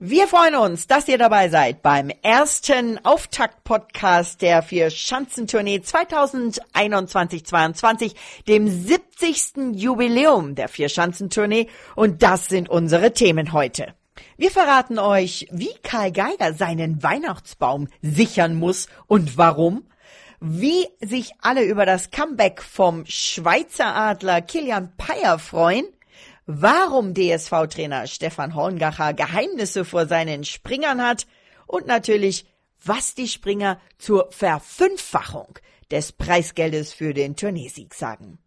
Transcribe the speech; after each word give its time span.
Wir 0.00 0.28
freuen 0.28 0.54
uns, 0.54 0.86
dass 0.86 1.08
ihr 1.08 1.18
dabei 1.18 1.48
seid 1.48 1.82
beim 1.82 2.12
ersten 2.22 3.04
Auftakt-Podcast 3.04 4.42
der 4.42 4.62
vier 4.62 4.90
Schanzentournee 4.90 5.78
2021-22, 5.78 8.14
dem 8.46 8.68
70. 8.68 9.74
Jubiläum 9.74 10.54
der 10.54 10.68
vier 10.68 10.88
Schanzentournee 10.88 11.66
und 11.96 12.22
das 12.22 12.46
sind 12.46 12.68
unsere 12.68 13.12
Themen 13.12 13.52
heute. 13.52 13.92
Wir 14.36 14.52
verraten 14.52 15.00
euch, 15.00 15.48
wie 15.50 15.74
Karl 15.82 16.12
Geiger 16.12 16.54
seinen 16.54 17.02
Weihnachtsbaum 17.02 17.88
sichern 18.00 18.54
muss 18.54 18.86
und 19.08 19.36
warum, 19.36 19.82
wie 20.38 20.86
sich 21.00 21.32
alle 21.40 21.64
über 21.64 21.86
das 21.86 22.12
Comeback 22.12 22.62
vom 22.62 23.04
Schweizer 23.04 23.96
Adler 23.96 24.42
Kilian 24.42 24.92
Payer 24.96 25.40
freuen, 25.40 25.86
warum 26.48 27.12
DSV-Trainer 27.12 28.06
Stefan 28.06 28.54
Horngacher 28.54 29.12
Geheimnisse 29.12 29.84
vor 29.84 30.06
seinen 30.06 30.44
Springern 30.44 31.02
hat 31.02 31.26
und 31.66 31.86
natürlich, 31.86 32.46
was 32.82 33.14
die 33.14 33.28
Springer 33.28 33.78
zur 33.98 34.28
Verfünffachung 34.32 35.58
des 35.90 36.12
Preisgeldes 36.12 36.94
für 36.94 37.12
den 37.12 37.36
Turniersieg 37.36 37.92
sagen. 37.92 38.38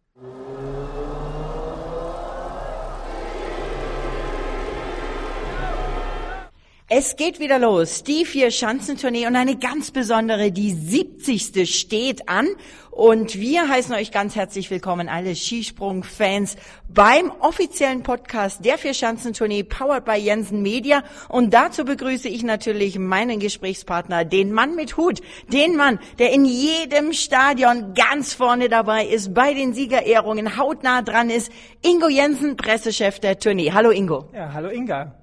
Es 6.93 7.15
geht 7.15 7.39
wieder 7.39 7.57
los. 7.57 8.03
Die 8.03 8.25
vier 8.25 8.51
Schanzentournee 8.51 9.25
und 9.25 9.37
eine 9.37 9.55
ganz 9.55 9.91
besondere, 9.91 10.51
die 10.51 10.73
70. 10.73 11.73
steht 11.73 12.27
an. 12.27 12.49
Und 12.91 13.39
wir 13.39 13.69
heißen 13.69 13.95
euch 13.95 14.11
ganz 14.11 14.35
herzlich 14.35 14.69
willkommen, 14.69 15.07
alle 15.07 15.33
Skisprung-Fans, 15.33 16.57
beim 16.89 17.31
offiziellen 17.39 18.03
Podcast 18.03 18.65
der 18.65 18.77
vier 18.77 18.93
Schanzentournee, 18.93 19.63
powered 19.63 20.03
by 20.03 20.15
Jensen 20.15 20.61
Media. 20.61 21.01
Und 21.29 21.53
dazu 21.53 21.85
begrüße 21.85 22.27
ich 22.27 22.43
natürlich 22.43 22.99
meinen 22.99 23.39
Gesprächspartner, 23.39 24.25
den 24.25 24.51
Mann 24.51 24.75
mit 24.75 24.97
Hut, 24.97 25.21
den 25.47 25.77
Mann, 25.77 25.97
der 26.19 26.33
in 26.33 26.43
jedem 26.43 27.13
Stadion 27.13 27.93
ganz 27.93 28.33
vorne 28.33 28.67
dabei 28.67 29.05
ist, 29.05 29.33
bei 29.33 29.53
den 29.53 29.73
Siegerehrungen 29.73 30.57
hautnah 30.57 31.03
dran 31.03 31.29
ist, 31.29 31.53
Ingo 31.83 32.09
Jensen, 32.09 32.57
Pressechef 32.57 33.21
der 33.21 33.39
Tournee. 33.39 33.71
Hallo 33.71 33.91
Ingo. 33.91 34.25
Ja, 34.33 34.51
hallo 34.51 34.67
Inga. 34.67 35.15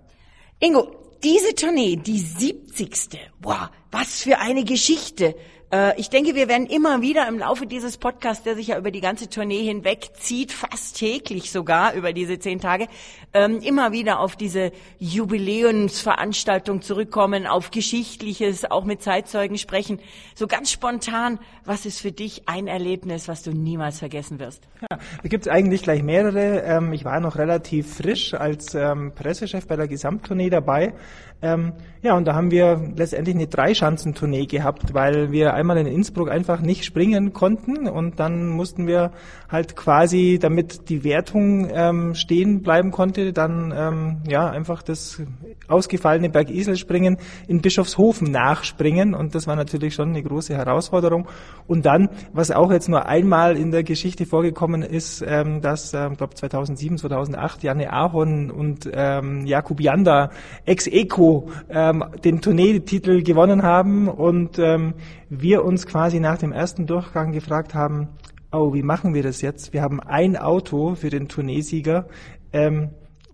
Ingo, 0.60 1.07
diese 1.22 1.54
Tournee, 1.54 1.96
die 1.96 2.18
70. 2.18 3.18
Wow, 3.40 3.68
was 3.90 4.22
für 4.22 4.38
eine 4.38 4.64
Geschichte. 4.64 5.34
Äh, 5.70 5.98
ich 6.00 6.08
denke, 6.10 6.34
wir 6.34 6.48
werden 6.48 6.66
immer 6.66 7.02
wieder 7.02 7.28
im 7.28 7.38
Laufe 7.38 7.66
dieses 7.66 7.98
Podcasts, 7.98 8.42
der 8.42 8.54
sich 8.54 8.68
ja 8.68 8.78
über 8.78 8.90
die 8.90 9.00
ganze 9.00 9.28
Tournee 9.28 9.62
hinweg 9.62 10.10
zieht, 10.14 10.52
fast 10.52 10.96
täglich 10.96 11.50
sogar 11.50 11.94
über 11.94 12.12
diese 12.12 12.38
zehn 12.38 12.60
Tage, 12.60 12.88
ähm, 13.34 13.60
immer 13.60 13.92
wieder 13.92 14.20
auf 14.20 14.36
diese 14.36 14.72
Jubiläumsveranstaltung 14.98 16.80
zurückkommen, 16.80 17.46
auf 17.46 17.70
Geschichtliches, 17.70 18.64
auch 18.70 18.84
mit 18.84 19.02
Zeitzeugen 19.02 19.58
sprechen. 19.58 20.00
So 20.34 20.46
ganz 20.46 20.70
spontan, 20.70 21.38
was 21.64 21.84
ist 21.84 22.00
für 22.00 22.12
dich 22.12 22.48
ein 22.48 22.66
Erlebnis, 22.66 23.28
was 23.28 23.42
du 23.42 23.50
niemals 23.50 23.98
vergessen 23.98 24.38
wirst? 24.38 24.62
Ja, 24.80 24.98
da 25.22 25.28
gibt 25.28 25.46
es 25.46 25.52
eigentlich 25.52 25.82
gleich 25.82 26.02
mehrere. 26.02 26.62
Ähm, 26.62 26.92
ich 26.92 27.04
war 27.04 27.20
noch 27.20 27.36
relativ 27.36 27.96
frisch 27.96 28.32
als 28.32 28.74
ähm, 28.74 29.12
Pressechef 29.14 29.66
bei 29.66 29.76
der 29.76 29.88
Gesamttournee 29.88 30.48
dabei. 30.48 30.94
Ja, 31.40 32.16
und 32.16 32.26
da 32.26 32.34
haben 32.34 32.50
wir 32.50 32.80
letztendlich 32.96 33.34
eine 33.34 33.46
Dreischanzentournee 33.46 34.46
gehabt, 34.46 34.94
weil 34.94 35.32
wir 35.32 35.54
einmal 35.54 35.78
in 35.78 35.86
Innsbruck 35.86 36.30
einfach 36.30 36.60
nicht 36.60 36.84
springen 36.84 37.32
konnten 37.32 37.88
und 37.88 38.20
dann 38.20 38.48
mussten 38.48 38.86
wir 38.86 39.12
halt 39.48 39.76
quasi, 39.76 40.38
damit 40.40 40.88
die 40.88 41.04
Wertung 41.04 41.68
ähm, 41.72 42.14
stehen 42.14 42.62
bleiben 42.62 42.90
konnte, 42.92 43.32
dann 43.32 43.72
ähm, 43.76 44.16
ja 44.28 44.48
einfach 44.48 44.82
das 44.82 45.22
ausgefallene 45.66 46.28
Bergiselspringen 46.28 47.18
in 47.46 47.62
Bischofshofen 47.62 48.30
nachspringen 48.30 49.14
und 49.14 49.34
das 49.34 49.46
war 49.46 49.56
natürlich 49.56 49.94
schon 49.94 50.10
eine 50.10 50.22
große 50.22 50.56
Herausforderung. 50.56 51.26
Und 51.66 51.84
dann, 51.84 52.08
was 52.32 52.50
auch 52.50 52.70
jetzt 52.70 52.88
nur 52.88 53.06
einmal 53.06 53.56
in 53.56 53.70
der 53.70 53.82
Geschichte 53.82 54.26
vorgekommen 54.26 54.82
ist, 54.82 55.24
ähm, 55.26 55.60
dass, 55.62 55.94
ähm, 55.94 56.16
glaube 56.16 56.34
2007, 56.34 56.98
2008 56.98 57.62
Janne 57.62 57.92
Ahorn 57.92 58.50
und 58.50 58.88
ähm, 58.92 59.46
Jakub 59.46 59.80
Janda 59.80 60.30
ex 60.64 60.86
eco 61.28 61.50
ähm, 61.68 62.04
den 62.24 62.40
Tourneetitel 62.40 63.22
gewonnen 63.22 63.62
haben 63.62 64.08
und 64.08 64.58
ähm, 64.58 64.94
wir 65.28 65.64
uns 65.64 65.86
quasi 65.86 66.20
nach 66.20 66.38
dem 66.38 66.52
ersten 66.52 66.86
Durchgang 66.86 67.32
gefragt 67.32 67.74
haben, 67.74 68.08
oh, 68.52 68.72
wie 68.74 68.82
machen 68.82 69.14
wir 69.14 69.22
das 69.22 69.42
jetzt? 69.42 69.72
Wir 69.72 69.82
haben 69.82 70.00
ein 70.00 70.36
Auto 70.36 70.94
für 70.94 71.10
den 71.10 71.28
Tourneesieger. 71.28 72.06
Ähm, 72.52 72.90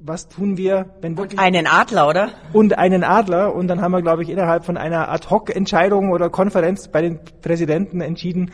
was 0.06 0.28
tun 0.28 0.58
wir, 0.58 0.86
wenn 1.00 1.16
wirklich... 1.16 1.38
Und 1.38 1.44
einen 1.44 1.66
Adler, 1.66 2.08
oder? 2.08 2.28
Und 2.52 2.76
einen 2.76 3.04
Adler. 3.04 3.54
Und 3.54 3.68
dann 3.68 3.80
haben 3.80 3.92
wir, 3.92 4.02
glaube 4.02 4.22
ich, 4.22 4.28
innerhalb 4.28 4.64
von 4.64 4.76
einer 4.76 5.10
Ad-Hoc-Entscheidung 5.10 6.10
oder 6.10 6.28
Konferenz 6.28 6.88
bei 6.88 7.00
den 7.00 7.20
Präsidenten 7.40 8.02
entschieden, 8.02 8.50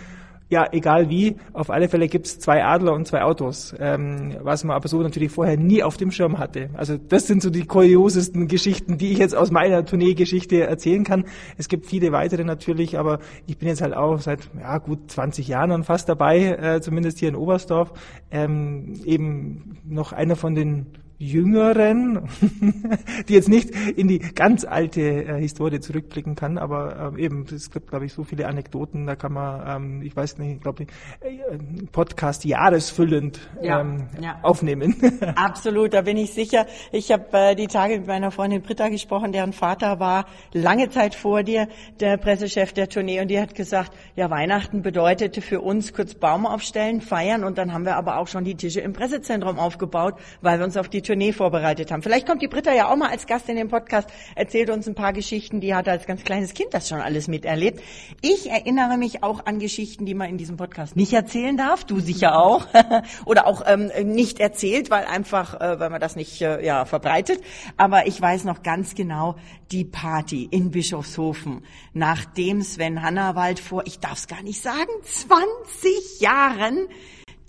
ja, 0.51 0.67
egal 0.73 1.09
wie, 1.09 1.37
auf 1.53 1.71
alle 1.71 1.89
Fälle 1.89 2.09
gibt's 2.09 2.41
zwei 2.41 2.65
Adler 2.65 2.93
und 2.93 3.07
zwei 3.07 3.23
Autos, 3.23 3.73
ähm, 3.79 4.37
was 4.43 4.65
man 4.65 4.75
aber 4.75 4.89
so 4.89 5.01
natürlich 5.01 5.31
vorher 5.31 5.57
nie 5.57 5.85
auf 5.85 5.97
dem 5.97 6.11
Schirm 6.11 6.39
hatte. 6.39 6.71
Also 6.75 6.99
das 6.99 7.29
sind 7.29 7.41
so 7.41 7.51
die 7.51 7.65
kuriosesten 7.65 8.49
Geschichten, 8.49 8.99
die 8.99 9.13
ich 9.13 9.19
jetzt 9.19 9.37
aus 9.37 9.53
meiner 9.53 9.85
Tourneegeschichte 9.85 10.63
erzählen 10.63 11.05
kann. 11.05 11.25
Es 11.57 11.69
gibt 11.69 11.87
viele 11.87 12.11
weitere 12.11 12.43
natürlich, 12.43 12.99
aber 12.99 13.21
ich 13.47 13.59
bin 13.59 13.69
jetzt 13.69 13.81
halt 13.81 13.95
auch 13.95 14.19
seit 14.19 14.51
ja, 14.59 14.79
gut 14.79 15.09
20 15.13 15.47
Jahren 15.47 15.85
fast 15.85 16.09
dabei, 16.09 16.41
äh, 16.41 16.81
zumindest 16.81 17.21
hier 17.21 17.29
in 17.29 17.37
Oberstdorf, 17.37 17.93
ähm, 18.33 18.95
eben 19.05 19.79
noch 19.85 20.13
einer 20.13 20.35
von 20.35 20.57
den 20.57 20.87
Jüngeren, 21.23 22.31
die 23.29 23.35
jetzt 23.35 23.51
nicht 23.51 23.71
in 23.71 24.09
die 24.09 24.21
ganz 24.21 24.65
alte 24.65 25.03
äh, 25.03 25.39
Historie 25.39 25.79
zurückblicken 25.79 26.35
kann, 26.35 26.57
aber 26.57 27.13
äh, 27.15 27.23
eben, 27.23 27.45
es 27.55 27.71
gibt, 27.71 27.91
glaube 27.91 28.07
ich, 28.07 28.15
so 28.15 28.25
viele 28.25 28.49
Anekdoten, 28.49 29.07
da 29.07 29.17
kann 29.17 29.35
man, 29.35 29.83
ähm, 29.85 30.03
ich 30.03 30.17
weiß 30.17 30.39
nicht, 30.39 30.57
ich 30.57 30.61
glaube, 30.63 30.85
äh, 30.85 31.59
Podcast 31.93 32.47
jahresfüllend 32.47 33.39
ähm, 33.61 34.07
ja, 34.15 34.23
ja. 34.23 34.39
aufnehmen. 34.41 34.97
Absolut, 35.37 35.93
da 35.93 36.01
bin 36.01 36.17
ich 36.17 36.33
sicher. 36.33 36.67
Ich 36.91 37.13
habe 37.13 37.27
äh, 37.33 37.55
die 37.55 37.67
Tage 37.67 37.99
mit 37.99 38.07
meiner 38.07 38.31
Freundin 38.31 38.63
Britta 38.63 38.89
gesprochen, 38.89 39.33
deren 39.33 39.53
Vater 39.53 40.01
war 40.01 40.25
lange 40.55 40.89
Zeit 40.89 41.15
vor 41.15 41.43
dir 41.43 41.69
der 42.01 42.17
Pressechef 42.17 42.73
der 42.73 42.89
Tournee 42.89 43.21
und 43.21 43.29
die 43.29 43.39
hat 43.39 43.55
gesagt, 43.55 43.93
ja, 44.17 44.31
Weihnachten 44.31 44.81
bedeutete 44.81 45.43
für 45.43 45.61
uns 45.61 45.93
kurz 45.93 46.15
Baum 46.15 46.47
aufstellen, 46.47 47.03
feiern 47.03 47.45
und 47.45 47.59
dann 47.59 47.75
haben 47.75 47.85
wir 47.85 47.97
aber 47.97 48.17
auch 48.17 48.27
schon 48.27 48.45
die 48.45 48.55
Tische 48.55 48.81
im 48.81 48.95
Pressezentrum 48.95 49.59
aufgebaut, 49.59 50.15
weil 50.41 50.59
wir 50.59 50.65
uns 50.65 50.79
auf 50.79 50.89
die 50.89 51.10
Tournee 51.11 51.33
vorbereitet 51.33 51.91
haben. 51.91 52.05
Vielleicht 52.05 52.25
kommt 52.25 52.41
die 52.41 52.47
Britta 52.47 52.73
ja 52.73 52.89
auch 52.89 52.95
mal 52.95 53.11
als 53.11 53.27
Gast 53.27 53.49
in 53.49 53.57
den 53.57 53.67
Podcast, 53.67 54.09
erzählt 54.37 54.71
uns 54.71 54.87
ein 54.87 54.95
paar 54.95 55.13
Geschichten, 55.13 55.61
die 55.61 55.75
hat 55.75 55.89
als 55.89 56.07
ganz 56.07 56.23
kleines 56.23 56.55
Kind 56.55 56.73
das 56.73 56.89
schon 56.89 57.01
alles 57.01 57.27
miterlebt. 57.27 57.83
Ich 58.21 58.49
erinnere 58.49 58.97
mich 58.97 59.25
auch 59.25 59.45
an 59.45 59.59
Geschichten, 59.59 60.07
die 60.07 60.15
man 60.15 60.29
in 60.29 60.39
diesem 60.39 60.57
Podcast 60.57 60.95
nicht 60.95 61.13
erzählen 61.13 61.57
darf, 61.57 61.83
du 61.83 61.99
sicher 61.99 62.41
auch, 62.41 62.69
oder 63.25 63.49
auch 63.49 63.65
ähm, 63.67 63.91
nicht 64.05 64.39
erzählt, 64.39 64.89
weil 64.93 65.05
einfach, 65.05 65.61
äh, 65.61 65.81
weil 65.81 65.91
man 65.91 66.01
das 66.01 66.15
nicht 66.15 66.41
äh, 66.43 66.65
ja, 66.65 66.85
verbreitet. 66.85 67.41
Aber 67.77 68.07
ich 68.07 68.21
weiß 68.21 68.45
noch 68.45 68.63
ganz 68.63 68.95
genau 68.95 69.35
die 69.73 69.85
Party 69.85 70.47
in 70.49 70.71
Bischofshofen, 70.71 71.65
nachdem 71.93 72.63
Sven 72.63 73.03
Hannawald 73.03 73.59
vor, 73.59 73.83
ich 73.85 73.99
darf 73.99 74.19
es 74.19 74.29
gar 74.29 74.45
nicht 74.45 74.63
sagen, 74.63 74.91
20 75.03 76.21
Jahren 76.21 76.87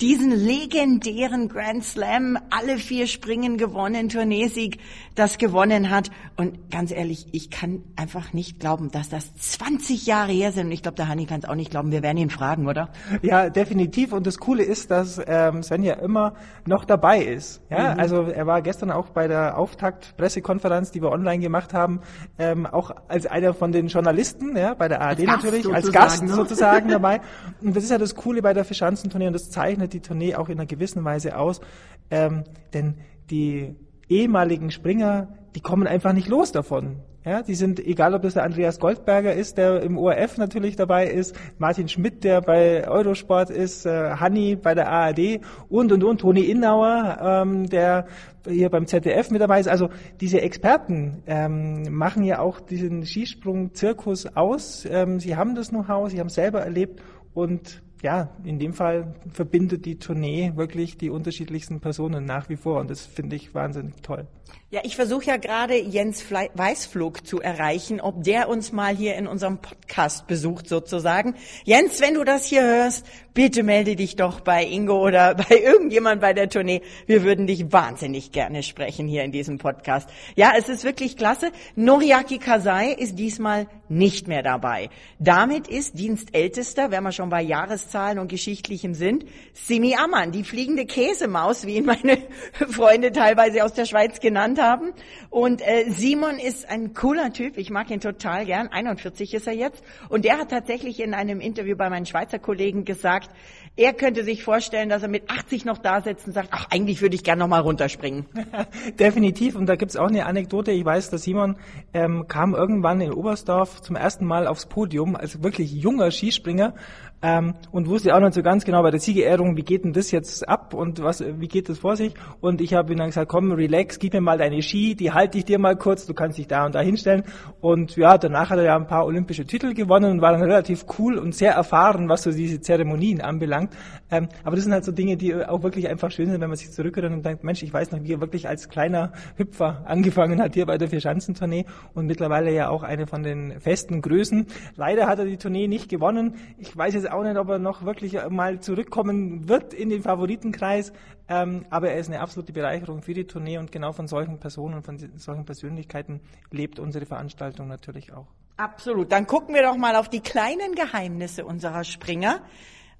diesen 0.02 0.32
legendären 0.32 1.48
Grand 1.48 1.84
Slam, 1.84 2.36
alle 2.50 2.78
vier 2.78 3.06
Springen 3.06 3.58
gewonnen, 3.58 4.10
Turniersieg, 4.10 4.80
das 5.14 5.38
gewonnen 5.38 5.92
hat. 5.92 6.10
Und 6.38 6.72
ganz 6.72 6.92
ehrlich, 6.92 7.28
ich 7.34 7.52
kann 7.52 7.84
einfach 7.96 8.34
nicht 8.34 8.60
glauben, 8.60 8.90
dass 8.90 9.10
das 9.10 9.36
20 9.36 10.08
Jahre 10.08 10.32
her 10.32 10.52
sind. 10.52 10.68
Und 10.68 10.72
ich 10.72 10.82
glaube, 10.82 10.96
der 10.96 11.08
Hanni 11.08 11.28
kann 11.28 11.42
es 11.42 11.48
auch 11.48 11.54
nicht 11.54 11.70
glauben. 11.70 11.92
Wir 11.92 12.02
werden 12.02 12.18
ihn 12.18 12.32
fragen, 12.32 12.68
oder? 12.68 12.90
Ja, 13.22 13.52
definitiv. 13.52 14.12
Und 14.12 14.26
das 14.26 14.40
Coole 14.40 14.64
ist, 14.64 14.90
dass 14.90 15.22
ähm, 15.28 15.62
Sven 15.62 15.84
ja 15.84 15.94
immer 15.94 16.34
noch 16.66 16.84
dabei 16.84 17.22
ist. 17.22 17.62
Ja, 17.70 17.94
mhm. 17.94 18.00
also 18.00 18.24
er 18.24 18.48
war 18.48 18.64
gestern 18.64 18.90
auch 18.90 19.10
bei 19.10 19.28
der 19.28 19.56
Auftakt-Pressekonferenz, 19.60 20.90
die 20.90 21.04
wir 21.04 21.12
online 21.12 21.44
gemacht 21.44 21.76
haben, 21.76 22.02
ähm, 22.40 22.66
auch 22.66 22.90
als 23.08 23.28
einer 23.28 23.54
von 23.54 23.72
den 23.72 23.88
Journalisten, 23.88 24.58
ja, 24.58 24.74
bei 24.74 24.88
der 24.88 25.02
ARD 25.02 25.20
als 25.20 25.28
natürlich, 25.28 25.72
als 25.72 25.92
Gast 25.92 26.24
ne? 26.24 26.34
sozusagen 26.34 26.90
dabei. 26.90 27.22
Und 27.62 27.76
das 27.76 27.84
ist 27.84 27.92
ja 27.92 28.00
das 28.00 28.16
Coole 28.16 28.42
bei 28.42 28.56
der 28.56 28.66
Fischanzenturnier 28.66 29.28
und 29.28 29.34
das 29.34 29.52
zeichnet 29.52 29.91
die 29.94 30.02
Tournee 30.02 30.36
auch 30.36 30.50
in 30.50 30.60
einer 30.60 30.68
gewissen 30.68 31.04
Weise 31.04 31.38
aus, 31.38 31.62
ähm, 32.10 32.44
denn 32.74 32.96
die 33.30 33.76
ehemaligen 34.10 34.72
Springer, 34.72 35.30
die 35.56 35.62
kommen 35.62 35.88
einfach 35.88 36.14
nicht 36.14 36.28
los 36.28 36.52
davon. 36.52 36.98
Ja, 37.24 37.44
die 37.44 37.54
sind, 37.54 37.80
egal 37.80 38.16
ob 38.16 38.24
das 38.24 38.34
der 38.34 38.44
Andreas 38.44 38.80
Goldberger 38.80 39.32
ist, 39.32 39.60
der 39.60 39.84
im 39.84 40.00
ORF 40.00 40.40
natürlich 40.40 40.76
dabei 40.76 41.06
ist, 41.06 41.36
Martin 41.60 41.88
Schmidt, 41.88 42.24
der 42.24 42.42
bei 42.42 42.88
Eurosport 42.88 43.52
ist, 43.52 43.86
äh, 43.86 44.16
Hanni 44.16 44.56
bei 44.56 44.74
der 44.74 44.90
ARD 44.90 45.40
und 45.70 45.92
und 45.92 46.04
und 46.04 46.22
Toni 46.22 46.42
Innauer, 46.42 47.20
ähm, 47.22 47.70
der 47.70 48.08
hier 48.50 48.72
beim 48.72 48.88
ZDF 48.88 49.30
mit 49.30 49.40
dabei 49.40 49.60
ist. 49.60 49.68
Also 49.68 49.90
diese 50.20 50.42
Experten 50.42 51.22
ähm, 51.28 51.94
machen 51.96 52.24
ja 52.24 52.40
auch 52.40 52.60
diesen 52.60 53.06
Skisprung-Zirkus 53.06 54.36
aus. 54.36 54.88
Ähm, 54.90 55.20
sie 55.20 55.36
haben 55.36 55.54
das 55.54 55.70
Know-how, 55.70 56.10
sie 56.10 56.20
haben 56.20 56.28
es 56.28 56.34
selber 56.34 56.62
erlebt 56.62 57.04
und 57.36 57.84
ja, 58.02 58.30
in 58.44 58.60
dem 58.60 58.74
Fall 58.74 59.16
verbindet 59.32 59.86
die 59.86 59.98
Tournee 59.98 60.54
wirklich 60.56 60.98
die 60.98 61.10
unterschiedlichsten 61.10 61.80
Personen 61.80 62.26
nach 62.26 62.50
wie 62.50 62.56
vor 62.56 62.80
und 62.80 62.90
das 62.90 63.06
finde 63.06 63.36
ich 63.36 63.54
wahnsinnig 63.54 64.02
toll. 64.02 64.28
Ja, 64.74 64.80
ich 64.86 64.96
versuche 64.96 65.26
ja 65.26 65.36
gerade 65.36 65.78
Jens 65.78 66.24
Weißflug 66.32 67.28
zu 67.28 67.42
erreichen, 67.42 68.00
ob 68.00 68.24
der 68.24 68.48
uns 68.48 68.72
mal 68.72 68.96
hier 68.96 69.16
in 69.16 69.28
unserem 69.28 69.58
Podcast 69.58 70.28
besucht 70.28 70.70
sozusagen. 70.70 71.36
Jens, 71.66 72.00
wenn 72.00 72.14
du 72.14 72.24
das 72.24 72.46
hier 72.46 72.64
hörst, 72.64 73.06
bitte 73.34 73.64
melde 73.64 73.98
dich 73.98 74.16
doch 74.16 74.40
bei 74.40 74.64
Ingo 74.64 75.06
oder 75.06 75.36
bei 75.50 75.58
irgendjemand 75.58 76.22
bei 76.22 76.32
der 76.32 76.48
Tournee. 76.48 76.84
Wir 77.06 77.24
würden 77.24 77.48
dich 77.48 77.74
wahnsinnig 77.74 78.32
gerne 78.32 78.64
sprechen 78.64 79.10
hier 79.10 79.26
in 79.26 79.34
diesem 79.34 79.58
Podcast. 79.58 80.10
Ja, 80.38 80.54
es 80.58 80.70
ist 80.70 80.86
wirklich 80.86 81.18
klasse. 81.18 81.52
Noriaki 81.76 82.38
Kasai 82.38 82.94
ist 82.94 83.20
diesmal 83.20 83.68
nicht 83.90 84.30
mehr 84.30 84.42
dabei. 84.42 84.90
Damit 85.20 85.68
ist 85.68 86.00
Dienstältester, 86.00 86.92
wenn 86.92 87.04
wir 87.04 87.12
schon 87.12 87.30
bei 87.30 87.42
Jahreszahlen 87.42 88.20
und 88.20 88.30
Geschichtlichem 88.30 88.94
sind, 88.94 89.26
Simi 89.54 89.96
Ammann, 89.96 90.32
die 90.32 90.46
fliegende 90.46 90.86
Käsemaus, 90.86 91.66
wie 91.66 91.76
ihn 91.76 91.86
meine 91.86 92.20
Freunde 92.70 93.12
teilweise 93.12 93.66
aus 93.66 93.74
der 93.74 93.86
Schweiz 93.86 94.22
genannt 94.22 94.61
haben. 94.62 94.94
Und 95.30 95.62
äh, 95.62 95.90
Simon 95.90 96.38
ist 96.40 96.70
ein 96.70 96.94
cooler 96.94 97.34
Typ, 97.34 97.58
ich 97.58 97.70
mag 97.70 97.90
ihn 97.90 98.00
total 98.00 98.46
gern, 98.46 98.68
41 98.68 99.34
ist 99.34 99.48
er 99.48 99.54
jetzt. 99.54 99.84
Und 100.10 100.26
der 100.26 100.38
hat 100.38 100.50
tatsächlich 100.50 101.00
in 101.00 101.14
einem 101.14 101.40
Interview 101.40 101.76
bei 101.76 101.90
meinen 101.90 102.06
Schweizer 102.06 102.40
Kollegen 102.40 102.86
gesagt, 102.86 103.30
er 103.78 103.94
könnte 103.94 104.24
sich 104.24 104.44
vorstellen, 104.44 104.90
dass 104.90 105.02
er 105.02 105.08
mit 105.08 105.30
80 105.30 105.66
noch 105.66 105.78
da 105.78 106.02
sitzt 106.02 106.28
und 106.28 106.34
sagt, 106.34 106.50
ach, 106.52 106.68
eigentlich 106.70 107.02
würde 107.02 107.16
ich 107.16 107.24
gern 107.24 107.40
noch 107.40 107.48
mal 107.48 107.62
runterspringen. 107.62 108.26
Definitiv. 109.00 109.56
Und 109.56 109.68
da 109.68 109.76
gibt's 109.76 109.96
auch 109.96 110.10
eine 110.10 110.26
Anekdote. 110.26 110.72
Ich 110.72 110.84
weiß, 110.84 111.10
dass 111.10 111.24
Simon 111.24 111.58
ähm, 111.94 112.28
kam 112.28 112.54
irgendwann 112.54 113.00
in 113.00 113.14
Oberstdorf 113.14 113.82
zum 113.82 113.96
ersten 113.96 114.26
Mal 114.26 114.48
aufs 114.48 114.66
Podium 114.66 115.16
als 115.16 115.42
wirklich 115.42 115.72
junger 115.72 116.12
Skispringer 116.12 116.76
ähm, 117.22 117.54
und 117.72 117.88
wusste 117.88 118.16
auch 118.16 118.20
nicht 118.20 118.34
so 118.34 118.42
ganz 118.42 118.66
genau 118.66 118.82
bei 118.82 118.92
der 118.92 119.00
Siegerehrung, 119.00 119.56
wie 119.56 119.64
geht 119.64 119.84
denn 119.84 119.94
das 119.94 120.12
jetzt 120.12 120.48
ab 120.48 120.74
und 120.74 121.04
was, 121.04 121.24
wie 121.40 121.48
geht 121.48 121.70
das 121.70 121.80
vor 121.80 121.96
sich? 121.96 122.14
Und 122.40 122.62
ich 122.62 122.74
habe 122.74 122.92
ihm 122.94 122.98
dann 122.98 123.08
gesagt, 123.08 123.30
komm, 123.30 123.52
relax, 123.52 124.00
gib 124.00 124.14
mir 124.14 124.22
mal 124.22 124.38
deine 124.38 124.62
Ski, 124.62 124.96
die 124.96 125.12
halte 125.12 125.38
ich 125.38 125.46
dir 125.46 125.60
mal 125.60 125.76
kurz, 125.76 126.06
du 126.06 126.14
kannst 126.14 126.38
dich 126.38 126.48
da 126.48 126.66
und 126.66 126.76
da 126.76 126.82
hinstellen. 126.82 127.24
Und 127.60 127.96
ja, 127.96 128.18
danach 128.18 128.50
hat 128.50 128.58
er 128.58 128.66
ja 128.66 128.76
ein 128.76 128.88
paar 128.88 129.06
olympische 129.06 129.46
Titel 129.46 129.74
gewonnen 129.74 130.12
und 130.12 130.22
war 130.22 130.32
dann 130.32 130.42
relativ 130.42 130.86
cool 130.98 131.18
und 131.18 131.36
sehr 131.36 131.54
erfahren, 131.54 132.10
was 132.10 132.24
so 132.24 132.32
diese 132.32 132.60
Zeremonien 132.60 133.22
anbelangt. 133.22 133.74
Ähm, 134.12 134.28
aber 134.44 134.56
das 134.56 134.66
sind 134.66 134.74
halt 134.74 134.84
so 134.84 134.92
Dinge, 134.92 135.18
die 135.18 135.34
auch 135.34 135.64
wirklich 135.64 135.88
einfach 135.88 136.12
schön 136.12 136.30
sind, 136.30 136.42
wenn 136.42 136.50
man 136.50 136.58
sich 136.58 136.72
zurückerinnert 136.72 137.18
und 137.18 137.26
denkt, 137.26 137.44
Mensch, 137.44 137.64
ich 137.64 137.74
weiß 137.74 137.92
noch, 137.92 138.04
wie 138.04 138.14
er 138.14 138.22
wirklich 138.22 138.48
als 138.48 138.70
kleiner 138.70 139.14
Hüpfer 139.38 139.84
angefangen 139.86 140.42
hat 140.42 140.54
hier 140.54 140.66
bei 140.66 140.78
der 140.78 140.90
Vierschanzentournee 140.90 141.66
und 141.94 142.06
mittlerweile 142.06 142.54
ja 142.54 142.70
auch 142.70 142.84
eine 142.84 143.08
von 143.08 143.24
den 143.24 143.60
festen 143.60 144.02
Größen. 144.02 144.48
Leider 144.76 145.08
hat 145.08 145.20
er 145.20 145.26
die 145.26 145.38
Tournee 145.38 145.68
nicht 145.68 145.90
gewonnen. 145.90 146.36
Ich 146.58 146.76
weiß 146.76 146.94
jetzt 146.94 147.10
auch 147.10 147.24
nicht, 147.24 147.38
ob 147.38 147.50
er 147.50 147.60
noch 147.60 147.86
wirklich 147.86 148.18
mal 148.30 148.60
zurückkommen 148.60 149.48
wird 149.48 149.74
in 149.74 149.90
den 149.90 150.02
Favoritenkreis. 150.02 150.92
Ähm, 151.30 151.66
aber 151.70 151.92
er 151.92 151.98
ist 151.98 152.10
eine 152.10 152.20
absolute 152.20 152.52
Bereicherung 152.52 153.02
für 153.02 153.14
die 153.14 153.26
Tournee 153.26 153.58
und 153.58 153.72
genau 153.72 153.94
von 153.94 154.08
solchen 154.08 154.40
Personen 154.40 154.76
und 154.76 154.84
von 154.84 154.98
solchen 155.16 155.46
Persönlichkeiten 155.46 156.20
lebt 156.52 156.80
unsere 156.80 157.06
Veranstaltung 157.06 157.70
natürlich 157.70 158.12
auch. 158.12 158.28
Absolut. 158.58 159.12
Dann 159.12 159.28
gucken 159.28 159.56
wir 159.56 159.64
doch 159.64 159.78
mal 159.78 159.96
auf 159.96 160.10
die 160.10 160.20
kleinen 160.20 160.76
Geheimnisse 160.76 161.46
unserer 161.46 161.84
Springer. 161.84 162.42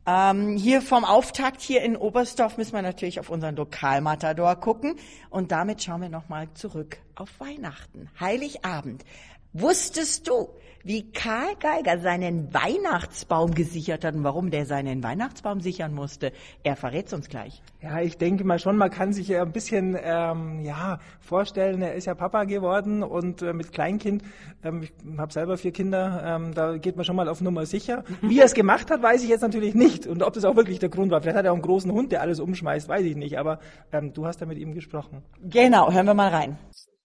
Ähm, 0.08 0.58
hier 0.58 0.82
vom 0.82 1.06
Auftakt 1.06 1.62
hier 1.62 1.84
in 1.84 1.96
Oberstdorf 1.96 2.58
müssen 2.58 2.74
wir 2.74 2.82
natürlich 2.82 3.20
auf 3.20 3.30
unseren 3.30 3.56
Lokalmatador 3.56 4.56
gucken 4.56 4.96
und 5.30 5.52
damit 5.52 5.84
schauen 5.84 6.02
wir 6.02 6.10
nochmal 6.10 6.48
zurück 6.56 6.98
auf 7.16 7.30
Weihnachten, 7.40 8.10
Heiligabend. 8.20 9.06
Wusstest 9.54 10.30
du, 10.30 10.48
wie 10.86 11.12
Karl 11.12 11.56
Geiger 11.60 12.00
seinen 12.00 12.54
Weihnachtsbaum 12.54 13.54
gesichert 13.54 14.06
hat 14.06 14.16
und 14.16 14.24
warum 14.24 14.50
der 14.50 14.66
seinen 14.66 15.04
Weihnachtsbaum 15.04 15.60
sichern 15.60 15.94
musste? 15.94 16.32
Er 16.64 16.78
verrät 16.78 17.12
uns 17.12 17.28
gleich. 17.28 17.62
Ja, 17.82 18.00
ich 18.00 18.18
denke 18.18 18.46
mal 18.46 18.60
schon, 18.60 18.78
man 18.78 18.90
kann 18.90 19.12
sich 19.12 19.28
ja 19.28 19.42
ein 19.42 19.52
bisschen 19.52 19.98
ähm, 20.02 20.64
ja 20.64 21.00
vorstellen, 21.20 21.82
er 21.82 21.96
ist 21.96 22.06
ja 22.06 22.16
Papa 22.16 22.46
geworden 22.46 23.04
und 23.04 23.42
äh, 23.42 23.52
mit 23.52 23.74
Kleinkind, 23.74 24.24
ähm, 24.64 24.84
ich 24.84 24.94
habe 25.18 25.34
selber 25.34 25.58
vier 25.58 25.74
Kinder, 25.74 26.24
ähm, 26.26 26.54
da 26.54 26.78
geht 26.78 26.96
man 26.96 27.04
schon 27.04 27.18
mal 27.18 27.28
auf 27.28 27.42
Nummer 27.42 27.66
sicher. 27.66 28.06
Wie 28.22 28.40
er 28.40 28.46
es 28.46 28.54
gemacht 28.54 28.90
hat, 28.90 29.04
weiß 29.04 29.22
ich 29.24 29.30
jetzt 29.30 29.42
natürlich 29.42 29.76
nicht 29.76 30.08
und 30.08 30.24
ob 30.24 30.34
das 30.34 30.46
auch 30.46 30.56
wirklich 30.56 30.80
der 30.80 30.88
Grund 30.88 31.12
war. 31.12 31.22
Vielleicht 31.22 31.38
hat 31.38 31.44
er 31.44 31.52
auch 31.52 31.56
einen 31.56 31.62
großen 31.62 31.92
Hund, 31.92 32.14
der 32.14 32.22
alles 32.22 32.40
umschmeißt, 32.40 32.88
weiß 32.88 33.04
ich 33.04 33.18
nicht, 33.18 33.38
aber 33.38 33.60
ähm, 33.92 34.14
du 34.14 34.26
hast 34.26 34.40
ja 34.40 34.48
mit 34.48 34.58
ihm 34.58 34.74
gesprochen. 34.74 35.24
Genau, 35.44 35.92
hören 35.92 36.06
wir 36.06 36.14
mal 36.14 36.30
rein. 36.30 36.58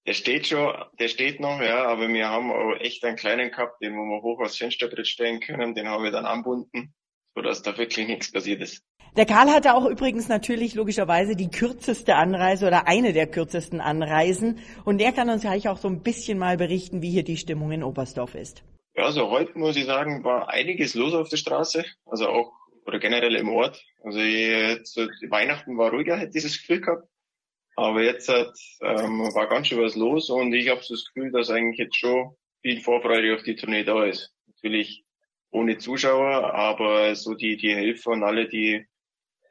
Der 0.06 0.12
steht 0.12 0.46
schon, 0.46 0.72
der 1.00 1.08
steht 1.08 1.40
noch, 1.40 1.60
ja, 1.60 1.84
aber 1.86 2.08
wir 2.08 2.28
haben 2.28 2.52
auch 2.52 2.78
echt 2.78 3.04
einen 3.04 3.16
kleinen 3.16 3.50
gehabt, 3.50 3.82
den 3.82 3.94
wo 3.94 4.04
wir 4.04 4.22
hoch 4.22 4.40
aufs 4.40 4.56
Fensterbrett 4.56 5.08
stellen 5.08 5.40
können, 5.40 5.74
den 5.74 5.88
haben 5.88 6.04
wir 6.04 6.12
dann 6.12 6.26
anbunden, 6.26 6.94
sodass 7.34 7.62
da 7.62 7.76
wirklich 7.76 8.06
nichts 8.06 8.30
passiert 8.30 8.62
ist. 8.62 8.84
Der 9.16 9.26
Karl 9.26 9.50
hatte 9.50 9.74
auch 9.74 9.86
übrigens 9.86 10.28
natürlich 10.28 10.74
logischerweise 10.74 11.34
die 11.34 11.50
kürzeste 11.50 12.14
Anreise 12.14 12.66
oder 12.66 12.86
eine 12.86 13.12
der 13.12 13.26
kürzesten 13.26 13.80
Anreisen 13.80 14.60
und 14.84 14.98
der 14.98 15.12
kann 15.12 15.28
uns 15.28 15.42
gleich 15.42 15.68
auch 15.68 15.78
so 15.78 15.88
ein 15.88 16.02
bisschen 16.02 16.38
mal 16.38 16.56
berichten, 16.56 17.02
wie 17.02 17.10
hier 17.10 17.24
die 17.24 17.38
Stimmung 17.38 17.72
in 17.72 17.82
Oberstdorf 17.82 18.34
ist. 18.34 18.62
Ja, 18.94 19.04
also 19.04 19.28
heute 19.30 19.58
muss 19.58 19.76
ich 19.76 19.86
sagen, 19.86 20.22
war 20.22 20.50
einiges 20.50 20.94
los 20.94 21.14
auf 21.14 21.28
der 21.28 21.36
Straße, 21.38 21.84
also 22.04 22.28
auch 22.28 22.52
oder 22.86 23.00
generell 23.00 23.34
im 23.34 23.48
Ort. 23.48 23.82
Also 24.04 24.20
jetzt, 24.20 24.96
Weihnachten 24.96 25.76
war 25.76 25.90
ruhiger, 25.90 26.16
hätte 26.16 26.38
ich 26.38 26.44
das 26.44 26.58
Gefühl 26.58 26.80
gehabt. 26.80 27.08
Aber 27.76 28.02
jetzt 28.02 28.28
hat, 28.28 28.54
ähm, 28.82 29.20
war 29.34 29.48
ganz 29.48 29.68
schön 29.68 29.80
was 29.80 29.96
los 29.96 30.30
und 30.30 30.52
ich 30.54 30.70
habe 30.70 30.82
so 30.82 30.94
das 30.94 31.04
Gefühl, 31.04 31.30
dass 31.30 31.50
eigentlich 31.50 31.78
jetzt 31.78 31.96
schon 31.96 32.34
viel 32.62 32.80
Vorfreude 32.80 33.34
auf 33.34 33.42
die 33.42 33.54
Tournee 33.54 33.84
da 33.84 34.04
ist. 34.04 34.32
Natürlich 34.46 35.04
ohne 35.50 35.76
Zuschauer, 35.76 36.54
aber 36.54 37.14
so 37.14 37.34
die, 37.34 37.56
die 37.56 37.74
Helfer 37.74 38.12
und 38.12 38.22
alle, 38.22 38.48
die, 38.48 38.86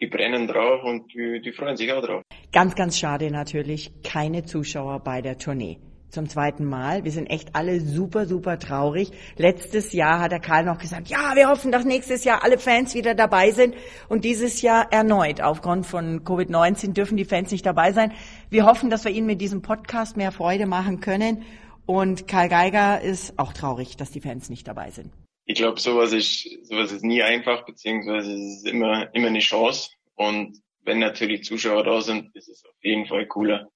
die 0.02 0.08
brennen 0.08 0.48
drauf 0.48 0.84
und 0.84 1.14
die, 1.14 1.40
die 1.42 1.54
freuen 1.54 1.78
sich 1.78 1.92
auch 1.94 2.04
drauf. 2.04 2.24
Ganz, 2.52 2.76
ganz 2.76 2.98
schade 2.98 3.30
natürlich, 3.30 3.92
keine 4.04 4.44
Zuschauer 4.44 5.00
bei 5.04 5.22
der 5.22 5.38
Tournee 5.38 5.80
zum 6.16 6.28
zweiten 6.28 6.66
Mal. 6.66 7.04
Wir 7.04 7.12
sind 7.12 7.28
echt 7.28 7.56
alle 7.56 7.80
super, 7.80 8.26
super 8.26 8.58
traurig. 8.58 9.12
Letztes 9.38 9.94
Jahr 9.94 10.20
hat 10.20 10.32
der 10.32 10.40
Karl 10.40 10.66
noch 10.66 10.80
gesagt, 10.80 11.10
ja, 11.10 11.36
wir 11.36 11.50
hoffen, 11.50 11.72
dass 11.72 11.86
nächstes 11.86 12.24
Jahr 12.24 12.44
alle 12.44 12.58
Fans 12.58 12.96
wieder 12.96 13.14
dabei 13.14 13.52
sind. 13.52 13.76
Und 14.10 14.24
dieses 14.24 14.64
Jahr 14.64 14.92
erneut, 14.92 15.42
aufgrund 15.42 15.86
von 15.86 16.24
Covid-19 16.24 16.94
dürfen 16.94 17.18
die 17.18 17.26
Fans 17.26 17.52
nicht 17.52 17.66
dabei 17.66 17.92
sein. 17.92 18.14
Wir 18.50 18.66
hoffen, 18.66 18.90
dass 18.90 19.06
wir 19.06 19.12
Ihnen 19.12 19.28
mit 19.28 19.42
diesem 19.42 19.62
Podcast 19.62 20.18
mehr 20.18 20.32
Freude 20.32 20.66
machen 20.66 21.02
können. 21.02 21.44
Und 21.86 22.28
Karl 22.28 22.50
Geiger 22.50 23.02
ist 23.02 23.38
auch 23.38 23.54
traurig, 23.54 23.98
dass 23.98 24.10
die 24.10 24.22
Fans 24.22 24.50
nicht 24.50 24.68
dabei 24.68 24.90
sind. 24.90 25.12
Ich 25.46 25.56
glaube, 25.56 25.80
sowas 25.80 26.14
ist, 26.14 26.50
sowas 26.64 26.92
ist 26.92 27.04
nie 27.04 27.22
einfach, 27.22 27.66
beziehungsweise 27.66 28.34
es 28.34 28.58
ist 28.58 28.68
immer, 28.68 29.14
immer 29.14 29.28
eine 29.28 29.40
Chance. 29.40 29.92
Und 30.16 30.58
wenn 30.86 31.00
natürlich 31.00 31.44
Zuschauer 31.44 31.84
da 31.84 32.02
sind, 32.02 32.34
ist 32.36 32.48
es 32.48 32.64
auf 32.66 32.82
jeden 32.82 33.06
Fall 33.06 33.28
cooler. 33.28 33.70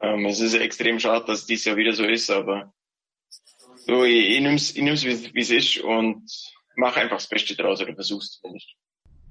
Ähm, 0.00 0.26
es 0.26 0.40
ist 0.40 0.54
extrem 0.54 0.98
schade, 1.00 1.24
dass 1.26 1.46
dies 1.46 1.64
Jahr 1.64 1.76
wieder 1.76 1.92
so 1.92 2.04
ist, 2.04 2.30
aber 2.30 2.72
so, 3.76 4.04
ich, 4.04 4.36
ich 4.36 4.40
nehm's, 4.40 4.76
ich 4.76 4.82
nehm's 4.82 5.04
wie 5.04 5.40
es 5.40 5.50
ist 5.50 5.78
und 5.78 6.22
mach 6.76 6.96
einfach 6.96 7.16
das 7.16 7.28
Beste 7.28 7.56
draus 7.56 7.80
oder 7.80 7.94
versuch's 7.94 8.38
zumindest. 8.38 8.68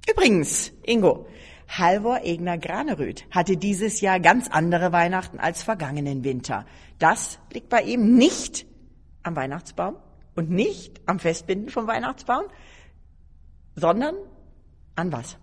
Übrigens, 0.08 0.72
Ingo, 0.84 1.26
Halvor 1.68 2.20
Egner 2.22 2.58
Graneröd 2.58 3.26
hatte 3.30 3.56
dieses 3.56 4.00
Jahr 4.00 4.20
ganz 4.20 4.48
andere 4.48 4.90
Weihnachten 4.92 5.38
als 5.38 5.62
vergangenen 5.62 6.24
Winter. 6.24 6.66
Das 6.98 7.38
liegt 7.52 7.68
bei 7.68 7.82
ihm 7.82 8.16
nicht 8.16 8.66
am 9.22 9.36
Weihnachtsbaum 9.36 9.96
und 10.34 10.50
nicht 10.50 11.00
am 11.06 11.18
Festbinden 11.18 11.68
vom 11.68 11.86
Weihnachtsbaum, 11.86 12.44
sondern 13.74 14.14
an 14.96 15.12
was? 15.12 15.38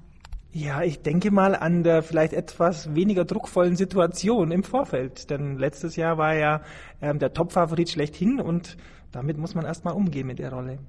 Ja, 0.57 0.83
ich 0.83 1.01
denke 1.01 1.31
mal 1.31 1.53
an 1.53 1.83
der 1.83 2.01
vielleicht 2.01 2.31
etwas 2.31 2.95
weniger 2.95 3.25
druckvollen 3.25 3.75
Situation 3.75 4.51
im 4.51 4.63
Vorfeld. 4.63 5.29
Denn 5.29 5.57
letztes 5.57 5.97
Jahr 5.97 6.17
war 6.17 6.33
ja 6.33 6.61
ähm, 7.01 7.19
der 7.19 7.33
Top-Favorit 7.33 7.89
schlechthin 7.89 8.39
und 8.39 8.77
damit 9.11 9.37
muss 9.37 9.53
man 9.53 9.65
erstmal 9.65 9.95
umgehen 9.95 10.27
mit 10.27 10.39
der 10.39 10.53
Rolle. 10.53 10.79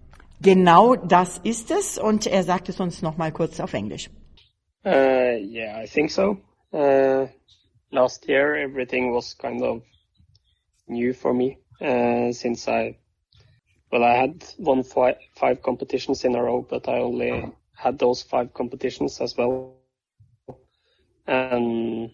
Genau 0.40 0.94
das 0.94 1.38
ist 1.38 1.72
es 1.72 1.98
und 1.98 2.28
er 2.28 2.44
sagt 2.44 2.68
es 2.68 2.78
uns 2.78 3.02
nochmal 3.02 3.32
kurz 3.32 3.58
auf 3.58 3.74
Englisch. 3.74 4.08
Uh, 4.84 5.34
yeah, 5.42 5.82
I 5.82 5.88
think 5.88 6.12
so. 6.12 6.36
Uh, 6.70 7.26
last 7.90 8.28
year 8.28 8.54
everything 8.54 9.12
was 9.12 9.36
kind 9.36 9.60
of 9.62 9.82
new 10.86 11.12
for 11.12 11.34
me 11.34 11.58
uh, 11.80 12.32
since 12.32 12.70
I, 12.70 12.96
well, 13.90 14.04
I 14.04 14.16
had 14.16 14.44
won 14.58 14.84
five, 14.84 15.16
five 15.34 15.60
competitions 15.60 16.22
in 16.22 16.36
a 16.36 16.40
row, 16.40 16.62
but 16.62 16.86
I 16.86 17.00
only 17.00 17.52
had 17.76 17.98
those 17.98 18.22
five 18.22 18.54
competitions 18.54 19.20
as 19.20 19.36
well. 19.36 19.76
And 21.26 22.10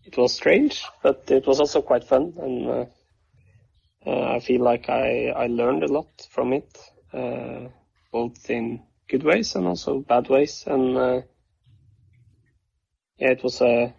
it 0.06 0.18
was 0.18 0.34
strange, 0.34 0.84
but 1.04 1.24
it 1.30 1.48
was 1.48 1.60
also 1.60 1.82
quite 1.82 2.04
fun. 2.04 2.34
And 2.40 2.70
uh, 2.70 2.86
uh, 4.06 4.36
I 4.36 4.40
feel 4.40 4.62
like 4.64 4.90
I, 4.90 5.28
I 5.36 5.48
learned 5.48 5.84
a 5.84 5.92
lot 5.92 6.08
from 6.30 6.54
it, 6.54 6.78
uh, 7.14 7.68
both 8.12 8.50
in 8.50 8.82
good 9.10 9.24
ways 9.24 9.56
and 9.56 9.68
also 9.68 10.00
bad 10.00 10.30
ways. 10.30 10.64
And 10.68 10.98
yeah, 13.20 13.30
it 13.32 13.44
was 13.44 13.62
a 13.62 13.94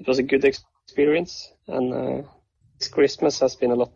it 0.00 0.08
was 0.08 0.18
a 0.18 0.22
good 0.22 0.44
experience, 0.44 1.52
and 1.68 1.92
uh, 1.92 2.22
this 2.78 2.88
Christmas 2.88 3.38
has 3.40 3.54
been 3.54 3.70
a 3.70 3.76
lot 3.76 3.92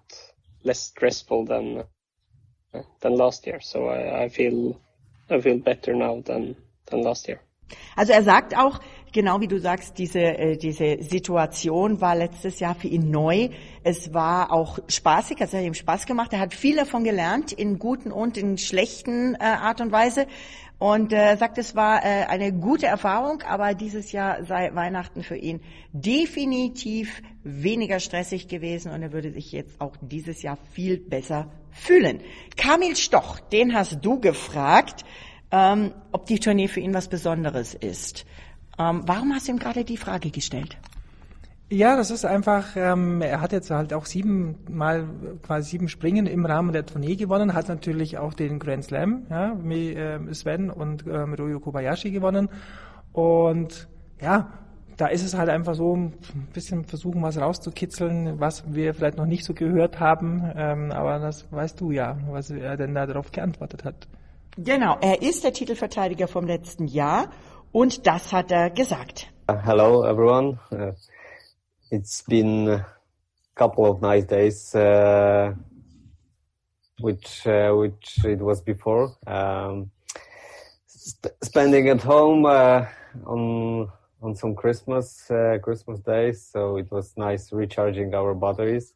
less 0.63 0.81
stressful 0.81 1.47
than 1.47 1.85
than 3.01 3.17
last 3.17 3.47
year. 3.47 3.61
So 3.61 3.89
I, 3.89 4.25
I 4.25 4.29
feel 4.29 4.81
I 5.31 5.41
feel 5.41 5.59
better 5.59 5.95
now 5.95 6.21
than 6.21 6.57
than 6.87 7.03
last 7.03 7.29
year. 7.29 7.41
Also 7.97 8.13
er 8.13 8.23
sagt 8.23 8.55
auch, 8.57 8.79
genau 9.13 9.41
wie 9.41 9.49
du 9.49 9.59
sagst, 9.59 9.97
diese, 9.97 10.21
äh, 10.21 10.57
diese 10.59 11.03
Situation 11.03 12.03
war 12.03 12.15
letztes 12.15 12.61
Jahr 12.61 12.75
für 12.75 12.89
ihn 12.89 13.11
neu. 13.11 13.49
Es 13.83 14.13
war 14.13 14.53
auch 14.53 14.79
spaßig, 14.87 15.41
also 15.41 15.57
es 15.57 15.63
hat 15.63 15.67
ihm 15.67 15.75
Spaß 15.75 16.05
gemacht. 16.05 16.35
Er 16.35 16.41
hat 16.41 16.53
viel 16.53 16.77
davon 16.77 17.05
gelernt, 17.05 17.53
in 17.53 17.79
guten 17.79 18.13
und 18.13 18.37
in 18.37 18.59
schlechten 18.59 19.35
äh, 19.35 19.45
Art 19.45 19.81
und 19.81 19.93
Weise. 19.93 20.27
Und 20.85 21.15
äh, 21.15 21.35
sagt, 21.37 21.57
es 21.57 21.75
war 21.75 22.05
äh, 22.05 22.27
eine 22.27 22.53
gute 22.53 22.85
Erfahrung, 22.85 23.41
aber 23.41 23.73
dieses 23.73 24.13
Jahr 24.13 24.45
sei 24.45 24.75
Weihnachten 24.75 25.23
für 25.23 25.35
ihn 25.35 25.63
definitiv 25.95 27.23
weniger 27.43 28.01
stressig 28.01 28.49
gewesen 28.49 28.93
und 28.93 29.01
er 29.01 29.11
würde 29.11 29.33
sich 29.33 29.51
jetzt 29.51 29.81
auch 29.81 29.97
dieses 30.03 30.43
Jahr 30.43 30.59
viel 30.73 30.99
besser 30.99 31.51
fühlen. 31.71 32.21
Kamil 32.59 32.97
Stoch, 32.97 33.41
den 33.41 33.73
hast 33.73 34.01
du 34.03 34.21
gefragt, 34.21 35.07
ähm, 35.51 35.95
ob 36.13 36.27
die 36.27 36.39
Tournee 36.39 36.69
für 36.69 36.81
ihn 36.81 36.93
was 36.93 37.09
Besonderes 37.09 37.73
ist. 37.73 38.27
Ähm, 38.79 39.05
warum 39.07 39.33
hast 39.33 39.49
du 39.49 39.53
ihm 39.53 39.59
gerade 39.59 39.87
die 39.87 39.97
Frage 39.97 40.31
gestellt? 40.31 40.77
Ja, 41.75 41.97
das 41.97 42.13
ist 42.13 42.25
einfach, 42.25 42.77
ähm, 42.77 43.21
er 43.21 43.41
hat 43.41 43.51
jetzt 43.51 43.69
halt 43.73 43.93
auch 43.93 44.07
siebenmal 44.07 45.09
quasi 45.45 45.71
sieben 45.71 45.89
Springen 45.89 46.27
im 46.27 46.47
Rahmen 46.47 46.73
der 46.73 46.87
Tournee 46.87 47.17
gewonnen, 47.17 47.53
hat 47.53 47.69
natürlich 47.69 48.17
auch 48.17 48.33
den 48.33 48.61
Grand 48.61 48.85
Slam, 48.85 49.27
ja, 49.29 49.57
mit 49.57 49.97
äh, 49.97 50.21
Sven 50.33 50.71
und 50.71 51.05
äh, 51.05 51.27
mit 51.27 51.41
Ryo 51.41 51.59
Kobayashi 51.59 52.13
gewonnen. 52.13 52.49
Und 53.13 53.89
ja, 54.21 54.53
da 54.97 55.09
ist 55.09 55.25
es 55.25 55.37
halt 55.37 55.49
einfach 55.49 55.75
so, 55.75 55.97
ein 55.97 56.13
bisschen 56.53 56.85
versuchen, 56.85 57.21
was 57.23 57.41
rauszukitzeln, 57.41 58.39
was 58.39 58.73
wir 58.73 58.95
vielleicht 58.95 59.17
noch 59.17 59.27
nicht 59.27 59.45
so 59.45 59.53
gehört 59.53 59.99
haben. 59.99 60.49
Ähm, 60.55 60.93
aber 60.93 61.19
das 61.19 61.51
weißt 61.51 61.81
du 61.81 61.91
ja, 61.91 62.19
was 62.29 62.51
er 62.51 62.77
denn 62.77 62.95
da 62.95 63.05
darauf 63.05 63.33
geantwortet 63.33 63.83
hat. 63.83 64.07
Genau, 64.57 64.97
er 65.01 65.23
ist 65.23 65.43
der 65.43 65.53
Titelverteidiger 65.53 66.29
vom 66.29 66.47
letzten 66.47 66.87
Jahr 66.87 67.31
und 67.73 68.07
das 68.07 68.33
hat 68.33 68.53
er 68.53 68.71
gesagt. 68.71 69.27
Uh, 69.51 69.57
hello 69.61 70.05
everyone. 70.05 70.57
It's 71.95 72.23
been 72.23 72.69
a 72.69 72.87
couple 73.55 73.87
of 73.87 74.03
nice 74.03 74.25
days, 74.25 74.75
uh, 74.75 75.55
which 76.99 77.47
uh, 77.47 77.71
which 77.71 78.25
it 78.25 78.41
was 78.41 78.61
before. 78.61 79.15
Um, 79.29 79.93
sp 80.91 81.31
spending 81.41 81.89
at 81.89 82.03
home 82.03 82.47
uh, 82.47 82.87
on 83.25 83.93
on 84.23 84.35
some 84.35 84.57
Christmas 84.57 85.31
uh, 85.31 85.59
Christmas 85.63 86.01
days, 86.01 86.43
so 86.53 86.79
it 86.79 86.91
was 86.91 87.17
nice 87.17 87.53
recharging 87.53 88.13
our 88.13 88.35
batteries. 88.35 88.93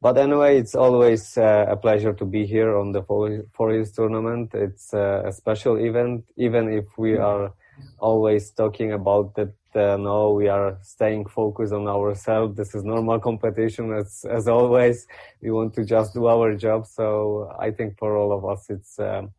But 0.00 0.16
anyway, 0.16 0.56
it's 0.56 0.74
always 0.74 1.36
uh, 1.36 1.66
a 1.68 1.76
pleasure 1.76 2.14
to 2.14 2.24
be 2.24 2.46
here 2.46 2.78
on 2.78 2.92
the 2.92 3.02
Four 3.02 3.70
Hills 3.72 3.92
tournament. 3.92 4.54
It's 4.54 4.94
uh, 4.94 5.22
a 5.26 5.32
special 5.32 5.76
event, 5.76 6.24
even 6.38 6.72
if 6.72 6.86
we 6.96 7.18
are 7.18 7.52
always 7.98 8.50
talking 8.50 8.92
about 8.92 9.34
that 9.34 9.54
uh, 9.74 9.96
no 9.96 10.32
we 10.32 10.48
are 10.48 10.78
staying 10.82 11.26
focused 11.26 11.72
on 11.72 11.86
ourselves. 11.88 12.56
This 12.56 12.74
is 12.74 12.84
normal 12.84 13.18
competition 13.20 13.92
as 13.92 14.24
as 14.28 14.48
always. 14.48 15.06
We 15.40 15.50
want 15.50 15.74
to 15.74 15.84
just 15.84 16.14
do 16.14 16.26
our 16.26 16.54
job. 16.54 16.86
So 16.86 17.50
i 17.58 17.70
think 17.70 17.98
for 17.98 18.16
all 18.16 18.32
of 18.32 18.44
us 18.44 18.68
it's 18.68 18.98
um, 18.98 19.32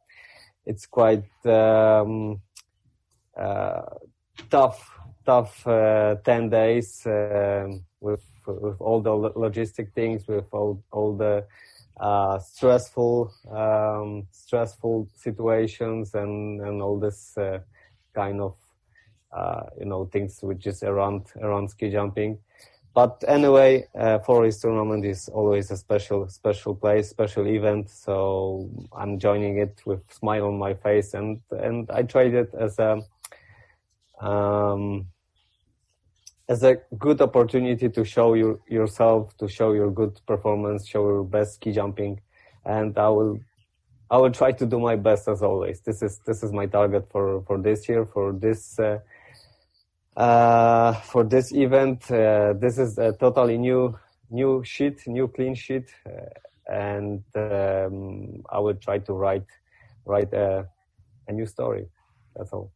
it's 0.66 0.86
quite 0.86 1.25
um, 1.46 2.42
uh, 3.38 3.82
tough 4.50 4.90
tough 5.25 5.66
uh, 5.68 6.16
10 6.25 6.50
days 6.50 7.06
um, 7.06 7.84
with 8.02 8.24
with 8.46 8.80
all 8.82 9.02
the 9.02 9.10
logistic 9.10 9.94
things 9.94 10.28
with 10.28 10.46
all 10.52 10.84
all 10.92 11.16
the 11.16 11.46
uh, 12.00 12.40
stressful 12.40 13.32
um, 13.52 14.28
stressful 14.32 15.08
situations 15.16 16.13
and 16.13 16.62
and 16.62 16.82
all 16.82 17.00
this 17.00 17.38
uh, 17.38 17.60
kind 18.13 18.41
of 18.41 18.55
uh, 19.32 19.63
you 19.79 19.86
know 19.86 20.05
things 20.05 20.39
which 20.41 20.67
is 20.67 20.84
around 20.84 21.25
around 21.41 21.70
ski 21.70 21.89
jumping. 21.89 22.38
But 22.93 23.24
anyway, 23.27 23.88
uh, 23.98 24.20
Forest 24.20 24.62
tournament 24.62 25.03
is 25.03 25.27
always 25.27 25.72
a 25.72 25.77
special 25.77 26.29
special 26.29 26.75
place, 26.75 27.10
special 27.10 27.48
event. 27.48 27.89
So 27.89 28.70
I'm 28.96 29.17
joining 29.17 29.58
it 29.58 29.82
with 29.86 30.01
smile 30.12 30.46
on 30.46 30.60
my 30.60 30.75
face, 30.75 31.13
and 31.15 31.41
and 31.50 31.89
I 31.89 32.03
tried 32.03 32.36
it 32.36 32.53
as 32.53 32.77
a 32.77 33.01
um, 34.24 35.08
as 36.48 36.63
a 36.63 36.75
good 36.98 37.22
opportunity 37.22 37.89
to 37.89 38.03
show 38.03 38.34
your, 38.34 38.60
yourself, 38.67 39.36
to 39.38 39.48
show 39.48 39.72
your 39.72 39.89
good 39.89 40.20
performance, 40.27 40.88
show 40.88 41.08
your 41.08 41.24
best 41.24 41.55
ski 41.55 41.72
jumping, 41.72 42.22
and 42.65 42.98
I 42.98 43.10
will 43.10 43.39
I 44.10 44.17
will 44.17 44.31
try 44.31 44.51
to 44.51 44.65
do 44.65 44.79
my 44.79 44.95
best 44.95 45.27
as 45.27 45.41
always. 45.41 45.81
This 45.81 46.01
is 46.01 46.19
this 46.25 46.43
is 46.43 46.51
my 46.51 46.65
target 46.65 47.10
for 47.12 47.41
for 47.48 47.57
this 47.57 47.88
year 47.89 48.05
for 48.05 48.33
this 48.33 48.79
uh, 48.79 49.00
uh, 50.17 50.93
for 50.93 51.24
this 51.24 51.51
event. 51.53 52.10
Uh, 52.12 52.53
this 52.53 52.77
is 52.77 52.98
a 52.98 53.13
totally 53.13 53.57
new 53.57 53.98
new 54.29 54.63
sheet, 54.63 55.07
new 55.07 55.27
clean 55.27 55.55
sheet, 55.55 55.89
uh, 56.05 56.72
and 56.72 57.24
um, 57.36 58.43
I 58.50 58.60
will 58.60 58.75
try 58.75 59.00
to 59.00 59.13
write 59.13 59.48
write 60.05 60.33
a, 60.33 60.67
a 61.27 61.31
new 61.31 61.45
story. 61.45 61.88
That's 62.36 62.51
all. 62.51 62.72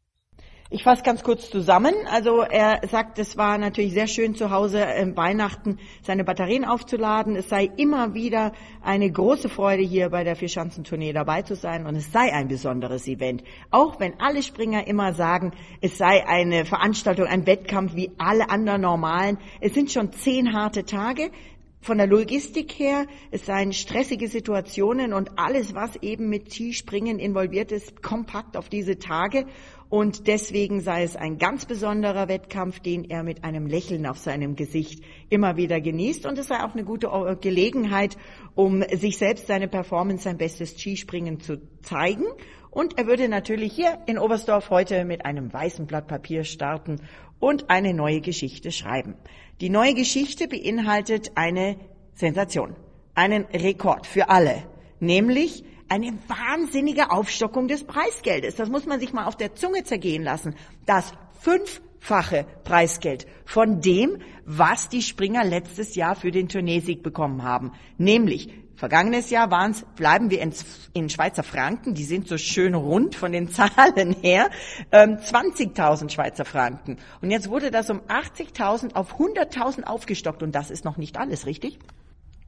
Ich 0.70 0.84
fasse 0.84 1.02
ganz 1.02 1.24
kurz 1.24 1.50
zusammen. 1.50 1.94
Also 2.12 2.42
er 2.42 2.86
sagt, 2.90 3.20
es 3.20 3.38
war 3.38 3.58
natürlich 3.58 3.94
sehr 3.94 4.08
schön 4.08 4.36
zu 4.36 4.52
Hause 4.52 4.82
im 4.82 5.16
Weihnachten 5.16 5.80
seine 6.02 6.26
Batterien 6.26 6.66
aufzuladen. 6.66 7.38
Es 7.38 7.48
sei 7.48 7.70
immer 7.78 8.14
wieder 8.14 8.52
eine 8.82 9.10
große 9.10 9.48
Freude 9.48 9.84
hier 9.84 10.10
bei 10.10 10.26
der 10.26 10.36
Vierschanzentournee 10.36 11.14
dabei 11.14 11.44
zu 11.44 11.56
sein 11.56 11.86
und 11.86 11.96
es 11.96 12.12
sei 12.12 12.34
ein 12.34 12.50
besonderes 12.50 13.08
Event. 13.08 13.46
Auch 13.72 14.02
wenn 14.02 14.20
alle 14.20 14.44
Springer 14.44 14.86
immer 14.88 15.14
sagen, 15.14 15.54
es 15.80 15.98
sei 15.98 16.28
eine 16.28 16.66
Veranstaltung, 16.66 17.28
ein 17.28 17.48
Wettkampf 17.48 17.96
wie 17.96 18.12
alle 18.18 18.50
anderen 18.50 18.82
normalen. 18.82 19.38
Es 19.62 19.74
sind 19.74 19.90
schon 19.90 20.12
zehn 20.12 20.52
harte 20.52 20.84
Tage 20.84 21.32
von 21.80 21.98
der 21.98 22.08
Logistik 22.08 22.74
her, 22.74 23.06
es 23.32 23.46
seien 23.46 23.72
stressige 23.72 24.28
Situationen 24.28 25.14
und 25.14 25.40
alles, 25.40 25.74
was 25.74 25.96
eben 25.98 26.28
mit 26.28 26.52
Skispringen 26.52 27.18
involviert 27.18 27.72
ist, 27.72 28.04
kompakt 28.04 28.58
auf 28.58 28.68
diese 28.68 29.00
Tage. 29.00 29.46
Und 29.90 30.28
deswegen 30.28 30.82
sei 30.82 31.04
es 31.04 31.16
ein 31.16 31.38
ganz 31.38 31.66
besonderer 31.66 32.28
Wettkampf, 32.28 32.82
den 32.82 33.06
er 33.06 33.24
mit 33.24 33.46
einem 33.46 33.68
Lächeln 33.68 34.06
auf 34.06 34.18
seinem 34.18 34.56
Gesicht 34.56 35.02
immer 35.30 35.56
wieder 35.56 35.80
genießt. 35.80 36.26
Und 36.26 36.38
es 36.38 36.48
sei 36.48 36.64
auch 36.64 36.74
eine 36.74 36.84
gute 36.84 37.10
Gelegenheit, 37.40 38.18
um 38.54 38.84
sich 38.94 39.18
selbst 39.18 39.48
seine 39.48 39.70
Performance, 39.70 40.24
sein 40.24 40.38
bestes 40.38 40.78
Skispringen 40.78 41.40
zu 41.40 41.62
zeigen. 41.82 42.26
Und 42.70 42.98
er 43.00 43.08
würde 43.08 43.30
natürlich 43.30 43.74
hier 43.74 44.00
in 44.08 44.20
Oberstdorf 44.20 44.70
heute 44.70 45.06
mit 45.06 45.26
einem 45.26 45.54
weißen 45.54 45.88
Blatt 45.88 46.08
Papier 46.08 46.44
starten 46.44 47.02
und 47.40 47.70
eine 47.70 47.94
neue 47.94 48.20
Geschichte 48.20 48.72
schreiben. 48.72 49.16
Die 49.62 49.70
neue 49.70 49.94
Geschichte 49.94 50.48
beinhaltet 50.48 51.32
eine 51.36 51.78
Sensation, 52.14 52.76
einen 53.16 53.46
Rekord 53.46 54.06
für 54.06 54.30
alle, 54.30 54.64
nämlich 55.00 55.64
eine 55.90 56.14
wahnsinnige 56.28 57.12
Aufstockung 57.12 57.68
des 57.68 57.84
Preisgeldes. 57.84 58.56
Das 58.56 58.70
muss 58.70 58.86
man 58.86 59.00
sich 59.00 59.14
mal 59.14 59.26
auf 59.26 59.38
der 59.38 59.56
Zunge 59.56 59.84
zergehen 59.84 60.24
lassen. 60.24 60.56
Das 60.86 61.14
fünffache 61.40 62.46
Preisgeld 62.64 63.28
von 63.46 63.82
dem, 63.82 64.20
was 64.46 64.90
die 64.90 65.02
Springer 65.02 65.44
letztes 65.44 65.96
Jahr 65.96 66.16
für 66.16 66.32
den 66.32 66.50
Turniersieg 66.50 67.04
bekommen 67.04 67.44
haben. 67.44 67.72
Nämlich, 67.98 68.50
vergangenes 68.76 69.30
Jahr 69.30 69.50
waren 69.52 69.72
es, 69.72 69.86
bleiben 69.96 70.30
wir 70.30 70.42
in, 70.42 70.54
in, 70.94 71.10
Schweizer 71.10 71.44
Franken, 71.44 71.94
die 71.94 72.04
sind 72.04 72.28
so 72.28 72.38
schön 72.38 72.76
rund 72.76 73.16
von 73.16 73.32
den 73.32 73.48
Zahlen 73.52 74.14
her, 74.22 74.50
ähm, 74.92 75.18
20.000 75.18 76.10
Schweizer 76.10 76.46
Franken. 76.46 76.98
Und 77.22 77.32
jetzt 77.32 77.50
wurde 77.50 77.72
das 77.72 77.90
um 77.90 78.02
80.000 78.02 78.96
auf 78.96 79.20
100.000 79.20 79.84
aufgestockt 79.84 80.44
und 80.44 80.54
das 80.54 80.72
ist 80.72 80.86
noch 80.86 80.98
nicht 80.98 81.18
alles, 81.18 81.46
richtig? 81.46 81.80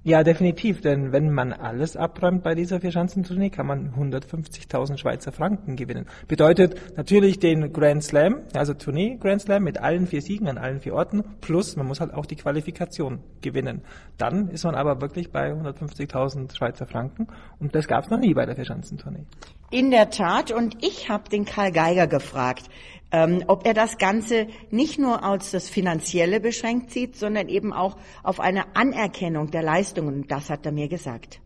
Ja, 0.01 0.24
definitiv, 0.24 0.79
denn 0.79 1.12
wenn 1.12 1.34
man 1.34 1.51
alles 1.51 1.98
abräumt 1.98 2.41
bei 2.41 2.56
dieser 2.56 2.79
Vierschanzentournee, 2.79 3.50
kann 3.50 3.68
man 3.68 3.94
150.000 3.96 4.98
Schweizer 4.98 5.34
Franken 5.34 5.75
gewinnen. 5.75 6.06
Bedeutet 6.29 6.96
natürlich 6.96 7.39
den 7.39 7.74
Grand 7.74 8.01
Slam, 8.01 8.44
also 8.53 8.74
Tournee 8.74 9.18
Grand 9.20 9.41
Slam 9.41 9.63
mit 9.63 9.82
allen 9.82 10.08
vier 10.08 10.22
Siegen 10.22 10.48
an 10.48 10.58
allen 10.58 10.79
vier 10.79 10.94
Orten, 10.94 11.25
plus 11.41 11.75
man 11.75 11.86
muss 11.86 12.00
halt 12.00 12.13
auch 12.13 12.25
die 12.25 12.38
Qualifikation 12.38 13.20
gewinnen. 13.41 13.82
Dann 14.18 14.48
ist 14.48 14.63
man 14.63 14.75
aber 14.75 15.01
wirklich 15.01 15.34
bei 15.34 15.51
150.000 15.51 16.56
Schweizer 16.56 16.86
Franken 16.86 17.27
und 17.60 17.75
das 17.75 17.86
gab 17.89 18.06
es 18.06 18.10
noch 18.10 18.20
nie 18.20 18.34
bei 18.34 18.46
der 18.46 18.56
Vierschanzentournee. 18.56 19.25
In 19.72 19.92
der 19.92 20.10
Tat, 20.10 20.52
und 20.52 20.84
ich 20.84 21.10
habe 21.10 21.30
den 21.30 21.46
Karl 21.46 21.72
Geiger 21.72 22.08
gefragt, 22.08 22.64
ähm, 23.12 23.44
ob 23.48 23.68
er 23.68 23.76
das 23.76 24.00
Ganze 24.00 24.48
nicht 24.72 24.98
nur 24.98 25.24
als 25.24 25.52
das 25.52 25.70
Finanzielle 25.70 26.40
beschränkt 26.40 26.92
sieht, 26.92 27.16
sondern 27.16 27.50
eben 27.50 27.72
auch 27.72 27.98
auf 28.24 28.40
eine 28.40 28.76
Anerkennung 28.76 29.52
der 29.52 29.62
Leistungen. 29.62 30.28
Das 30.28 30.50
hat 30.50 30.66
er 30.66 30.72
mir 30.72 30.88
gesagt. 30.88 31.40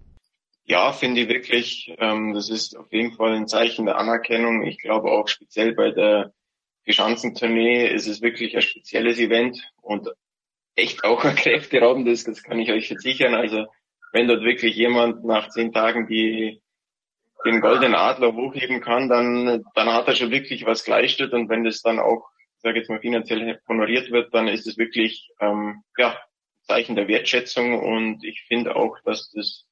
Ja, 0.65 0.93
finde 0.93 1.21
ich 1.21 1.27
wirklich. 1.27 1.93
Ähm, 1.99 2.33
das 2.33 2.49
ist 2.49 2.77
auf 2.77 2.91
jeden 2.93 3.11
Fall 3.13 3.33
ein 3.33 3.47
Zeichen 3.47 3.85
der 3.85 3.97
Anerkennung. 3.97 4.63
Ich 4.63 4.77
glaube 4.77 5.11
auch 5.11 5.27
speziell 5.27 5.73
bei 5.73 5.91
der 5.91 6.33
Schanzentournee 6.87 7.87
ist 7.87 8.07
es 8.07 8.21
wirklich 8.21 8.55
ein 8.55 8.61
spezielles 8.61 9.19
Event 9.19 9.61
und 9.81 10.09
echt 10.75 11.03
auch 11.03 11.25
ein 11.25 11.35
kräfteraubendes, 11.35 12.23
das 12.23 12.43
kann 12.43 12.59
ich 12.59 12.71
euch 12.71 12.87
versichern. 12.87 13.35
Also 13.35 13.65
wenn 14.13 14.27
dort 14.27 14.43
wirklich 14.43 14.75
jemand 14.75 15.25
nach 15.25 15.49
zehn 15.49 15.73
Tagen 15.73 16.07
die 16.07 16.62
den 17.45 17.61
goldenen 17.61 17.95
Adler 17.95 18.33
hochheben 18.33 18.81
kann, 18.81 19.09
dann, 19.09 19.63
dann 19.75 19.93
hat 19.93 20.07
er 20.07 20.15
schon 20.15 20.31
wirklich 20.31 20.65
was 20.65 20.83
geleistet. 20.83 21.33
Und 21.33 21.49
wenn 21.49 21.63
das 21.63 21.81
dann 21.81 21.99
auch, 21.99 22.27
sage 22.57 22.79
jetzt 22.79 22.89
mal, 22.89 22.99
finanziell 22.99 23.59
honoriert 23.67 24.11
wird, 24.11 24.33
dann 24.33 24.47
ist 24.47 24.67
es 24.67 24.77
wirklich 24.77 25.29
ähm, 25.39 25.83
ja, 25.97 26.17
Zeichen 26.63 26.95
der 26.95 27.07
Wertschätzung. 27.07 27.79
Und 27.79 28.23
ich 28.23 28.43
finde 28.47 28.75
auch, 28.75 28.97
dass 29.03 29.31
das, 29.31 29.65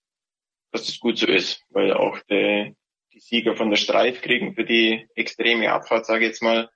dass 0.72 0.86
das 0.86 1.00
gut 1.00 1.18
so 1.18 1.28
ist, 1.28 1.64
weil 1.70 1.94
auch 1.94 2.20
die, 2.30 2.76
die 3.14 3.20
Sieger 3.20 3.56
von 3.56 3.70
der 3.70 3.78
Streif 3.78 4.22
kriegen 4.22 4.56
für 4.56 4.66
die 4.66 5.08
extreme 5.16 5.72
Abfahrt, 5.72 6.06
sage 6.06 6.26
ich 6.26 6.30
jetzt 6.30 6.44
mal, 6.44 6.70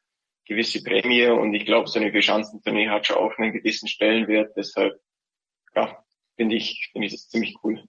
gewisse 0.46 0.84
Prämie. 0.84 1.28
Und 1.28 1.54
ich 1.54 1.66
glaube, 1.66 1.88
so 1.88 2.00
eine 2.00 2.12
Verschanzentournee 2.12 2.90
hat 2.90 3.08
schon 3.08 3.18
auch 3.18 3.38
einen 3.38 3.54
gewissen 3.54 3.88
Stellenwert, 3.88 4.56
deshalb 4.56 5.00
ja, 5.76 6.04
finde 6.38 6.56
ich, 6.56 6.90
finde 6.92 7.08
ich 7.08 7.14
das 7.14 7.28
ziemlich 7.28 7.56
cool. 7.64 7.84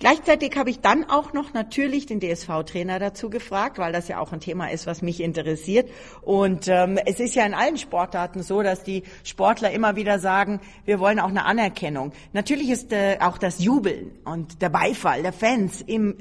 Gleichzeitig 0.00 0.56
habe 0.56 0.70
ich 0.70 0.78
dann 0.78 1.10
auch 1.10 1.32
noch 1.32 1.54
natürlich 1.54 2.06
den 2.06 2.20
DSV-Trainer 2.20 3.00
dazu 3.00 3.30
gefragt, 3.30 3.78
weil 3.78 3.92
das 3.92 4.06
ja 4.06 4.20
auch 4.20 4.32
ein 4.32 4.38
Thema 4.38 4.70
ist, 4.70 4.86
was 4.86 5.02
mich 5.02 5.20
interessiert. 5.20 5.90
Und 6.22 6.68
ähm, 6.68 7.00
es 7.04 7.18
ist 7.18 7.34
ja 7.34 7.44
in 7.44 7.52
allen 7.52 7.76
Sportarten 7.78 8.44
so, 8.44 8.62
dass 8.62 8.84
die 8.84 9.02
Sportler 9.24 9.72
immer 9.72 9.96
wieder 9.96 10.20
sagen, 10.20 10.60
wir 10.84 11.00
wollen 11.00 11.18
auch 11.18 11.30
eine 11.30 11.44
Anerkennung. 11.44 12.12
Natürlich 12.32 12.70
ist 12.70 12.92
äh, 12.92 13.18
auch 13.20 13.38
das 13.38 13.58
Jubeln 13.58 14.12
und 14.24 14.62
der 14.62 14.68
Beifall 14.68 15.22
der 15.22 15.32
Fans 15.32 15.82
im, 15.82 16.18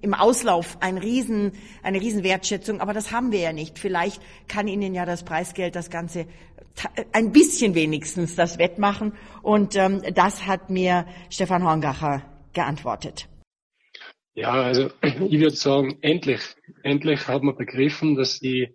im 0.00 0.12
Auslauf 0.12 0.76
ein 0.80 0.98
Riesen, 0.98 1.52
eine 1.84 2.00
Riesenwertschätzung, 2.00 2.80
aber 2.80 2.92
das 2.92 3.12
haben 3.12 3.30
wir 3.30 3.38
ja 3.38 3.52
nicht. 3.52 3.78
Vielleicht 3.78 4.20
kann 4.48 4.66
Ihnen 4.66 4.96
ja 4.96 5.06
das 5.06 5.22
Preisgeld 5.22 5.76
das 5.76 5.90
Ganze 5.90 6.26
ein 7.12 7.30
bisschen 7.30 7.76
wenigstens 7.76 8.34
das 8.34 8.58
wettmachen. 8.58 9.12
Und 9.42 9.76
ähm, 9.76 10.02
das 10.12 10.44
hat 10.44 10.70
mir 10.70 11.06
Stefan 11.30 11.62
Horngacher 11.62 12.22
geantwortet. 12.56 13.28
Ja, 14.34 14.50
also 14.50 14.90
ich 15.02 15.38
würde 15.38 15.56
sagen, 15.56 15.98
endlich, 16.00 16.40
endlich 16.82 17.28
hat 17.28 17.44
man 17.44 17.56
begriffen, 17.56 18.16
dass 18.16 18.40
die, 18.40 18.74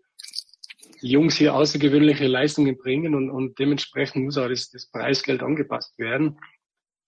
Jungs 1.01 1.35
hier 1.35 1.55
außergewöhnliche 1.55 2.27
Leistungen 2.27 2.77
bringen 2.77 3.15
und, 3.15 3.31
und 3.31 3.57
dementsprechend 3.59 4.23
muss 4.23 4.37
auch 4.37 4.47
das, 4.47 4.69
das 4.69 4.89
Preisgeld 4.89 5.41
angepasst 5.41 5.97
werden. 5.97 6.37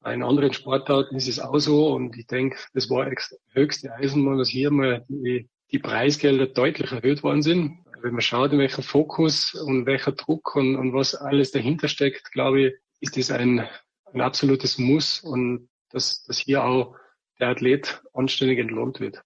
In 0.05 0.23
anderen 0.23 0.51
Sportarten 0.51 1.15
ist 1.15 1.29
es 1.29 1.39
auch 1.39 1.59
so 1.59 1.93
und 1.93 2.17
ich 2.17 2.27
denke, 2.27 2.57
das 2.73 2.89
war 2.89 3.09
höchste 3.53 3.93
Eisenbahn, 3.93 4.37
dass 4.37 4.49
hier 4.49 4.71
mal 4.71 5.05
die, 5.07 5.47
die 5.71 5.79
Preisgelder 5.79 6.47
deutlich 6.47 6.91
erhöht 6.91 7.23
worden 7.23 7.41
sind. 7.41 7.77
Wenn 8.01 8.13
man 8.13 8.21
schaut, 8.21 8.51
in 8.51 8.59
welchem 8.59 8.83
Fokus 8.83 9.53
und 9.53 9.85
welcher 9.85 10.11
Druck 10.11 10.55
und, 10.55 10.75
und 10.75 10.93
was 10.93 11.15
alles 11.15 11.51
dahinter 11.51 11.87
steckt, 11.87 12.31
glaube 12.33 12.61
ich, 12.61 12.73
ist 12.99 13.15
das 13.15 13.31
ein, 13.31 13.65
ein 14.11 14.21
absolutes 14.21 14.77
Muss 14.77 15.21
und 15.21 15.69
dass, 15.93 16.23
dass 16.23 16.39
hier 16.39 16.63
auch 16.63 16.95
der 17.39 17.49
Athlet 17.49 18.01
anständig 18.13 18.59
entlohnt 18.59 18.99
wird. 18.99 19.23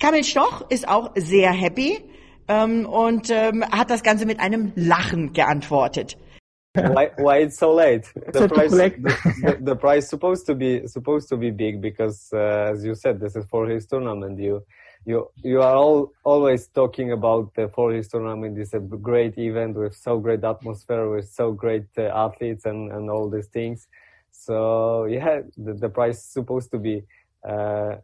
Kamil 0.00 0.24
Stoch 0.24 0.70
ist 0.70 0.88
auch 0.88 1.12
sehr 1.16 1.50
happy 1.50 1.98
ähm, 2.46 2.86
und 2.86 3.30
ähm, 3.30 3.64
hat 3.64 3.90
das 3.90 4.02
Ganze 4.02 4.26
mit 4.26 4.40
einem 4.40 4.72
Lachen 4.76 5.32
geantwortet. 5.32 6.16
why, 6.74 7.10
why 7.18 7.38
it's 7.38 7.58
so 7.58 7.72
late? 7.72 8.06
The 8.32 8.48
price, 8.48 8.70
the, 8.70 8.90
the, 9.42 9.58
the, 9.60 9.76
price 9.76 10.08
supposed 10.08 10.46
to 10.46 10.54
be 10.54 10.86
supposed 10.86 11.28
to 11.30 11.36
be 11.36 11.50
big 11.50 11.80
because, 11.80 12.28
uh, 12.32 12.72
as 12.72 12.84
you 12.84 12.94
said, 12.94 13.18
this 13.18 13.34
is 13.36 13.44
for 13.46 13.66
his 13.66 13.86
tournament. 13.86 14.38
You 14.38 14.64
you 15.04 15.28
you 15.42 15.62
are 15.62 15.74
all 15.74 16.12
always 16.24 16.68
talking 16.68 17.12
about 17.12 17.54
the 17.54 17.68
for 17.68 17.92
his 17.92 18.08
tournament. 18.08 18.58
It's 18.58 18.74
a 18.74 18.80
great 18.80 19.36
event 19.38 19.76
with 19.76 19.96
so 19.96 20.18
great 20.18 20.44
atmosphere, 20.44 21.08
with 21.10 21.28
so 21.28 21.52
great 21.52 21.86
uh, 21.96 22.02
athletes 22.02 22.64
and 22.64 22.92
and 22.92 23.10
all 23.10 23.28
these 23.28 23.48
things. 23.48 23.88
So 24.30 25.06
yeah, 25.06 25.42
the, 25.56 25.74
the 25.74 25.88
price 25.88 26.18
is 26.18 26.32
supposed 26.32 26.70
to 26.70 26.78
be 26.78 27.04
uh, 27.44 27.96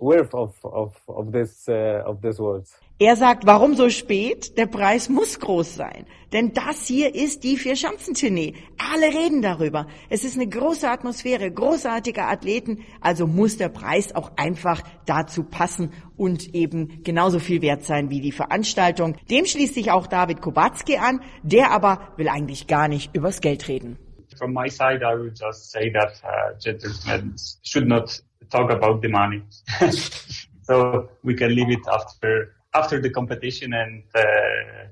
worth 0.00 0.34
of, 0.34 0.54
of, 0.64 0.96
of, 1.08 1.32
this, 1.32 1.68
uh, 1.68 2.02
of 2.06 2.20
this 2.22 2.38
words. 2.38 2.74
Er 2.98 3.16
sagt, 3.16 3.46
warum 3.46 3.76
so 3.76 3.88
spät? 3.88 4.58
Der 4.58 4.66
Preis 4.66 5.08
muss 5.08 5.40
groß 5.40 5.74
sein. 5.74 6.04
Denn 6.32 6.52
das 6.52 6.86
hier 6.86 7.14
ist 7.14 7.44
die 7.44 7.56
Vier-Schanzentournee. 7.56 8.54
Alle 8.76 9.06
reden 9.06 9.40
darüber. 9.40 9.86
Es 10.10 10.22
ist 10.22 10.36
eine 10.36 10.46
große 10.46 10.88
Atmosphäre, 10.88 11.50
großartige 11.50 12.24
Athleten. 12.24 12.84
Also 13.00 13.26
muss 13.26 13.56
der 13.56 13.70
Preis 13.70 14.14
auch 14.14 14.32
einfach 14.36 14.82
dazu 15.06 15.44
passen 15.44 15.92
und 16.18 16.54
eben 16.54 17.02
genauso 17.02 17.38
viel 17.38 17.62
wert 17.62 17.84
sein 17.84 18.10
wie 18.10 18.20
die 18.20 18.32
Veranstaltung. 18.32 19.16
Dem 19.30 19.46
schließt 19.46 19.74
sich 19.74 19.90
auch 19.90 20.06
David 20.06 20.42
Kubacki 20.42 20.98
an. 20.98 21.22
Der 21.42 21.70
aber 21.70 22.12
will 22.18 22.28
eigentlich 22.28 22.66
gar 22.66 22.86
nicht 22.86 23.16
übers 23.16 23.40
Geld 23.40 23.66
reden. 23.66 23.98
From 24.40 24.52
my 24.54 24.68
side, 24.68 25.02
I 25.02 25.14
would 25.14 25.36
just 25.36 25.70
say 25.70 25.90
that 25.90 26.12
uh, 26.24 26.58
gentlemen 26.58 27.36
should 27.62 27.86
not 27.86 28.06
talk 28.50 28.68
about 28.78 29.02
the 29.02 29.08
money. 29.08 29.42
so 30.62 30.74
we 31.22 31.34
can 31.34 31.54
leave 31.54 31.70
it 31.78 31.84
after 31.98 32.56
after 32.72 32.96
the 33.04 33.10
competition, 33.10 33.68
and 33.82 34.02
uh, 34.14 34.88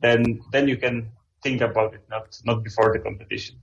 then 0.00 0.40
then 0.52 0.64
you 0.72 0.78
can 0.84 0.96
think 1.44 1.60
about 1.60 1.94
it, 1.94 2.02
not 2.14 2.26
not 2.44 2.64
before 2.64 2.88
the 2.94 3.00
competition. 3.08 3.54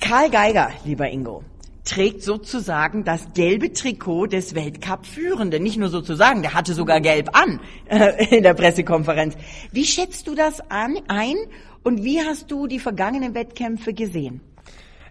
Karl 0.00 0.30
Geiger, 0.30 0.68
lieber 0.84 1.08
Ingo, 1.10 1.42
trägt 1.84 2.22
sozusagen 2.22 3.02
das 3.02 3.32
gelbe 3.34 3.72
Trikot 3.72 4.26
des 4.26 4.54
Weltcup-Führenden. 4.54 5.60
Nicht 5.60 5.76
nur 5.76 5.88
sozusagen, 5.88 6.42
der 6.42 6.54
hatte 6.54 6.74
sogar 6.74 7.00
gelb 7.00 7.30
an 7.32 7.60
äh, 7.86 8.36
in 8.36 8.44
der 8.44 8.54
Pressekonferenz. 8.54 9.36
Wie 9.72 9.84
schätzt 9.84 10.28
du 10.28 10.36
das 10.36 10.60
an, 10.70 10.98
ein 11.08 11.36
und 11.82 12.04
wie 12.04 12.20
hast 12.20 12.50
du 12.52 12.68
die 12.68 12.78
vergangenen 12.78 13.34
Wettkämpfe 13.34 13.92
gesehen? 13.92 14.40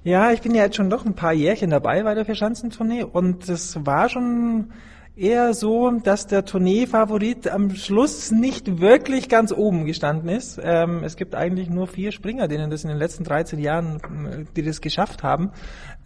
Ja, 0.08 0.32
ich 0.32 0.40
bin 0.40 0.56
ja 0.56 0.64
jetzt 0.64 0.78
schon 0.78 0.90
doch 0.90 1.06
ein 1.06 1.16
paar 1.16 1.34
Jährchen 1.34 1.70
dabei 1.70 2.02
bei 2.02 2.16
der 2.16 2.24
Verschanzentournee 2.24 3.04
und 3.04 3.50
es 3.50 3.86
war 3.86 4.08
schon 4.08 4.72
eher 5.18 5.54
so, 5.54 5.92
dass 5.92 6.28
der 6.28 6.46
Tournee-Favorit 6.46 7.50
am 7.50 7.76
Schluss 7.76 8.32
nicht 8.32 8.80
wirklich 8.80 9.28
ganz 9.28 9.52
oben 9.52 9.84
gestanden 9.84 10.30
ist. 10.30 10.62
Ähm, 10.64 11.04
es 11.04 11.18
gibt 11.18 11.36
eigentlich 11.36 11.70
nur 11.70 11.88
vier 11.88 12.14
Springer, 12.14 12.48
denen 12.48 12.70
das 12.70 12.86
in 12.86 12.90
den 12.90 12.98
letzten 12.98 13.26
13 13.26 13.60
Jahren, 13.60 13.98
äh, 13.98 14.46
die 14.56 14.64
das 14.64 14.80
geschafft 14.80 15.24
haben. 15.24 15.52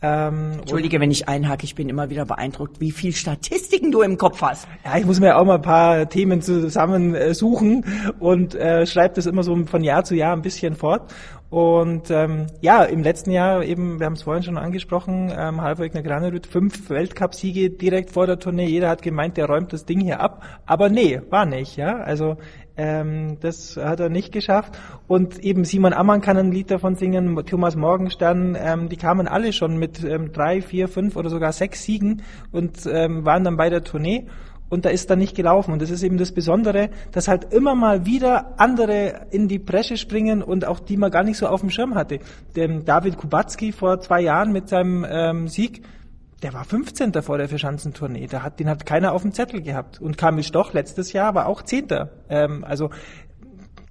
Ähm, 0.01 0.53
Entschuldige, 0.59 0.99
wenn 0.99 1.11
ich 1.11 1.27
einhake, 1.27 1.63
ich 1.63 1.75
bin 1.75 1.87
immer 1.87 2.09
wieder 2.09 2.25
beeindruckt, 2.25 2.79
wie 2.79 2.91
viel 2.91 3.13
Statistiken 3.13 3.91
du 3.91 4.01
im 4.01 4.17
Kopf 4.17 4.41
hast. 4.41 4.67
Ja, 4.83 4.97
ich 4.97 5.05
muss 5.05 5.19
mir 5.19 5.37
auch 5.37 5.45
mal 5.45 5.55
ein 5.55 5.61
paar 5.61 6.09
Themen 6.09 6.41
zusammen 6.41 7.13
äh, 7.13 7.33
suchen 7.35 7.85
und 8.19 8.55
äh, 8.55 8.87
schreibe 8.87 9.15
das 9.15 9.27
immer 9.27 9.43
so 9.43 9.55
von 9.65 9.83
Jahr 9.83 10.03
zu 10.03 10.15
Jahr 10.15 10.35
ein 10.35 10.41
bisschen 10.41 10.75
fort. 10.75 11.13
Und 11.51 12.09
ähm, 12.09 12.47
ja, 12.61 12.83
im 12.83 13.03
letzten 13.03 13.29
Jahr 13.29 13.61
eben, 13.61 13.99
wir 13.99 14.05
haben 14.05 14.13
es 14.13 14.23
vorhin 14.23 14.41
schon 14.41 14.57
angesprochen, 14.57 15.33
ähm, 15.37 15.61
Halbwegner 15.61 16.01
Granerüt, 16.01 16.47
fünf 16.47 16.89
Weltcupsiege 16.89 17.69
direkt 17.69 18.11
vor 18.11 18.25
der 18.25 18.39
Tournee. 18.39 18.67
Jeder 18.67 18.87
hat 18.87 19.01
gemeint, 19.01 19.35
der 19.35 19.47
räumt 19.47 19.73
das 19.73 19.85
Ding 19.85 19.99
hier 19.99 20.21
ab. 20.21 20.43
Aber 20.65 20.87
nee, 20.87 21.21
war 21.29 21.45
nicht. 21.45 21.75
Ja, 21.75 21.97
Also 21.97 22.37
ähm, 22.77 23.37
das 23.41 23.77
hat 23.77 23.99
er 23.99 24.09
nicht 24.09 24.31
geschafft. 24.31 24.77
Und 25.07 25.39
eben 25.39 25.65
Simon 25.65 25.93
Ammann 25.93 26.21
kann 26.21 26.37
ein 26.37 26.51
Lied 26.51 26.71
davon 26.71 26.95
singen, 26.95 27.35
Thomas 27.45 27.75
Morgenstern, 27.75 28.57
ähm, 28.59 28.89
die 28.89 28.97
kamen 28.97 29.27
alle 29.27 29.53
schon 29.53 29.77
mit 29.77 30.03
ähm, 30.03 30.31
drei, 30.31 30.61
vier, 30.61 30.87
fünf 30.87 31.15
oder 31.15 31.29
sogar 31.29 31.51
sechs 31.51 31.83
Siegen 31.83 32.23
und 32.51 32.85
ähm, 32.85 33.25
waren 33.25 33.43
dann 33.43 33.57
bei 33.57 33.69
der 33.69 33.83
Tournee 33.83 34.27
und 34.71 34.85
da 34.85 34.89
ist 34.89 35.09
dann 35.09 35.19
nicht 35.19 35.35
gelaufen. 35.35 35.73
Und 35.73 35.81
das 35.81 35.89
ist 35.89 36.01
eben 36.01 36.17
das 36.17 36.31
Besondere, 36.31 36.89
dass 37.11 37.27
halt 37.27 37.53
immer 37.53 37.75
mal 37.75 38.05
wieder 38.05 38.53
andere 38.57 39.27
in 39.29 39.49
die 39.49 39.59
Bresche 39.59 39.97
springen 39.97 40.41
und 40.41 40.65
auch 40.65 40.79
die 40.79 40.95
man 40.95 41.11
gar 41.11 41.23
nicht 41.23 41.37
so 41.37 41.47
auf 41.47 41.59
dem 41.59 41.69
Schirm 41.69 41.93
hatte. 41.93 42.19
Denn 42.55 42.85
David 42.85 43.17
Kubacki 43.17 43.73
vor 43.73 43.99
zwei 43.99 44.21
Jahren 44.21 44.53
mit 44.53 44.69
seinem 44.69 45.05
ähm, 45.07 45.47
Sieg, 45.49 45.83
der 46.41 46.53
war 46.53 46.65
15. 46.65 47.13
vor 47.21 47.37
der 47.37 47.49
Verschanzentournee. 47.49 48.27
Da 48.27 48.43
hat, 48.43 48.59
den 48.59 48.69
hat 48.69 48.85
keiner 48.85 49.13
auf 49.13 49.21
dem 49.21 49.33
Zettel 49.33 49.61
gehabt. 49.61 50.01
Und 50.01 50.17
Kamil 50.17 50.43
Stoch 50.43 50.73
letztes 50.73 51.13
Jahr 51.13 51.35
war 51.35 51.45
auch 51.45 51.61
Zehnter. 51.61 52.09
Ähm, 52.29 52.63
also 52.63 52.89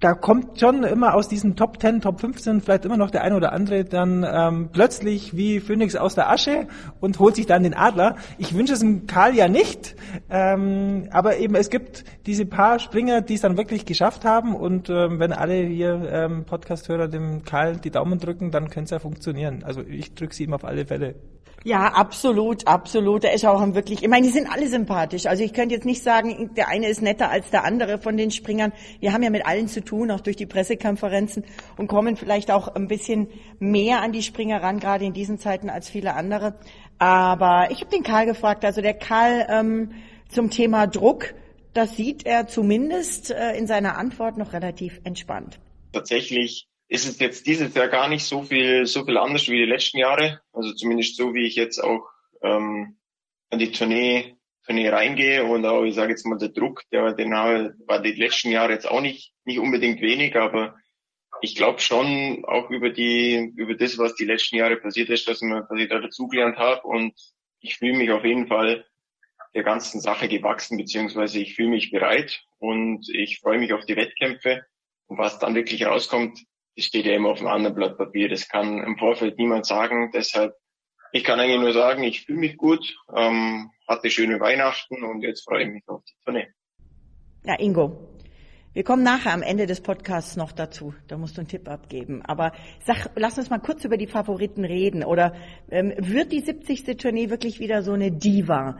da 0.01 0.15
kommt 0.15 0.59
schon 0.59 0.83
immer 0.83 1.13
aus 1.13 1.27
diesen 1.27 1.55
Top 1.55 1.79
10, 1.79 2.01
Top 2.01 2.19
15 2.19 2.61
vielleicht 2.61 2.85
immer 2.85 2.97
noch 2.97 3.11
der 3.11 3.23
eine 3.23 3.35
oder 3.35 3.53
andere 3.53 3.85
dann 3.85 4.25
ähm, 4.27 4.69
plötzlich 4.73 5.37
wie 5.37 5.59
Phoenix 5.59 5.95
aus 5.95 6.15
der 6.15 6.27
Asche 6.29 6.67
und 6.99 7.19
holt 7.19 7.35
sich 7.35 7.45
dann 7.45 7.61
den 7.61 7.75
Adler. 7.75 8.15
Ich 8.39 8.55
wünsche 8.55 8.73
es 8.73 8.79
dem 8.79 9.05
Karl 9.05 9.35
ja 9.35 9.47
nicht, 9.47 9.95
ähm, 10.31 11.07
aber 11.11 11.37
eben 11.37 11.53
es 11.53 11.69
gibt 11.69 12.03
diese 12.25 12.47
paar 12.47 12.79
Springer, 12.79 13.21
die 13.21 13.35
es 13.35 13.41
dann 13.41 13.57
wirklich 13.57 13.85
geschafft 13.85 14.25
haben 14.25 14.55
und 14.55 14.89
ähm, 14.89 15.19
wenn 15.19 15.33
alle 15.33 15.57
hier 15.57 16.09
ähm, 16.11 16.45
Podcast-Hörer 16.45 17.07
dem 17.07 17.43
Karl 17.43 17.77
die 17.77 17.91
Daumen 17.91 18.17
drücken, 18.17 18.49
dann 18.49 18.71
könnte 18.71 18.85
es 18.85 18.91
ja 18.91 18.99
funktionieren. 18.99 19.63
Also 19.63 19.81
ich 19.81 20.15
drücke 20.15 20.33
sie 20.33 20.45
ihm 20.45 20.53
auf 20.53 20.65
alle 20.65 20.87
Fälle. 20.87 21.13
Ja, 21.63 21.89
absolut, 21.93 22.65
absolut. 22.65 23.23
Er 23.23 23.33
ist 23.33 23.45
auch 23.45 23.61
ein 23.61 23.75
wirklich, 23.75 24.01
ich 24.01 24.09
meine, 24.09 24.25
die 24.25 24.33
sind 24.33 24.51
alle 24.51 24.67
sympathisch. 24.67 25.27
Also 25.27 25.43
ich 25.43 25.53
könnte 25.53 25.75
jetzt 25.75 25.85
nicht 25.85 26.01
sagen, 26.01 26.55
der 26.55 26.69
eine 26.69 26.87
ist 26.87 27.03
netter 27.03 27.29
als 27.29 27.51
der 27.51 27.63
andere 27.65 27.99
von 27.99 28.17
den 28.17 28.31
Springern. 28.31 28.73
Wir 28.99 29.13
haben 29.13 29.21
ja 29.21 29.29
mit 29.29 29.45
allen 29.45 29.67
zu 29.67 29.83
tun, 29.83 30.09
auch 30.09 30.21
durch 30.21 30.35
die 30.35 30.47
Pressekonferenzen 30.47 31.43
und 31.77 31.87
kommen 31.87 32.15
vielleicht 32.15 32.49
auch 32.49 32.67
ein 32.67 32.87
bisschen 32.87 33.27
mehr 33.59 34.01
an 34.01 34.11
die 34.11 34.23
Springer 34.23 34.63
ran, 34.63 34.79
gerade 34.79 35.05
in 35.05 35.13
diesen 35.13 35.37
Zeiten 35.37 35.69
als 35.69 35.87
viele 35.87 36.15
andere. 36.15 36.55
Aber 36.97 37.69
ich 37.69 37.81
habe 37.81 37.91
den 37.91 38.03
Karl 38.03 38.25
gefragt, 38.25 38.65
also 38.65 38.81
der 38.81 38.95
Karl 38.95 39.45
ähm, 39.47 39.91
zum 40.29 40.49
Thema 40.49 40.87
Druck, 40.87 41.35
das 41.73 41.95
sieht 41.95 42.25
er 42.25 42.47
zumindest 42.47 43.29
äh, 43.29 43.55
in 43.55 43.67
seiner 43.67 43.99
Antwort 43.99 44.35
noch 44.35 44.53
relativ 44.53 44.99
entspannt. 45.03 45.59
Tatsächlich 45.93 46.67
ist 46.91 47.07
es 47.07 47.19
jetzt 47.19 47.47
dieses 47.47 47.73
Jahr 47.73 47.87
gar 47.87 48.09
nicht 48.09 48.25
so 48.25 48.43
viel, 48.43 48.85
so 48.85 49.05
viel 49.05 49.17
anders 49.17 49.47
wie 49.47 49.55
die 49.55 49.71
letzten 49.71 49.97
Jahre. 49.97 50.41
Also 50.51 50.73
zumindest 50.73 51.15
so, 51.15 51.33
wie 51.33 51.47
ich 51.47 51.55
jetzt 51.55 51.79
auch 51.79 52.05
ähm, 52.41 52.97
an 53.49 53.59
die 53.59 53.71
Tournee 53.71 54.35
Tournee 54.65 54.89
reingehe 54.89 55.45
und 55.45 55.65
auch, 55.65 55.85
ich 55.85 55.95
sage 55.95 56.11
jetzt 56.11 56.25
mal, 56.25 56.37
der 56.37 56.49
Druck, 56.49 56.83
der 56.91 57.13
den 57.13 57.31
war 57.31 58.01
die 58.01 58.11
letzten 58.11 58.51
Jahre 58.51 58.73
jetzt 58.73 58.89
auch 58.89 58.99
nicht, 58.99 59.33
nicht 59.45 59.59
unbedingt 59.59 60.01
wenig, 60.01 60.35
aber 60.35 60.75
ich 61.41 61.55
glaube 61.55 61.79
schon 61.79 62.43
auch 62.45 62.69
über 62.69 62.89
die, 62.89 63.53
über 63.55 63.73
das, 63.73 63.97
was 63.97 64.13
die 64.15 64.25
letzten 64.25 64.57
Jahre 64.57 64.75
passiert 64.75 65.09
ist, 65.09 65.29
dass, 65.29 65.41
man, 65.41 65.63
dass 65.69 65.79
ich 65.79 65.87
da 65.87 65.99
dazugelernt 65.99 66.57
habe 66.57 66.81
und 66.83 67.13
ich 67.61 67.77
fühle 67.77 67.97
mich 67.97 68.11
auf 68.11 68.25
jeden 68.25 68.47
Fall 68.47 68.85
der 69.55 69.63
ganzen 69.63 70.01
Sache 70.01 70.27
gewachsen, 70.27 70.77
beziehungsweise 70.77 71.39
ich 71.39 71.55
fühle 71.55 71.69
mich 71.69 71.89
bereit 71.89 72.43
und 72.59 73.07
ich 73.09 73.39
freue 73.39 73.59
mich 73.59 73.71
auf 73.71 73.85
die 73.85 73.95
Wettkämpfe. 73.95 74.65
Und 75.07 75.17
was 75.17 75.39
dann 75.39 75.55
wirklich 75.55 75.85
rauskommt, 75.85 76.39
das 76.75 76.85
steht 76.85 77.05
ja 77.05 77.13
immer 77.13 77.29
auf 77.29 77.39
einem 77.39 77.49
anderen 77.49 77.75
Blatt 77.75 77.97
Papier. 77.97 78.29
Das 78.29 78.47
kann 78.47 78.83
im 78.83 78.97
Vorfeld 78.97 79.37
niemand 79.37 79.65
sagen. 79.65 80.11
Deshalb, 80.13 80.53
ich 81.11 81.23
kann 81.23 81.39
eigentlich 81.39 81.59
nur 81.59 81.73
sagen, 81.73 82.03
ich 82.03 82.25
fühle 82.25 82.39
mich 82.39 82.57
gut, 82.57 82.95
ähm, 83.15 83.71
hatte 83.87 84.09
schöne 84.09 84.39
Weihnachten 84.39 85.03
und 85.03 85.21
jetzt 85.21 85.43
freue 85.43 85.63
ich 85.63 85.69
mich 85.69 85.83
auf 85.87 86.03
die 86.05 86.13
Tournee. 86.23 86.47
Ja, 87.43 87.59
Ingo, 87.59 88.11
wir 88.73 88.85
kommen 88.85 89.03
nachher 89.03 89.33
am 89.33 89.41
Ende 89.41 89.65
des 89.65 89.81
Podcasts 89.81 90.37
noch 90.37 90.53
dazu. 90.53 90.93
Da 91.09 91.17
musst 91.17 91.35
du 91.35 91.41
einen 91.41 91.49
Tipp 91.49 91.67
abgeben. 91.67 92.21
Aber 92.21 92.53
sag, 92.85 93.09
lass 93.15 93.37
uns 93.37 93.49
mal 93.49 93.59
kurz 93.59 93.83
über 93.83 93.97
die 93.97 94.07
Favoriten 94.07 94.63
reden. 94.63 95.03
Oder 95.03 95.33
ähm, 95.69 95.93
wird 95.97 96.31
die 96.31 96.39
70. 96.39 96.97
Tournee 96.97 97.29
wirklich 97.29 97.59
wieder 97.59 97.81
so 97.81 97.91
eine 97.91 98.13
Diva, 98.13 98.77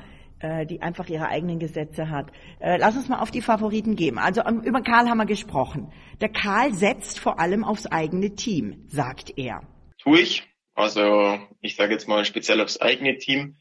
die 0.66 0.82
einfach 0.82 1.08
ihre 1.10 1.28
eigenen 1.28 1.60
Gesetze 1.60 2.10
hat? 2.10 2.32
Äh, 2.60 2.78
lass 2.78 2.96
uns 2.96 3.10
mal 3.10 3.20
auf 3.20 3.32
die 3.32 3.42
Favoriten 3.42 3.96
geben. 3.96 4.18
Also 4.18 4.44
um, 4.44 4.62
über 4.64 4.82
Karl 4.82 5.10
haben 5.10 5.18
wir 5.18 5.26
gesprochen. 5.26 5.92
Der 6.20 6.30
Karl 6.30 6.74
setzt 6.74 7.20
vor 7.20 7.40
allem 7.40 7.64
aufs 7.64 7.88
eigene 7.88 8.36
Team, 8.36 8.86
sagt 8.88 9.38
er. 9.38 9.62
Tu 9.98 10.16
ich. 10.16 10.48
Also 10.74 11.40
ich 11.60 11.76
sage 11.76 11.94
jetzt 11.94 12.08
mal 12.08 12.26
speziell 12.26 12.62
aufs 12.62 12.80
eigene 12.80 13.18
Team. 13.18 13.58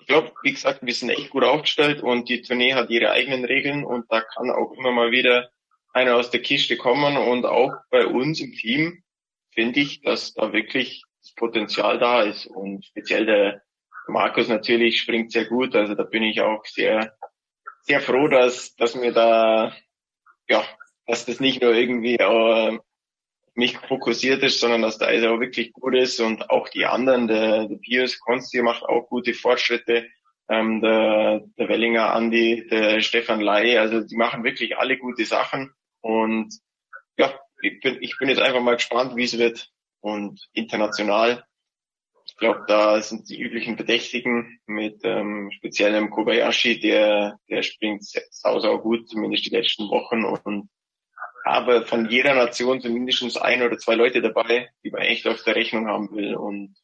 Ich 0.00 0.06
glaube, 0.06 0.32
wie 0.42 0.52
gesagt, 0.52 0.80
wir 0.82 0.94
sind 0.94 1.10
echt 1.10 1.30
gut 1.30 1.44
aufgestellt 1.44 2.02
und 2.02 2.28
die 2.28 2.42
Tournee 2.42 2.74
hat 2.74 2.90
ihre 2.90 3.10
eigenen 3.10 3.44
Regeln 3.44 3.84
und 3.84 4.06
da 4.10 4.20
kann 4.20 4.50
auch 4.50 4.72
immer 4.72 4.90
mal 4.90 5.10
wieder 5.10 5.50
einer 5.92 6.16
aus 6.16 6.30
der 6.30 6.40
Kiste 6.40 6.76
kommen 6.76 7.16
und 7.16 7.46
auch 7.46 7.72
bei 7.90 8.06
uns 8.06 8.40
im 8.40 8.52
Team 8.52 9.02
finde 9.52 9.80
ich, 9.80 10.00
dass 10.02 10.34
da 10.34 10.52
wirklich 10.52 11.02
das 11.20 11.34
Potenzial 11.34 11.98
da 11.98 12.22
ist 12.22 12.46
und 12.46 12.84
speziell 12.84 13.26
der 13.26 13.62
Markus 14.08 14.48
natürlich 14.48 15.00
springt 15.00 15.32
sehr 15.32 15.44
gut, 15.44 15.76
also 15.76 15.94
da 15.94 16.02
bin 16.02 16.22
ich 16.22 16.40
auch 16.40 16.64
sehr, 16.64 17.14
sehr 17.82 18.00
froh, 18.00 18.28
dass, 18.28 18.74
dass 18.76 18.94
mir 18.94 19.12
da, 19.12 19.72
ja, 20.48 20.64
dass 21.06 21.26
das 21.26 21.40
nicht 21.40 21.62
nur 21.62 21.74
irgendwie 21.74 22.16
äh, 22.16 22.78
mich 23.54 23.76
fokussiert 23.76 24.42
ist, 24.42 24.60
sondern 24.60 24.82
dass 24.82 24.98
der 24.98 25.08
Eis 25.08 25.24
auch 25.24 25.40
wirklich 25.40 25.72
gut 25.72 25.94
ist. 25.94 26.20
Und 26.20 26.48
auch 26.48 26.68
die 26.68 26.86
anderen, 26.86 27.26
der, 27.26 27.66
der 27.66 27.76
Pius 27.76 28.20
Konsti 28.20 28.62
macht 28.62 28.84
auch 28.84 29.08
gute 29.08 29.34
Fortschritte, 29.34 30.08
ähm, 30.48 30.80
der, 30.80 31.42
der 31.58 31.68
Wellinger 31.68 32.12
Andi, 32.14 32.66
der 32.70 33.00
Stefan 33.00 33.40
Lai, 33.40 33.78
also 33.78 34.00
die 34.00 34.16
machen 34.16 34.44
wirklich 34.44 34.78
alle 34.78 34.96
gute 34.96 35.24
Sachen. 35.24 35.72
Und 36.00 36.54
ja, 37.18 37.38
ich 37.60 37.80
bin, 37.80 37.98
ich 38.00 38.16
bin 38.18 38.28
jetzt 38.28 38.40
einfach 38.40 38.62
mal 38.62 38.76
gespannt, 38.76 39.16
wie 39.16 39.24
es 39.24 39.36
wird. 39.38 39.68
Und 40.00 40.40
international, 40.52 41.44
glaube, 42.38 42.64
da 42.66 43.00
sind 43.02 43.28
die 43.28 43.40
üblichen 43.40 43.76
Verdächtigen 43.76 44.60
mit 44.66 45.00
ähm, 45.04 45.50
speziellem 45.52 46.10
Kobayashi, 46.10 46.80
der, 46.80 47.38
der 47.48 47.62
springt 47.62 48.04
sau, 48.30 48.58
sau 48.60 48.78
gut, 48.78 49.08
zumindest 49.08 49.46
die 49.46 49.54
letzten 49.54 49.88
Wochen. 49.90 50.24
Und 50.24 50.68
aber 51.44 51.86
von 51.86 52.08
jeder 52.10 52.34
Nation 52.34 52.80
sind 52.80 52.94
mindestens 52.94 53.36
ein 53.36 53.62
oder 53.62 53.78
zwei 53.78 53.94
Leute 53.94 54.20
dabei, 54.20 54.70
die 54.84 54.90
man 54.90 55.02
echt 55.02 55.26
auf 55.26 55.42
der 55.42 55.56
Rechnung 55.56 55.86
haben 55.86 56.10
will. 56.12 56.34
Und 56.34 56.76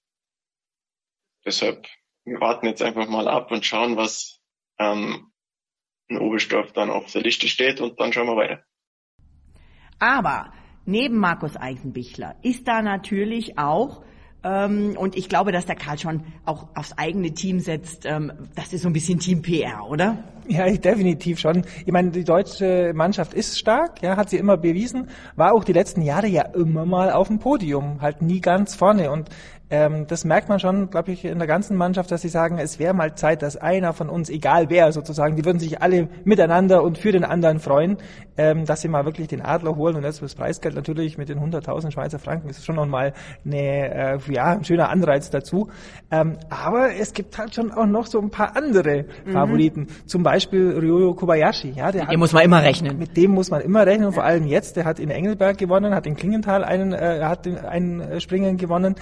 deshalb, 1.44 1.86
wir 2.24 2.40
warten 2.40 2.66
jetzt 2.66 2.82
einfach 2.82 3.08
mal 3.08 3.28
ab 3.28 3.50
und 3.50 3.64
schauen, 3.64 3.96
was 3.96 4.40
ähm, 4.78 5.32
in 6.08 6.18
Oberstdorf 6.18 6.72
dann 6.72 6.90
auf 6.90 7.10
der 7.12 7.22
Liste 7.22 7.48
steht 7.48 7.80
und 7.80 8.00
dann 8.00 8.12
schauen 8.12 8.26
wir 8.26 8.36
weiter. 8.36 8.64
Aber 9.98 10.52
neben 10.84 11.18
Markus 11.18 11.56
Eisenbichler 11.56 12.36
ist 12.42 12.66
da 12.66 12.82
natürlich 12.82 13.58
auch 13.58 14.04
und 14.44 15.16
ich 15.16 15.28
glaube, 15.28 15.52
dass 15.52 15.64
der 15.64 15.74
Karl 15.74 15.98
schon 15.98 16.22
auch 16.44 16.68
aufs 16.74 16.96
eigene 16.98 17.32
Team 17.32 17.60
setzt. 17.60 18.04
Ähm, 18.04 18.30
das 18.54 18.72
ist 18.72 18.82
so 18.82 18.88
ein 18.88 18.92
bisschen 18.92 19.18
Team 19.18 19.40
PR, 19.40 19.88
oder? 19.88 20.18
Ja, 20.46 20.70
definitiv 20.70 21.38
schon. 21.38 21.64
Ich 21.86 21.92
meine, 21.92 22.10
die 22.10 22.24
deutsche 22.24 22.92
Mannschaft 22.94 23.32
ist 23.32 23.58
stark, 23.58 24.02
ja, 24.02 24.16
hat 24.16 24.28
sie 24.28 24.36
immer 24.36 24.58
bewiesen, 24.58 25.08
war 25.36 25.54
auch 25.54 25.64
die 25.64 25.72
letzten 25.72 26.02
Jahre 26.02 26.26
ja 26.26 26.42
immer 26.42 26.84
mal 26.84 27.10
auf 27.12 27.28
dem 27.28 27.38
Podium, 27.38 28.02
halt 28.02 28.20
nie 28.20 28.40
ganz 28.40 28.74
vorne. 28.74 29.10
Und 29.10 29.30
ähm, 29.70 30.06
das 30.06 30.24
merkt 30.24 30.50
man 30.50 30.60
schon, 30.60 30.90
glaube 30.90 31.10
ich, 31.12 31.24
in 31.24 31.38
der 31.38 31.48
ganzen 31.48 31.76
Mannschaft, 31.76 32.10
dass 32.10 32.20
sie 32.20 32.28
sagen, 32.28 32.58
es 32.58 32.78
wäre 32.78 32.92
mal 32.92 33.14
Zeit, 33.14 33.40
dass 33.40 33.56
einer 33.56 33.94
von 33.94 34.10
uns, 34.10 34.28
egal 34.28 34.68
wer 34.68 34.92
sozusagen, 34.92 35.36
die 35.36 35.44
würden 35.44 35.58
sich 35.58 35.80
alle 35.80 36.08
miteinander 36.24 36.82
und 36.82 36.98
für 36.98 37.12
den 37.12 37.24
anderen 37.24 37.60
freuen, 37.60 37.96
ähm, 38.36 38.66
dass 38.66 38.82
sie 38.82 38.88
mal 38.88 39.06
wirklich 39.06 39.28
den 39.28 39.40
Adler 39.40 39.76
holen 39.76 39.96
und 39.96 40.04
jetzt 40.04 40.20
das 40.20 40.34
Preisgeld 40.34 40.74
natürlich 40.74 41.16
mit 41.16 41.30
den 41.30 41.38
100.000 41.38 41.92
Schweizer 41.92 42.18
Franken 42.18 42.50
ist 42.50 42.64
schon 42.64 42.76
nochmal 42.76 43.14
eine, 43.44 44.16
äh, 44.16 44.18
ja, 44.28 44.52
ein 44.52 44.64
schöner 44.64 44.90
Anreiz 44.90 45.30
dazu. 45.30 45.70
Ähm, 46.10 46.36
aber 46.50 46.94
es 46.94 47.14
gibt 47.14 47.38
halt 47.38 47.54
schon 47.54 47.72
auch 47.72 47.86
noch 47.86 48.06
so 48.06 48.20
ein 48.20 48.30
paar 48.30 48.56
andere 48.56 49.06
mhm. 49.24 49.32
Favoriten. 49.32 49.86
Zum 50.04 50.22
Beispiel 50.22 50.76
Ryoyo 50.78 51.14
Kobayashi. 51.14 51.70
Ja, 51.70 51.90
der 51.90 52.02
mit 52.02 52.12
dem 52.12 52.20
muss 52.20 52.32
man 52.32 52.44
immer 52.44 52.62
rechnen. 52.62 52.98
Mit 52.98 53.16
dem 53.16 53.30
muss 53.30 53.50
man 53.50 53.62
immer 53.62 53.86
rechnen, 53.86 54.12
vor 54.12 54.24
allem 54.24 54.46
jetzt. 54.46 54.76
Der 54.76 54.84
hat 54.84 54.98
in 54.98 55.10
Engelberg 55.10 55.56
gewonnen, 55.56 55.94
hat 55.94 56.06
in 56.06 56.16
Klingenthal 56.16 56.64
einen, 56.64 56.92
äh, 56.92 57.20
hat 57.22 57.46
einen 57.46 58.20
Springen 58.20 58.58
gewonnen 58.58 58.96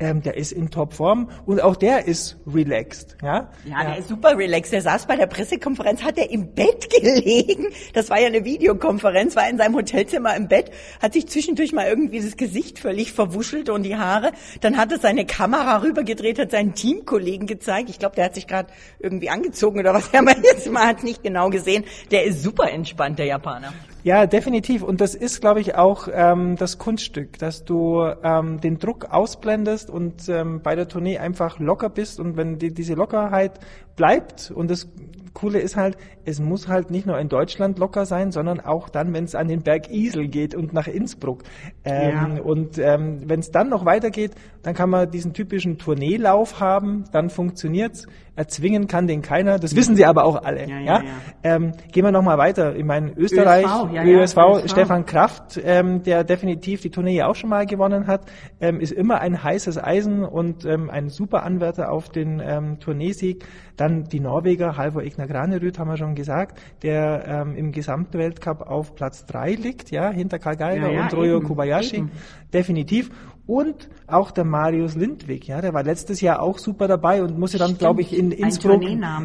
ähm, 0.00 0.22
der 0.22 0.36
ist 0.36 0.52
in 0.52 0.70
Topform 0.70 1.30
und 1.46 1.62
auch 1.62 1.76
der 1.76 2.06
ist 2.06 2.36
relaxed. 2.46 3.16
Ja, 3.22 3.50
ja, 3.64 3.84
der 3.84 3.98
ist 3.98 4.08
super 4.08 4.36
relaxed. 4.36 4.72
Der 4.72 4.82
saß 4.82 5.06
bei 5.06 5.16
der 5.16 5.26
Pressekonferenz, 5.26 6.02
hat 6.02 6.18
er 6.18 6.30
im 6.30 6.54
Bett 6.54 6.88
gelegen. 6.90 7.66
Das 7.94 8.10
war 8.10 8.20
ja 8.20 8.28
eine 8.28 8.44
Videokonferenz, 8.44 9.36
war 9.36 9.48
in 9.48 9.58
seinem 9.58 9.74
Hotelzimmer 9.74 10.36
im 10.36 10.48
Bett, 10.48 10.70
hat 11.02 11.14
sich 11.14 11.28
zwischendurch 11.28 11.72
mal 11.72 11.88
irgendwie 11.88 12.20
das 12.20 12.36
Gesicht 12.36 12.78
völlig 12.78 13.12
verwuschelt 13.12 13.70
und 13.70 13.82
die 13.82 13.96
Haare. 13.96 14.32
Dann 14.60 14.76
hat 14.76 14.92
er 14.92 14.98
seine 14.98 15.26
Kamera 15.26 15.82
rübergedreht, 15.82 16.38
hat 16.38 16.50
seinen 16.50 16.74
Teamkollegen 16.74 17.46
gezeigt. 17.46 17.90
Ich 17.90 17.98
glaube, 17.98 18.16
der 18.16 18.26
hat 18.26 18.34
sich 18.34 18.46
gerade 18.46 18.72
irgendwie 18.98 19.30
angezogen 19.30 19.80
oder 19.80 19.94
was. 19.94 20.12
Aber 20.14 20.36
jetzt 20.42 20.70
mal 20.70 20.86
hat 20.86 21.02
nicht 21.02 21.22
genau 21.22 21.50
gesehen. 21.50 21.84
Der 22.10 22.24
ist 22.24 22.42
super 22.42 22.70
entspannt, 22.70 23.18
der 23.18 23.26
Japaner. 23.26 23.72
Ja, 24.08 24.26
definitiv. 24.26 24.82
Und 24.82 25.02
das 25.02 25.14
ist, 25.14 25.42
glaube 25.42 25.60
ich, 25.60 25.74
auch 25.74 26.08
ähm, 26.10 26.56
das 26.56 26.78
Kunststück, 26.78 27.38
dass 27.38 27.66
du 27.66 28.02
ähm, 28.22 28.58
den 28.58 28.78
Druck 28.78 29.04
ausblendest 29.10 29.90
und 29.90 30.30
ähm, 30.30 30.62
bei 30.62 30.74
der 30.74 30.88
Tournee 30.88 31.18
einfach 31.18 31.58
locker 31.58 31.90
bist. 31.90 32.18
Und 32.18 32.38
wenn 32.38 32.56
die, 32.56 32.72
diese 32.72 32.94
Lockerheit 32.94 33.60
bleibt 33.96 34.50
und 34.50 34.70
das 34.70 34.88
Coole 35.34 35.58
ist 35.60 35.76
halt, 35.76 35.98
es 36.24 36.40
muss 36.40 36.68
halt 36.68 36.90
nicht 36.90 37.04
nur 37.04 37.18
in 37.18 37.28
Deutschland 37.28 37.78
locker 37.78 38.06
sein, 38.06 38.32
sondern 38.32 38.60
auch 38.60 38.88
dann, 38.88 39.12
wenn 39.12 39.24
es 39.24 39.34
an 39.34 39.46
den 39.46 39.60
Berg 39.60 39.90
Isel 39.90 40.28
geht 40.28 40.54
und 40.54 40.72
nach 40.72 40.86
Innsbruck. 40.86 41.42
Ähm, 41.88 42.36
ja. 42.36 42.42
Und 42.42 42.78
ähm, 42.78 43.22
wenn 43.26 43.40
es 43.40 43.50
dann 43.50 43.68
noch 43.68 43.84
weitergeht, 43.84 44.32
dann 44.62 44.74
kann 44.74 44.90
man 44.90 45.10
diesen 45.10 45.32
typischen 45.32 45.78
Tourneelauf 45.78 46.60
haben, 46.60 47.04
dann 47.12 47.30
funktioniert's. 47.30 48.06
Erzwingen 48.38 48.86
kann 48.86 49.08
den 49.08 49.20
keiner, 49.20 49.58
das 49.58 49.74
wissen 49.74 49.96
sie 49.96 50.04
aber 50.04 50.24
auch 50.24 50.40
alle. 50.44 50.68
Ja, 50.68 50.78
ja? 50.78 51.02
Ähm, 51.42 51.72
gehen 51.90 52.04
wir 52.04 52.12
nochmal 52.12 52.38
weiter. 52.38 52.76
Ich 52.76 52.84
meine, 52.84 53.10
Österreich, 53.16 53.66
ÖSV, 53.92 54.36
ÖSV, 54.36 54.70
Stefan 54.70 55.06
Kraft, 55.06 55.60
ähm, 55.64 56.04
der 56.04 56.22
definitiv 56.22 56.80
die 56.80 56.90
Tournee 56.90 57.20
auch 57.24 57.34
schon 57.34 57.50
mal 57.50 57.66
gewonnen 57.66 58.06
hat, 58.06 58.30
ähm, 58.60 58.78
ist 58.78 58.92
immer 58.92 59.20
ein 59.20 59.42
heißes 59.42 59.82
Eisen 59.82 60.24
und 60.24 60.64
ähm, 60.64 60.88
ein 60.88 61.08
super 61.08 61.42
Anwärter 61.42 61.90
auf 61.90 62.10
den 62.10 62.40
ähm, 62.40 62.78
Tourneesieg. 62.78 63.44
Dann 63.76 64.04
die 64.04 64.20
Norweger, 64.20 64.76
Halvor 64.76 65.02
Egner 65.02 65.26
Granerüt, 65.26 65.78
haben 65.80 65.88
wir 65.88 65.96
schon 65.96 66.14
gesagt, 66.14 66.60
der 66.82 67.24
ähm, 67.26 67.56
im 67.56 67.72
Gesamtweltcup 67.72 68.62
auf 68.62 68.94
Platz 68.94 69.26
drei 69.26 69.52
liegt, 69.52 69.90
ja, 69.90 70.10
hinter 70.10 70.38
Karl 70.38 70.56
Geiger 70.56 70.90
und 70.90 71.12
Royo 71.12 71.40
Kobayashi. 71.80 72.08
Definitiv. 72.52 73.10
Und 73.48 73.88
auch 74.06 74.30
der 74.30 74.44
Marius 74.44 74.94
Lindwig, 74.94 75.48
ja, 75.48 75.62
der 75.62 75.72
war 75.72 75.82
letztes 75.82 76.20
Jahr 76.20 76.42
auch 76.42 76.58
super 76.58 76.86
dabei 76.86 77.22
und 77.22 77.38
musste 77.38 77.56
dann, 77.56 77.78
glaube 77.78 78.02
ich, 78.02 78.14
in 78.14 78.30
Innsbruck, 78.30 78.82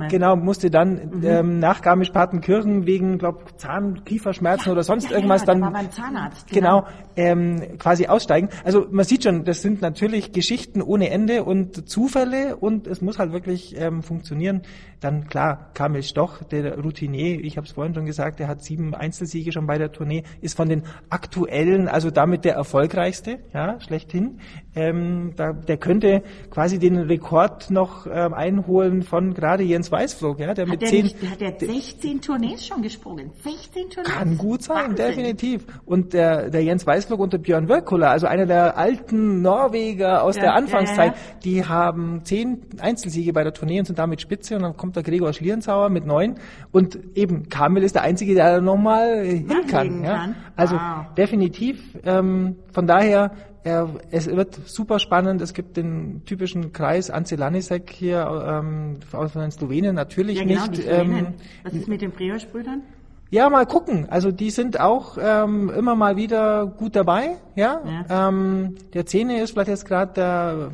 genau, 0.07 0.37
musste 0.37 0.71
dann 0.71 0.93
mhm. 0.93 1.23
ähm, 1.25 1.59
nach 1.59 1.81
Garmisch-Partenkirchen 1.81 2.85
wegen, 2.85 3.17
glaube 3.17 3.43
Zahn, 3.57 4.05
Kieferschmerzen 4.05 4.67
ja, 4.67 4.71
oder 4.71 4.83
sonst 4.83 5.09
ja, 5.09 5.17
irgendwas 5.17 5.41
ja, 5.41 5.47
dann, 5.47 5.61
war 5.61 5.71
beim 5.71 5.91
Zahnarzt, 5.91 6.47
genau, 6.47 6.87
ähm, 7.15 7.78
quasi 7.80 8.08
aussteigen. 8.08 8.49
Also 8.63 8.86
man 8.91 9.06
sieht 9.06 9.23
schon, 9.23 9.45
das 9.45 9.62
sind 9.62 9.82
natürlich 9.82 10.32
Geschichten 10.32 10.82
ohne 10.82 11.10
Ende 11.10 11.43
und 11.43 11.89
Zufälle 11.89 12.56
und 12.56 12.88
es 12.88 13.02
muss 13.02 13.19
halt 13.19 13.32
wirklich 13.32 13.76
ähm, 13.78 14.04
funktionieren. 14.04 14.62
Dann 14.99 15.28
klar, 15.28 15.71
Kamil 15.73 16.04
Stoch, 16.04 16.43
der 16.43 16.80
Routinier, 16.80 17.43
ich 17.43 17.58
habe 17.58 17.65
es 17.65 17.73
vorhin 17.73 17.93
schon 17.93 18.06
gesagt, 18.06 18.39
der 18.39 18.47
hat 18.47 18.63
sieben 18.63 18.95
Einzelsiege 18.95 19.52
schon 19.52 19.67
bei 19.67 19.78
der 19.78 19.91
Tournee, 19.91 20.23
ist 20.41 20.56
von 20.56 20.69
den 20.69 20.84
aktuellen, 21.10 21.88
also 21.88 22.10
damit 22.12 22.45
der 22.45 22.54
erfolgreichste, 22.54 23.39
ja, 23.54 23.80
schlecht 23.82 24.04
schlechthin. 24.04 24.39
Ähm, 24.75 25.33
da, 25.36 25.53
der 25.53 25.77
könnte 25.77 26.23
quasi 26.49 26.79
den 26.79 26.97
Rekord 26.97 27.69
noch 27.69 28.07
ähm, 28.12 28.33
einholen 28.33 29.03
von 29.03 29.33
gerade 29.33 29.63
Jens 29.63 29.91
Weißflog, 29.91 30.39
ja, 30.39 30.53
der 30.53 30.65
Hat 30.65 30.71
mit 30.71 30.81
der, 30.81 30.89
zehn, 30.89 31.03
nicht, 31.03 31.17
hat 31.29 31.41
der 31.41 31.53
16 31.59 32.21
Tournees 32.21 32.65
schon 32.65 32.81
gesprungen? 32.81 33.31
16 33.43 33.89
Tournees? 33.89 34.12
Kann 34.12 34.38
gut 34.38 34.63
sein, 34.63 34.89
Wahnsinn. 34.91 34.95
definitiv. 34.95 35.65
Und 35.86 36.13
der, 36.13 36.49
der 36.49 36.63
Jens 36.63 36.88
Weißflog 36.88 37.19
und 37.19 37.33
der 37.33 37.38
Björn 37.38 37.69
Wörkulla, 37.69 38.09
also 38.12 38.25
einer 38.27 38.45
der 38.47 38.77
alten 38.77 39.41
Norweger 39.41 40.23
aus 40.23 40.36
Ja, 40.38 40.41
der 40.43 40.55
Anfangszeit, 40.55 41.13
ja, 41.13 41.19
ja. 41.19 41.39
die 41.43 41.65
haben 41.65 42.21
zehn 42.23 42.62
Einzelsiege 42.79 43.31
bei 43.33 43.43
der 43.43 43.53
Tournee 43.53 43.79
und 43.79 43.86
sind 43.86 43.99
damit 43.99 44.21
Spitze 44.21 44.55
und 44.55 44.63
dann 44.63 44.75
kommt 44.75 44.95
der 44.95 45.03
Gregor 45.03 45.33
Schlierenzauer 45.33 45.89
mit 45.89 46.05
neun 46.05 46.36
und 46.71 46.97
eben 47.15 47.47
Kamil 47.49 47.83
ist 47.83 47.95
der 47.95 48.01
Einzige, 48.03 48.33
der 48.33 48.55
da 48.55 48.62
nochmal 48.62 49.23
hin 49.23 49.47
kann. 49.47 49.88
Nachlegen 49.99 50.03
Ja. 50.03 50.15
kann. 50.17 50.36
Also 50.55 50.75
Wow. 50.75 51.13
definitiv, 51.15 51.97
ähm, 52.05 52.55
von 52.71 52.88
daher, 52.88 53.31
ja, 53.65 53.89
es 54.12 54.28
wird 54.28 54.60
super 54.65 54.99
spannend. 54.99 55.41
Es 55.41 55.54
gibt 55.54 55.78
den 55.78 56.23
typischen 56.26 56.73
Kreis 56.73 57.10
Ance 57.10 57.36
Lanisek 57.36 57.89
hier 57.91 58.28
ähm, 58.45 58.97
aus 59.12 59.34
den 59.34 59.52
Slowenen 59.52 59.95
natürlich 59.95 60.38
Ja, 60.39 60.45
genau, 60.45 60.65
nicht. 60.67 60.84
ähm, 60.88 61.28
Was 61.63 61.73
ist 61.73 61.88
mit 61.88 62.02
den 62.02 62.12
Brioche-Brüdern? 62.12 62.82
ja, 63.30 63.49
mal 63.49 63.65
gucken. 63.65 64.08
Also 64.10 64.32
die 64.32 64.52
sind 64.52 64.80
auch 64.80 65.17
ähm, 65.19 65.69
immer 65.76 65.95
mal 65.95 66.15
wieder 66.17 66.67
gut 66.67 66.95
dabei. 66.95 67.38
Ja. 67.56 67.82
Ähm, 68.10 68.76
der 68.93 69.06
Zehne 69.08 69.41
ist 69.41 69.52
vielleicht 69.52 69.69
jetzt 69.69 69.86
gerade 69.86 70.13
der 70.13 70.69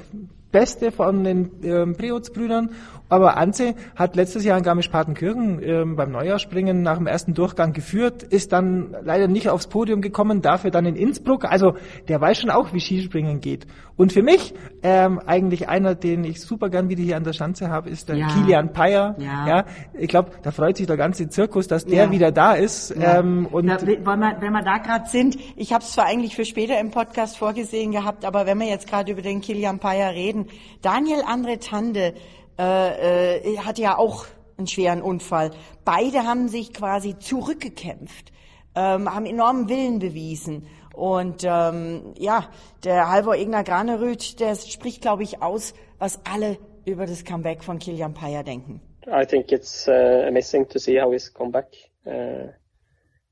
beste 0.51 0.91
von 0.91 1.23
den 1.23 1.51
ähm, 1.63 1.95
Preutz-Brüdern. 1.95 2.71
Aber 3.09 3.37
Anze 3.37 3.75
hat 3.95 4.15
letztes 4.15 4.43
Jahr 4.45 4.57
in 4.57 4.63
Garmisch-Partenkirchen 4.63 5.61
ähm, 5.63 5.95
beim 5.95 6.11
Neujahrspringen 6.11 6.81
nach 6.83 6.97
dem 6.97 7.07
ersten 7.07 7.33
Durchgang 7.33 7.73
geführt, 7.73 8.23
ist 8.23 8.53
dann 8.53 8.95
leider 9.03 9.27
nicht 9.27 9.49
aufs 9.49 9.67
Podium 9.67 10.01
gekommen, 10.01 10.41
dafür 10.41 10.71
dann 10.71 10.85
in 10.85 10.95
Innsbruck. 10.95 11.45
Also 11.45 11.73
der 12.07 12.21
weiß 12.21 12.39
schon 12.39 12.49
auch, 12.49 12.73
wie 12.73 12.79
Skispringen 12.79 13.41
geht. 13.41 13.65
Und 13.97 14.13
für 14.13 14.23
mich 14.23 14.53
ähm, 14.81 15.19
eigentlich 15.25 15.67
einer, 15.67 15.93
den 15.93 16.23
ich 16.23 16.39
super 16.39 16.69
gern 16.69 16.87
wieder 16.87 17.03
hier 17.03 17.17
an 17.17 17.23
der 17.25 17.33
Schanze 17.33 17.69
habe, 17.69 17.89
ist 17.89 18.07
der 18.07 18.15
Ja. 18.15 18.27
Kilian 18.27 18.71
Payer. 18.71 19.15
Ja. 19.17 19.47
ja 19.47 19.65
ich 19.93 20.07
glaube, 20.07 20.31
da 20.41 20.51
freut 20.51 20.77
sich 20.77 20.87
der 20.87 20.95
ganze 20.95 21.27
Zirkus, 21.27 21.67
dass 21.67 21.85
der 21.85 22.05
Ja. 22.05 22.11
wieder 22.11 22.31
da 22.31 22.53
ist. 22.53 22.95
Ja. 22.95 23.19
Ähm, 23.19 23.47
und 23.51 23.67
da, 23.67 23.81
wollen 23.81 24.19
wir, 24.21 24.37
wenn 24.39 24.53
wir 24.53 24.61
da 24.63 24.77
gerade 24.77 25.09
sind, 25.09 25.37
ich 25.57 25.73
habe 25.73 25.83
es 25.83 25.91
zwar 25.91 26.05
eigentlich 26.05 26.35
für 26.35 26.45
später 26.45 26.79
im 26.79 26.91
Podcast 26.91 27.37
vorgesehen 27.37 27.91
gehabt, 27.91 28.23
aber 28.23 28.45
wenn 28.45 28.59
wir 28.59 28.67
jetzt 28.67 28.87
gerade 28.87 29.11
über 29.11 29.21
den 29.21 29.41
Kilian 29.41 29.79
Payer 29.79 30.13
reden, 30.13 30.45
Daniel 30.81 31.21
Andre 31.27 31.59
Tande 31.59 32.13
äh, 32.59 33.37
äh, 33.37 33.57
hatte 33.59 33.81
ja 33.81 33.97
auch 33.97 34.25
einen 34.57 34.67
schweren 34.67 35.01
Unfall. 35.01 35.51
Beide 35.85 36.25
haben 36.25 36.49
sich 36.49 36.73
quasi 36.73 37.17
zurückgekämpft, 37.17 38.31
ähm, 38.75 39.13
haben 39.13 39.25
enormen 39.25 39.69
Willen 39.69 39.99
bewiesen. 39.99 40.67
Und 40.93 41.45
ähm, 41.45 42.13
ja, 42.17 42.49
der 42.83 43.09
Halvor 43.09 43.35
Egner 43.35 43.63
Granerüth, 43.63 44.39
der 44.41 44.55
spricht, 44.55 45.01
glaube 45.01 45.23
ich, 45.23 45.41
aus, 45.41 45.73
was 45.97 46.19
alle 46.25 46.57
über 46.85 47.05
das 47.05 47.23
Comeback 47.23 47.63
von 47.63 47.79
Kilian 47.79 48.13
Payer 48.13 48.43
denken. 48.43 48.81
I 49.07 49.25
think 49.25 49.51
it's 49.51 49.87
uh, 49.87 50.27
amazing 50.27 50.67
to 50.67 50.77
see 50.79 50.99
how 50.99 51.11
he's 51.11 51.33
come 51.33 51.51
back. 51.51 51.67
Uh, 52.05 52.51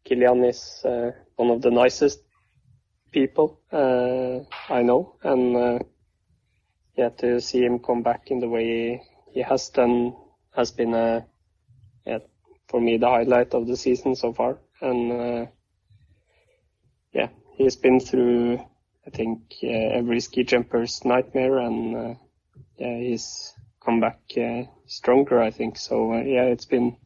Kilian 0.05 0.43
is 0.45 0.81
uh, 0.85 1.11
one 1.35 1.51
of 1.51 1.61
the 1.61 1.69
nicest 1.69 2.23
people 3.11 3.59
uh, 3.71 4.39
I 4.69 4.81
know, 4.83 5.17
and 5.23 5.55
uh, 5.55 5.79
yeah, 6.95 7.09
to 7.17 7.39
see 7.41 7.63
him 7.63 7.79
come 7.79 8.01
back 8.01 8.31
in 8.31 8.39
the 8.39 8.47
way 8.47 9.01
he 9.37 9.43
has 9.43 9.69
done 9.69 10.15
has 10.55 10.71
been 10.71 10.95
uh, 10.95 11.21
yeah, 12.07 12.17
for 12.67 12.81
me 12.81 12.97
the 12.97 13.07
highlight 13.07 13.53
of 13.53 13.67
the 13.67 13.77
season 13.77 14.15
so 14.15 14.33
far. 14.33 14.57
And 14.81 15.11
uh, 15.11 15.45
yeah, 17.13 17.29
he's 17.53 17.75
been 17.75 17.99
through 17.99 18.65
I 19.05 19.11
think 19.11 19.39
uh, 19.63 19.89
every 19.99 20.19
ski 20.21 20.43
jumper's 20.43 21.05
nightmare, 21.05 21.59
and 21.59 21.95
uh, 21.95 22.13
yeah, 22.77 22.97
he's 22.97 23.53
come 23.85 23.99
back 23.99 24.19
uh, 24.35 24.63
stronger, 24.87 25.39
I 25.39 25.51
think. 25.51 25.77
So 25.77 26.13
uh, 26.13 26.23
yeah, 26.23 26.45
it's 26.45 26.65
been 26.65 26.97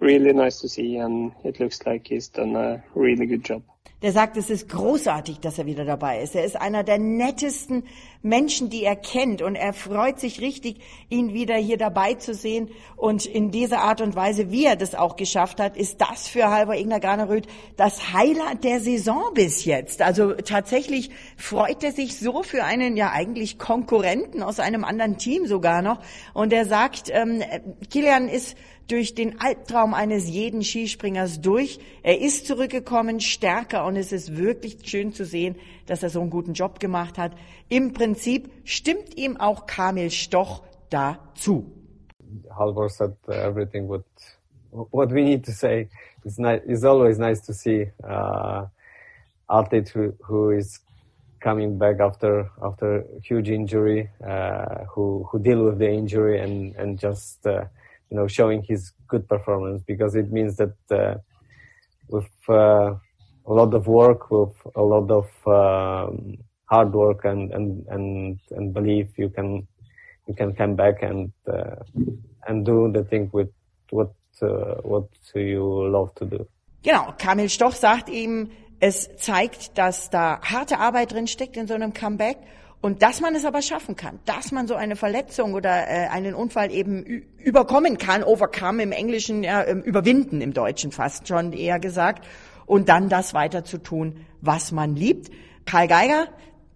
really 0.00 0.32
nice 0.32 0.60
to 0.62 0.68
see, 0.68 0.96
and 0.96 1.32
it 1.44 1.60
looks 1.60 1.86
like 1.86 2.08
he's 2.08 2.28
done 2.28 2.56
a 2.56 2.82
really 2.96 3.26
good 3.26 3.44
job. 3.44 3.62
Der 4.02 4.12
sagt, 4.12 4.36
es 4.36 4.50
ist 4.50 4.68
großartig, 4.68 5.38
dass 5.40 5.58
er 5.58 5.66
wieder 5.66 5.84
dabei 5.84 6.20
ist. 6.20 6.34
Er 6.34 6.44
ist 6.44 6.60
einer 6.60 6.82
der 6.82 6.98
nettesten 6.98 7.84
Menschen, 8.22 8.68
die 8.68 8.82
er 8.82 8.96
kennt. 8.96 9.42
Und 9.42 9.54
er 9.54 9.72
freut 9.72 10.18
sich 10.18 10.40
richtig, 10.40 10.80
ihn 11.08 11.32
wieder 11.32 11.54
hier 11.56 11.76
dabei 11.76 12.14
zu 12.14 12.34
sehen. 12.34 12.70
Und 12.96 13.26
in 13.26 13.50
dieser 13.50 13.80
Art 13.80 14.00
und 14.00 14.16
Weise, 14.16 14.50
wie 14.50 14.64
er 14.64 14.76
das 14.76 14.94
auch 14.94 15.16
geschafft 15.16 15.60
hat, 15.60 15.76
ist 15.76 16.00
das 16.00 16.28
für 16.28 16.50
Halvor 16.50 16.74
Ignar 16.74 17.00
Graneröd 17.00 17.46
das 17.76 18.12
Highlight 18.12 18.64
der 18.64 18.80
Saison 18.80 19.22
bis 19.34 19.64
jetzt. 19.64 20.02
Also 20.02 20.32
tatsächlich 20.34 21.10
freut 21.36 21.84
er 21.84 21.92
sich 21.92 22.18
so 22.18 22.42
für 22.42 22.64
einen 22.64 22.96
ja 22.96 23.10
eigentlich 23.10 23.58
Konkurrenten 23.58 24.42
aus 24.42 24.58
einem 24.60 24.84
anderen 24.84 25.16
Team 25.16 25.46
sogar 25.46 25.80
noch. 25.82 25.98
Und 26.34 26.52
er 26.52 26.66
sagt, 26.66 27.10
ähm, 27.12 27.42
Kilian 27.90 28.28
ist 28.28 28.56
durch 28.88 29.14
den 29.14 29.40
Albtraum 29.40 29.94
eines 29.94 30.28
jeden 30.28 30.62
Skispringers 30.62 31.40
durch. 31.40 31.78
Er 32.02 32.20
ist 32.20 32.46
zurückgekommen, 32.46 33.20
stärker 33.20 33.86
und 33.86 33.96
es 33.96 34.12
ist 34.12 34.36
wirklich 34.36 34.78
schön 34.84 35.12
zu 35.12 35.24
sehen, 35.24 35.56
dass 35.86 36.02
er 36.02 36.10
so 36.10 36.20
einen 36.20 36.30
guten 36.30 36.52
Job 36.52 36.80
gemacht 36.80 37.18
hat. 37.18 37.32
Im 37.68 37.92
Prinzip 37.92 38.50
stimmt 38.64 39.16
ihm 39.16 39.36
auch 39.36 39.66
Kamil 39.66 40.10
Stoch 40.10 40.62
dazu. 40.90 41.70
Halvor 42.50 42.88
said 42.88 43.14
everything 43.28 43.88
what 43.88 44.04
what 44.70 45.10
we 45.10 45.22
need 45.22 45.44
to 45.44 45.52
say. 45.52 45.88
It's 46.24 46.38
nice. 46.38 46.62
It's 46.66 46.84
always 46.84 47.18
nice 47.18 47.40
to 47.46 47.52
see 47.52 47.90
uh, 48.02 48.66
athlete 49.48 49.90
who, 49.94 50.12
who 50.22 50.50
is 50.50 50.80
coming 51.40 51.78
back 51.78 52.00
after 52.00 52.50
after 52.62 53.04
huge 53.22 53.50
injury, 53.50 54.08
uh, 54.26 54.84
who 54.94 55.26
who 55.30 55.38
deal 55.38 55.64
with 55.64 55.78
the 55.78 55.90
injury 55.90 56.40
and 56.40 56.74
and 56.76 56.98
just 56.98 57.46
uh, 57.46 57.64
you 58.12 58.18
know 58.18 58.28
showing 58.28 58.62
his 58.62 58.92
good 59.08 59.26
performance 59.26 59.82
because 59.86 60.14
it 60.14 60.30
means 60.30 60.56
that 60.56 60.76
uh, 60.90 61.14
with 62.08 62.30
uh, 62.46 62.90
a 63.46 63.52
lot 63.60 63.72
of 63.72 63.86
work, 63.86 64.30
with 64.30 64.54
a 64.76 64.82
lot 64.82 65.10
of 65.10 65.28
um, 65.46 66.36
hard 66.66 66.92
work 66.92 67.24
and 67.24 67.50
and 67.52 67.86
and 67.88 68.38
and 68.50 68.74
belief, 68.74 69.06
you 69.16 69.30
can 69.30 69.66
you 70.28 70.34
can 70.34 70.52
come 70.52 70.74
back 70.76 71.02
and 71.02 71.32
uh, 71.48 71.76
and 72.46 72.66
do 72.66 72.92
the 72.92 73.02
thing 73.02 73.30
with 73.32 73.50
what 73.90 74.12
uh, 74.42 74.74
what 74.92 75.08
you 75.34 75.64
love 75.88 76.14
to 76.16 76.26
do. 76.26 76.46
Genau, 76.82 77.14
Kamil 77.16 77.48
Stoch 77.48 77.74
sagt 77.74 78.10
ihm, 78.10 78.50
es 78.80 79.08
zeigt, 79.16 79.78
dass 79.78 80.10
da 80.10 80.40
harte 80.42 80.78
Arbeit 80.78 81.12
drin 81.12 81.26
steckt 81.26 81.56
in 81.56 81.66
so 81.66 81.74
einem 81.74 81.94
Comeback 81.94 82.36
und 82.82 83.02
dass 83.02 83.20
man 83.20 83.34
es 83.36 83.44
aber 83.44 83.62
schaffen 83.62 83.94
kann, 83.94 84.18
dass 84.24 84.50
man 84.50 84.66
so 84.66 84.74
eine 84.74 84.96
Verletzung 84.96 85.54
oder 85.54 85.88
äh, 85.88 86.08
einen 86.08 86.34
Unfall 86.34 86.72
eben 86.72 87.04
überkommen 87.38 87.96
kann, 87.96 88.24
overcome 88.24 88.82
im 88.82 88.90
Englischen, 88.92 89.44
ja, 89.44 89.64
ähm, 89.64 89.82
überwinden 89.82 90.40
im 90.40 90.52
Deutschen 90.52 90.90
fast 90.90 91.28
schon 91.28 91.52
eher 91.52 91.78
gesagt 91.78 92.26
und 92.66 92.88
dann 92.88 93.08
das 93.08 93.34
weiter 93.34 93.64
zu 93.64 93.78
tun, 93.78 94.26
was 94.40 94.72
man 94.72 94.96
liebt. 94.96 95.30
Karl 95.64 95.86
Geiger 95.86 96.26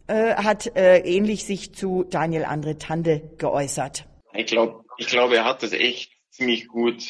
äh, 0.07 0.37
hat 0.37 0.77
äh, 0.77 0.99
ähnlich 0.99 1.45
sich 1.45 1.75
zu 1.75 2.05
Daniel 2.05 2.45
Andre 2.45 2.79
Tande 2.79 3.29
geäußert. 3.39 4.07
Ich 4.33 4.47
glaube, 4.47 4.85
ich 4.99 5.09
glaube, 5.09 5.37
er 5.37 5.45
hat 5.45 5.65
das 5.65 5.73
echt 5.73 6.13
ziemlich 6.31 6.69
gut, 6.69 7.03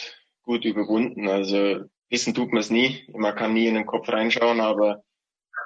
gut 0.43 0.65
überwunden. 0.65 1.29
Also 1.29 1.81
wissen 2.09 2.33
tut 2.33 2.53
man 2.53 2.61
es 2.61 2.71
nie. 2.71 3.07
Man 3.13 3.35
kann 3.35 3.53
nie 3.53 3.67
in 3.67 3.75
den 3.75 3.85
Kopf 3.85 4.09
reinschauen, 4.09 4.61
aber 4.61 5.03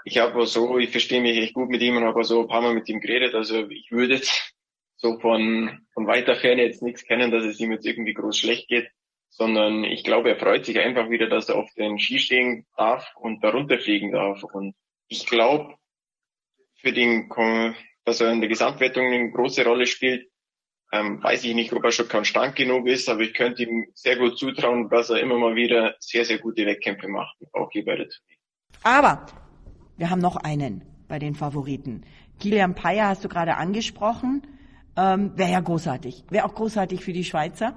ich 0.04 0.18
habe 0.18 0.46
so, 0.46 0.78
ich 0.78 0.90
verstehe 0.90 1.20
mich 1.20 1.38
echt 1.38 1.54
gut 1.54 1.68
mit 1.68 1.82
ihm 1.82 1.96
und 1.96 2.04
habe 2.04 2.24
so 2.24 2.42
ein 2.42 2.48
paar 2.48 2.62
Mal 2.62 2.74
mit 2.74 2.88
ihm 2.88 3.00
geredet. 3.00 3.34
Also 3.34 3.68
ich 3.68 3.90
würde 3.90 4.14
jetzt 4.14 4.54
so 4.96 5.18
von, 5.18 5.86
von 5.94 6.06
weiter 6.06 6.36
Ferne 6.36 6.62
jetzt 6.62 6.82
nichts 6.82 7.04
kennen, 7.04 7.30
dass 7.30 7.44
es 7.44 7.60
ihm 7.60 7.72
jetzt 7.72 7.86
irgendwie 7.86 8.14
groß 8.14 8.38
schlecht 8.38 8.68
geht, 8.68 8.90
sondern 9.30 9.84
ich 9.84 10.04
glaube, 10.04 10.30
er 10.30 10.38
freut 10.38 10.64
sich 10.66 10.78
einfach 10.78 11.08
wieder, 11.10 11.28
dass 11.28 11.48
er 11.48 11.56
auf 11.56 11.72
den 11.74 11.98
Ski 11.98 12.18
stehen 12.18 12.66
darf 12.76 13.06
und 13.16 13.42
darunter 13.42 13.78
fliegen 13.78 14.12
darf. 14.12 14.42
Und 14.44 14.74
ich 15.08 15.26
glaube, 15.26 15.74
für 16.76 16.92
den, 16.92 17.28
dass 18.04 18.20
er 18.20 18.32
in 18.32 18.40
der 18.40 18.48
Gesamtwertung 18.48 19.06
eine 19.06 19.30
große 19.30 19.64
Rolle 19.64 19.86
spielt, 19.86 20.30
ähm, 20.92 21.22
weiß 21.22 21.44
ich 21.44 21.54
nicht, 21.54 21.72
ob 21.72 21.84
er 21.84 21.92
schon 21.92 22.08
konstant 22.08 22.56
genug 22.56 22.86
ist, 22.86 23.08
aber 23.08 23.20
ich 23.20 23.32
könnte 23.32 23.62
ihm 23.62 23.86
sehr 23.94 24.16
gut 24.16 24.38
zutrauen, 24.38 24.88
dass 24.88 25.10
er 25.10 25.20
immer 25.20 25.38
mal 25.38 25.54
wieder 25.54 25.94
sehr, 26.00 26.24
sehr 26.24 26.38
gute 26.38 26.66
Wettkämpfe 26.66 27.06
macht, 27.06 27.36
auch 27.52 27.70
hier 27.70 27.84
bei 27.84 27.96
der 27.96 28.08
Tournee. 28.08 28.38
Aber 28.82 29.24
wir 30.00 30.08
haben 30.08 30.22
noch 30.22 30.36
einen 30.36 30.80
bei 31.08 31.18
den 31.18 31.34
Favoriten. 31.34 32.04
Kilian 32.38 32.74
Payer 32.74 33.08
hast 33.08 33.22
du 33.22 33.28
gerade 33.28 33.58
angesprochen. 33.58 34.40
Ähm, 34.96 35.32
Wäre 35.36 35.50
ja 35.50 35.60
großartig. 35.60 36.24
Wäre 36.30 36.46
auch 36.46 36.54
großartig 36.54 37.04
für 37.04 37.12
die 37.12 37.22
Schweizer. 37.22 37.74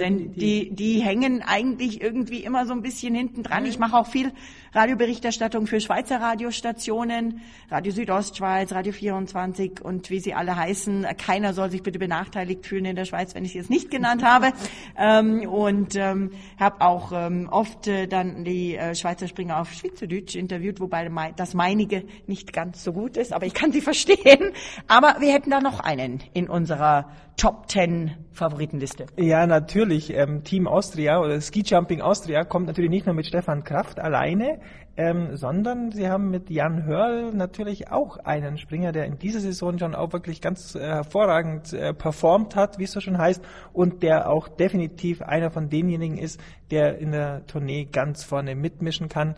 Denn 0.00 0.32
die, 0.32 0.70
die 0.74 1.00
hängen 1.00 1.42
eigentlich 1.42 2.00
irgendwie 2.00 2.44
immer 2.44 2.66
so 2.66 2.72
ein 2.72 2.82
bisschen 2.82 3.14
hinten 3.14 3.42
dran. 3.42 3.64
Ich 3.66 3.78
mache 3.78 3.96
auch 3.96 4.06
viel 4.06 4.32
Radioberichterstattung 4.72 5.66
für 5.66 5.80
Schweizer 5.80 6.20
Radiostationen, 6.20 7.40
Radio 7.70 7.92
Südostschweiz, 7.92 8.72
Radio 8.72 8.92
24 8.92 9.80
und 9.82 10.10
wie 10.10 10.20
sie 10.20 10.34
alle 10.34 10.56
heißen. 10.56 11.06
Keiner 11.16 11.54
soll 11.54 11.70
sich 11.70 11.82
bitte 11.82 11.98
benachteiligt 11.98 12.66
fühlen 12.66 12.84
in 12.84 12.96
der 12.96 13.06
Schweiz, 13.06 13.34
wenn 13.34 13.44
ich 13.44 13.52
sie 13.52 13.58
jetzt 13.58 13.70
nicht 13.70 13.90
genannt 13.90 14.22
habe. 14.22 14.52
ähm, 14.98 15.48
und 15.48 15.96
ähm, 15.96 16.32
habe 16.60 16.80
auch 16.82 17.12
ähm, 17.14 17.48
oft 17.50 17.86
äh, 17.86 18.06
dann 18.06 18.44
die 18.44 18.76
äh, 18.76 18.94
Schweizer 18.94 19.28
Springer 19.28 19.60
auf 19.60 19.72
Schweizerdeutsch 19.72 20.34
interviewt, 20.34 20.80
wobei 20.80 21.08
das 21.36 21.54
meinige 21.54 22.04
nicht 22.26 22.52
ganz 22.52 22.84
so 22.84 22.92
gut 22.92 23.16
ist, 23.16 23.32
aber 23.32 23.46
ich 23.46 23.54
kann 23.54 23.72
sie 23.72 23.80
verstehen. 23.80 24.52
Aber 24.88 25.16
wir 25.20 25.32
hätten 25.32 25.50
da 25.50 25.60
noch 25.60 25.80
einen 25.80 26.22
in 26.34 26.48
unserer 26.48 27.10
Top 27.36 27.70
10 27.70 28.12
Favoritenliste. 28.32 29.06
Ja, 29.16 29.46
natürlich. 29.46 29.85
Ähm, 29.86 30.42
Team 30.42 30.66
Austria 30.66 31.20
oder 31.20 31.40
Ski 31.40 31.62
Jumping 31.64 32.00
Austria 32.00 32.44
kommt 32.44 32.66
natürlich 32.66 32.90
nicht 32.90 33.06
nur 33.06 33.14
mit 33.14 33.26
Stefan 33.26 33.64
Kraft 33.64 34.00
alleine, 34.00 34.58
ähm, 34.96 35.36
sondern 35.36 35.92
sie 35.92 36.08
haben 36.08 36.30
mit 36.30 36.50
Jan 36.50 36.84
Hörl 36.84 37.32
natürlich 37.32 37.90
auch 37.90 38.16
einen 38.18 38.58
Springer, 38.58 38.92
der 38.92 39.04
in 39.04 39.18
dieser 39.18 39.40
Saison 39.40 39.78
schon 39.78 39.94
auch 39.94 40.12
wirklich 40.12 40.40
ganz 40.40 40.74
äh, 40.74 40.80
hervorragend 40.80 41.72
äh, 41.72 41.94
performt 41.94 42.56
hat, 42.56 42.78
wie 42.78 42.84
es 42.84 42.92
so 42.92 43.00
schon 43.00 43.18
heißt, 43.18 43.42
und 43.72 44.02
der 44.02 44.30
auch 44.30 44.48
definitiv 44.48 45.22
einer 45.22 45.50
von 45.50 45.68
denjenigen 45.68 46.18
ist, 46.18 46.40
der 46.70 46.98
in 46.98 47.12
der 47.12 47.46
Tournee 47.46 47.84
ganz 47.84 48.24
vorne 48.24 48.54
mitmischen 48.54 49.08
kann. 49.08 49.36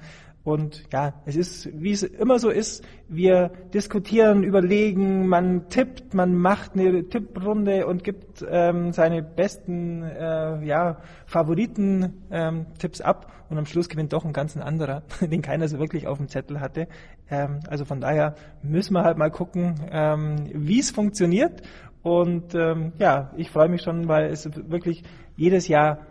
Und 0.49 0.85
ja, 0.91 1.13
es 1.27 1.37
ist, 1.37 1.69
wie 1.79 1.91
es 1.91 2.03
immer 2.03 2.39
so 2.39 2.49
ist, 2.49 2.83
wir 3.07 3.51
diskutieren, 3.75 4.45
überlegen, 4.45 5.29
man 5.29 5.69
tippt, 5.69 6.15
man 6.15 6.35
macht 6.35 6.73
eine 6.73 7.07
Tipprunde 7.07 7.87
und 7.87 8.03
gibt 8.03 8.43
ähm, 8.49 8.93
seine 8.93 9.23
besten 9.23 10.03
äh, 10.03 10.65
ja, 10.65 11.03
Favoriten-Tipps 11.27 13.01
ähm, 13.01 13.07
ab 13.07 13.31
und 13.51 13.59
am 13.59 13.67
Schluss 13.67 13.91
gewinnt 13.91 14.15
doch 14.15 14.25
ein 14.25 14.33
ganz 14.33 14.57
anderer, 14.57 15.03
den 15.21 15.43
keiner 15.43 15.69
so 15.69 15.79
wirklich 15.79 16.07
auf 16.07 16.17
dem 16.17 16.29
Zettel 16.29 16.61
hatte. 16.61 16.89
Ähm, 17.29 17.61
also 17.69 17.85
von 17.85 18.01
daher 18.01 18.35
müssen 18.63 18.95
wir 18.95 19.05
halt 19.05 19.19
mal 19.19 19.31
gucken, 19.31 19.75
ähm, 19.91 20.49
wie 20.55 20.81
es 20.81 20.91
funktioniert. 20.91 21.61
Und 22.03 22.55
ähm, 22.55 22.93
ja, 22.99 23.33
ich 23.37 23.51
freue 23.51 23.69
mich 23.69 23.83
schon, 23.83 24.09
weil 24.09 24.31
es 24.31 24.49
wirklich 24.71 25.03
jedes 25.37 25.69
Jahr 25.69 26.07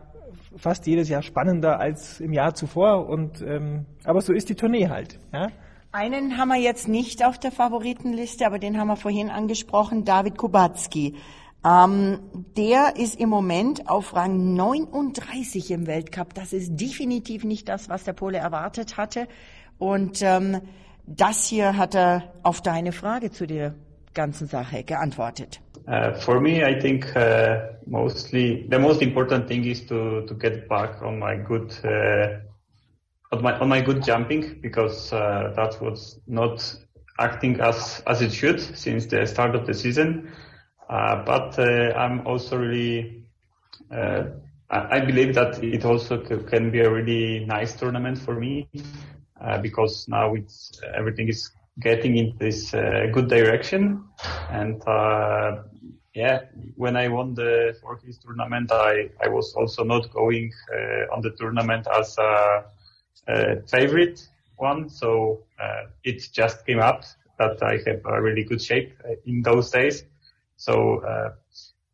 fast 0.58 0.88
jedes 0.88 1.10
Jahr 1.10 1.22
spannender 1.22 1.80
als 1.80 2.20
im 2.20 2.34
Jahr 2.34 2.54
zuvor. 2.54 3.08
Und 3.08 3.41
ähm, 3.41 3.86
aber 4.04 4.22
so 4.22 4.34
ist 4.34 4.50
die 4.50 4.56
Tournee 4.56 4.89
halt. 4.89 5.20
Ja? 5.32 5.50
Einen 5.91 6.38
haben 6.38 6.50
wir 6.50 6.58
jetzt 6.60 6.88
nicht 6.88 7.26
auf 7.26 7.39
der 7.39 7.52
Favoritenliste, 7.52 8.46
aber 8.46 8.60
den 8.60 8.78
haben 8.78 8.88
wir 8.88 8.98
vorhin 8.98 9.30
angesprochen, 9.30 10.06
David 10.06 10.38
Kubacki. 10.38 11.15
Ähm, 11.65 12.20
der 12.56 12.98
ist 12.98 13.20
im 13.20 13.30
Moment 13.30 13.89
auf 13.89 14.15
Rang 14.15 14.54
39 14.56 15.72
im 15.72 15.88
Weltcup. 15.88 16.34
Das 16.34 16.54
ist 16.54 16.80
definitiv 16.80 17.43
nicht 17.43 17.67
das, 17.67 17.89
was 17.89 18.04
der 18.04 18.13
Pole 18.13 18.38
erwartet 18.38 18.98
hatte. 18.98 19.28
Und 19.78 20.22
ähm, 20.22 20.62
das 21.06 21.46
hier 21.46 21.78
hat 21.78 21.96
er 21.96 22.34
auf 22.43 22.62
deine 22.62 22.91
Frage 22.91 23.32
zu 23.32 23.48
der 23.48 23.74
ganzen 24.13 24.48
Sache 24.48 24.84
geantwortet. 24.84 25.62
Uh, 25.88 26.13
for 26.19 26.41
me, 26.41 26.63
I 26.63 26.80
think 26.80 27.15
uh, 27.15 27.69
mostly 27.86 28.67
the 28.67 28.78
most 28.78 29.02
important 29.02 29.47
thing 29.47 29.63
is 29.63 29.86
to 29.86 30.26
to 30.28 30.34
get 30.34 30.67
back 30.67 31.02
on 31.02 31.17
my 31.17 31.38
good 31.38 31.73
uh, 31.86 32.39
on 33.32 33.41
my 33.41 33.58
on 33.60 33.69
my 33.69 33.80
good 33.80 34.04
jumping 34.04 34.60
because 34.62 35.13
uh, 35.13 35.54
that 35.56 35.82
was 35.82 36.19
not 36.28 36.76
acting 37.19 37.62
as 37.62 38.04
as 38.06 38.21
it 38.21 38.34
should 38.34 38.60
since 38.60 39.06
the 39.06 39.26
start 39.26 39.56
of 39.56 39.65
the 39.65 39.73
season. 39.73 40.30
Uh, 40.89 41.23
but 41.23 41.58
uh, 41.58 41.93
I'm 41.95 42.28
also 42.28 42.58
really 42.58 43.23
I, 44.69 45.00
believe 45.00 45.36
that 45.36 45.63
it 45.63 45.86
also 45.86 46.17
can 46.17 46.71
be 46.71 46.82
a 46.82 46.91
really 46.91 47.45
nice 47.45 47.73
tournament 47.73 48.17
for 48.17 48.36
me 48.36 48.67
because 49.62 50.06
now 50.10 50.34
it's 50.34 50.82
everything 50.93 51.30
is 51.30 51.52
getting 51.80 52.17
in 52.17 52.36
this 52.38 52.71
good 52.71 53.30
direction. 53.30 54.04
And 54.50 54.82
yeah, 56.17 56.45
when 56.75 56.97
I 56.97 57.10
won 57.10 57.36
the 57.36 57.77
Forklift 57.80 58.23
tournament, 58.23 58.71
I, 58.71 59.10
I 59.23 59.27
was 59.27 59.53
also 59.53 59.84
not 59.84 60.12
going 60.12 60.51
uh, 60.73 61.13
on 61.13 61.21
the 61.21 61.30
tournament 61.38 61.86
as 61.95 62.17
a, 62.17 62.63
a 63.27 63.62
favorite 63.67 64.27
one. 64.56 64.89
So 64.89 65.43
uh, 65.62 65.84
it 66.03 66.27
just 66.34 66.65
came 66.65 66.80
up 66.80 67.03
that 67.38 67.62
I 67.62 67.73
have 67.86 68.01
a 68.06 68.19
really 68.19 68.43
good 68.43 68.60
shape 68.60 68.93
uh, 69.06 69.13
in 69.27 69.43
those 69.43 69.69
days. 69.69 70.06
So 70.56 71.01
uh, 71.01 71.34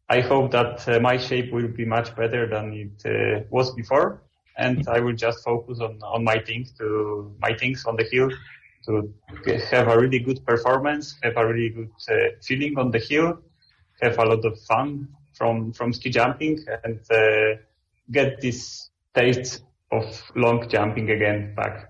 I 0.08 0.22
hope 0.22 0.52
that 0.52 0.88
uh, 0.88 1.02
my 1.02 1.18
shape 1.18 1.52
will 1.52 1.68
be 1.68 1.84
much 1.84 2.16
better 2.16 2.48
than 2.48 2.72
it 3.04 3.48
was 3.52 3.72
before. 3.72 4.22
And 4.58 4.88
I 4.88 5.02
will 5.02 5.16
just 5.16 5.44
focus 5.44 5.82
on, 5.82 6.00
on 6.02 6.24
my 6.24 6.40
things 6.40 6.72
to 6.78 7.36
my 7.42 7.54
things 7.58 7.84
on 7.86 7.98
the 7.98 8.08
hill 8.10 8.30
to 8.86 9.14
have 9.72 9.90
a 9.90 10.00
really 10.00 10.20
good 10.20 10.46
performance, 10.46 11.18
have 11.24 11.36
a 11.36 11.46
really 11.46 11.70
good 11.70 11.90
feeling 12.42 12.78
on 12.78 12.92
the 12.92 13.00
hill 13.00 13.40
have 14.04 14.20
a 14.20 14.26
lot 14.26 14.46
of 14.46 14.60
fun 14.68 15.08
from 15.34 15.74
from 15.74 15.94
ski 15.94 16.12
jumping 16.12 16.60
and 16.84 17.00
uh, 17.12 17.58
get 18.12 18.42
this 18.42 18.92
taste 19.14 19.64
of 19.92 20.06
long 20.36 20.68
jumping 20.70 21.10
again 21.10 21.54
back. 21.56 21.90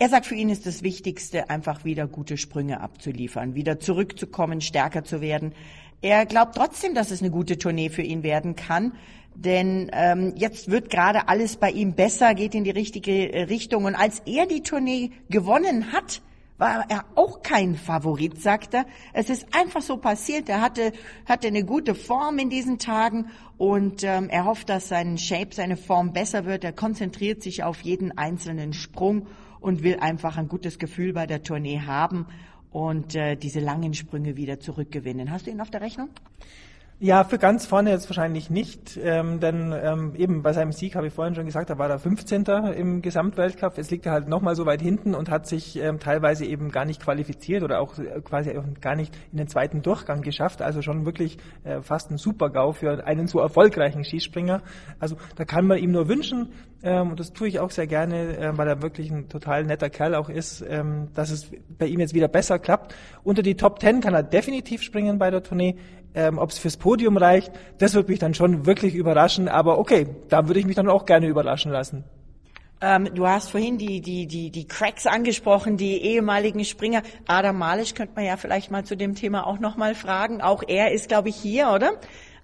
Er 0.00 0.08
sagt, 0.08 0.26
für 0.26 0.34
ihn 0.34 0.48
ist 0.48 0.66
das 0.66 0.82
Wichtigste, 0.82 1.50
einfach 1.50 1.84
wieder 1.84 2.06
gute 2.06 2.36
Sprünge 2.36 2.80
abzuliefern, 2.80 3.54
wieder 3.54 3.80
zurückzukommen, 3.80 4.60
stärker 4.60 5.02
zu 5.04 5.20
werden. 5.20 5.54
Er 6.02 6.26
glaubt 6.26 6.54
trotzdem, 6.54 6.94
dass 6.94 7.10
es 7.10 7.20
eine 7.20 7.30
gute 7.30 7.58
Tournee 7.58 7.88
für 7.88 8.02
ihn 8.02 8.22
werden 8.22 8.54
kann, 8.54 8.92
denn 9.34 9.90
ähm, 9.92 10.34
jetzt 10.36 10.70
wird 10.70 10.90
gerade 10.90 11.28
alles 11.28 11.56
bei 11.56 11.70
ihm 11.70 11.94
besser, 11.94 12.34
geht 12.34 12.54
in 12.54 12.64
die 12.64 12.70
richtige 12.70 13.32
äh, 13.32 13.42
Richtung. 13.42 13.84
Und 13.84 13.94
als 13.94 14.20
er 14.26 14.46
die 14.46 14.62
Tournee 14.62 15.10
gewonnen 15.30 15.92
hat, 15.92 16.22
war 16.58 16.84
er 16.90 17.04
auch 17.14 17.42
kein 17.42 17.76
Favorit, 17.76 18.42
sagt 18.42 18.74
er. 18.74 18.84
Es 19.12 19.30
ist 19.30 19.46
einfach 19.54 19.80
so 19.80 19.96
passiert. 19.96 20.48
Er 20.48 20.60
hatte, 20.60 20.92
hatte 21.26 21.46
eine 21.46 21.64
gute 21.64 21.94
Form 21.94 22.38
in 22.38 22.50
diesen 22.50 22.78
Tagen 22.78 23.30
und 23.56 24.02
ähm, 24.02 24.28
er 24.28 24.44
hofft, 24.44 24.68
dass 24.68 24.88
sein 24.88 25.16
Shape, 25.18 25.54
seine 25.54 25.76
Form 25.76 26.12
besser 26.12 26.44
wird. 26.44 26.64
Er 26.64 26.72
konzentriert 26.72 27.42
sich 27.42 27.62
auf 27.62 27.80
jeden 27.82 28.18
einzelnen 28.18 28.72
Sprung 28.72 29.28
und 29.60 29.82
will 29.82 29.98
einfach 30.00 30.36
ein 30.36 30.48
gutes 30.48 30.78
Gefühl 30.78 31.12
bei 31.12 31.26
der 31.26 31.42
Tournee 31.42 31.80
haben 31.80 32.26
und 32.70 33.14
äh, 33.14 33.36
diese 33.36 33.60
langen 33.60 33.94
Sprünge 33.94 34.36
wieder 34.36 34.60
zurückgewinnen. 34.60 35.30
Hast 35.30 35.46
du 35.46 35.50
ihn 35.50 35.60
auf 35.60 35.70
der 35.70 35.80
Rechnung? 35.80 36.10
Ja, 37.00 37.22
für 37.22 37.38
ganz 37.38 37.64
vorne 37.64 37.90
jetzt 37.90 38.10
wahrscheinlich 38.10 38.50
nicht, 38.50 38.98
ähm, 39.00 39.38
denn 39.38 39.72
ähm, 39.72 40.16
eben 40.16 40.42
bei 40.42 40.52
seinem 40.52 40.72
Sieg 40.72 40.96
habe 40.96 41.06
ich 41.06 41.12
vorhin 41.12 41.36
schon 41.36 41.46
gesagt, 41.46 41.70
da 41.70 41.78
war 41.78 41.88
er 41.88 42.00
15. 42.00 42.44
im 42.76 43.02
Gesamtweltcup. 43.02 43.76
Jetzt 43.76 43.92
liegt 43.92 44.04
er 44.06 44.10
halt 44.10 44.26
nochmal 44.26 44.56
so 44.56 44.66
weit 44.66 44.82
hinten 44.82 45.14
und 45.14 45.30
hat 45.30 45.46
sich 45.46 45.76
ähm, 45.76 46.00
teilweise 46.00 46.44
eben 46.44 46.72
gar 46.72 46.84
nicht 46.84 47.00
qualifiziert 47.00 47.62
oder 47.62 47.80
auch 47.80 47.96
äh, 48.00 48.20
quasi 48.22 48.58
auch 48.58 48.64
gar 48.80 48.96
nicht 48.96 49.16
in 49.30 49.38
den 49.38 49.46
zweiten 49.46 49.80
Durchgang 49.80 50.22
geschafft. 50.22 50.60
Also 50.60 50.82
schon 50.82 51.06
wirklich 51.06 51.38
äh, 51.62 51.82
fast 51.82 52.10
ein 52.10 52.18
Super-GAU 52.18 52.72
für 52.72 53.06
einen 53.06 53.28
so 53.28 53.38
erfolgreichen 53.38 54.02
Skispringer. 54.02 54.62
Also 54.98 55.16
da 55.36 55.44
kann 55.44 55.68
man 55.68 55.78
ihm 55.78 55.92
nur 55.92 56.08
wünschen, 56.08 56.52
ähm, 56.82 57.10
und 57.10 57.20
das 57.20 57.32
tue 57.32 57.48
ich 57.48 57.58
auch 57.58 57.70
sehr 57.70 57.86
gerne, 57.86 58.36
äh, 58.38 58.56
weil 58.56 58.68
er 58.68 58.82
wirklich 58.82 59.10
ein 59.10 59.28
total 59.28 59.64
netter 59.64 59.90
Kerl 59.90 60.14
auch 60.14 60.28
ist, 60.28 60.64
ähm, 60.68 61.08
dass 61.14 61.30
es 61.30 61.50
bei 61.76 61.86
ihm 61.86 61.98
jetzt 61.98 62.14
wieder 62.14 62.28
besser 62.28 62.58
klappt. 62.58 62.94
Unter 63.24 63.42
die 63.42 63.56
Top 63.56 63.80
10 63.80 64.00
kann 64.00 64.14
er 64.14 64.22
definitiv 64.22 64.82
springen 64.82 65.18
bei 65.18 65.30
der 65.30 65.42
Tournee. 65.42 65.76
Ähm, 66.18 66.36
Ob 66.38 66.50
es 66.50 66.58
fürs 66.58 66.76
Podium 66.76 67.16
reicht, 67.16 67.52
das 67.78 67.94
würde 67.94 68.10
mich 68.10 68.18
dann 68.18 68.34
schon 68.34 68.66
wirklich 68.66 68.96
überraschen. 68.96 69.46
Aber 69.46 69.78
okay, 69.78 70.08
da 70.28 70.48
würde 70.48 70.58
ich 70.58 70.66
mich 70.66 70.74
dann 70.74 70.88
auch 70.88 71.06
gerne 71.06 71.28
überraschen 71.28 71.70
lassen. 71.70 72.02
Ähm, 72.80 73.08
du 73.14 73.24
hast 73.24 73.50
vorhin 73.52 73.78
die, 73.78 74.00
die, 74.00 74.26
die, 74.26 74.50
die 74.50 74.66
Cracks 74.66 75.06
angesprochen, 75.06 75.76
die 75.76 75.96
ehemaligen 76.02 76.64
Springer. 76.64 77.02
Adam 77.28 77.56
Malisch 77.56 77.94
könnte 77.94 78.14
man 78.16 78.24
ja 78.24 78.36
vielleicht 78.36 78.72
mal 78.72 78.84
zu 78.84 78.96
dem 78.96 79.14
Thema 79.14 79.46
auch 79.46 79.60
nochmal 79.60 79.94
fragen. 79.94 80.40
Auch 80.40 80.64
er 80.66 80.90
ist, 80.90 81.06
glaube 81.06 81.28
ich, 81.28 81.36
hier, 81.36 81.70
oder? 81.70 81.92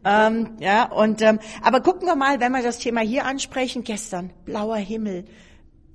Ähm, 0.04 0.50
ja, 0.60 0.84
und 0.84 1.20
ähm, 1.20 1.40
aber 1.60 1.80
gucken 1.80 2.06
wir 2.06 2.14
mal, 2.14 2.38
wenn 2.38 2.52
wir 2.52 2.62
das 2.62 2.78
Thema 2.78 3.00
hier 3.00 3.24
ansprechen. 3.24 3.82
Gestern 3.82 4.30
blauer 4.44 4.76
Himmel, 4.76 5.24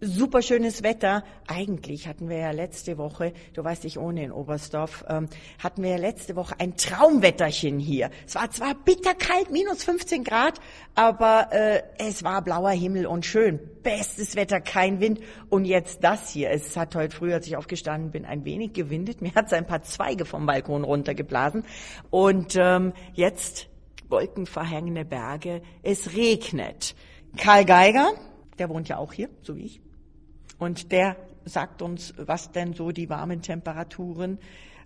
super 0.02 0.42
schönes 0.42 0.84
Wetter. 0.84 1.24
Eigentlich 1.48 2.08
hatten 2.08 2.30
wir 2.30 2.38
ja 2.38 2.52
letzte 2.52 2.98
Woche, 2.98 3.34
du 3.54 3.64
weißt, 3.64 3.86
ich 3.86 4.00
ohne 4.00 4.24
in 4.24 4.32
Oberstdorf, 4.32 5.06
ähm, 5.08 5.28
hatten 5.62 5.84
wir 5.84 5.92
ja 5.92 5.98
letzte 5.98 6.36
Woche 6.36 6.56
ein 6.60 6.78
Traumwetterchen 6.78 7.80
hier. 7.80 8.10
Es 8.26 8.36
war 8.36 8.50
zwar 8.52 8.76
bitterkalt, 8.76 9.52
minus 9.52 9.84
15 9.84 10.24
Grad, 10.24 10.60
aber 10.96 11.50
äh, 11.52 11.82
es 11.98 12.24
war 12.24 12.42
blauer 12.42 12.72
Himmel 12.72 13.06
und 13.06 13.26
schön. 13.26 13.60
Bestes 13.84 14.36
Wetter, 14.36 14.62
kein 14.62 15.00
Wind. 15.00 15.20
Und 15.50 15.66
jetzt 15.66 16.04
das 16.04 16.30
hier. 16.30 16.50
Es 16.52 16.76
hat 16.78 16.96
heute 16.96 17.16
früh, 17.16 17.34
als 17.34 17.48
ich 17.48 17.58
aufgestanden 17.58 18.12
bin, 18.12 18.26
ein 18.26 18.46
wenig 18.46 18.74
gewindet. 18.74 19.22
Mir 19.22 19.34
hat 19.36 19.48
es 19.48 19.54
ein 19.54 19.68
paar 19.68 19.84
Zweige 19.84 20.26
vom 20.26 20.46
Balkon 20.46 20.84
runtergeblasen. 20.84 21.64
Und 22.10 22.56
ähm, 22.58 22.94
jetzt 23.14 23.70
wolkenverhängende 24.10 25.06
Berge. 25.06 25.62
Es 25.84 26.14
regnet. 26.14 26.96
Karl 27.38 27.64
Geiger, 27.64 28.12
der 28.58 28.70
wohnt 28.70 28.90
ja 28.90 28.98
auch 28.98 29.14
hier, 29.14 29.30
so 29.42 29.56
wie 29.56 29.66
ich 29.66 29.82
und 30.60 30.92
der 30.92 31.16
sagt 31.46 31.82
uns, 31.82 32.14
was 32.18 32.52
denn 32.52 32.74
so 32.74 32.92
die 32.92 33.10
warmen 33.10 33.42
Temperaturen 33.42 34.40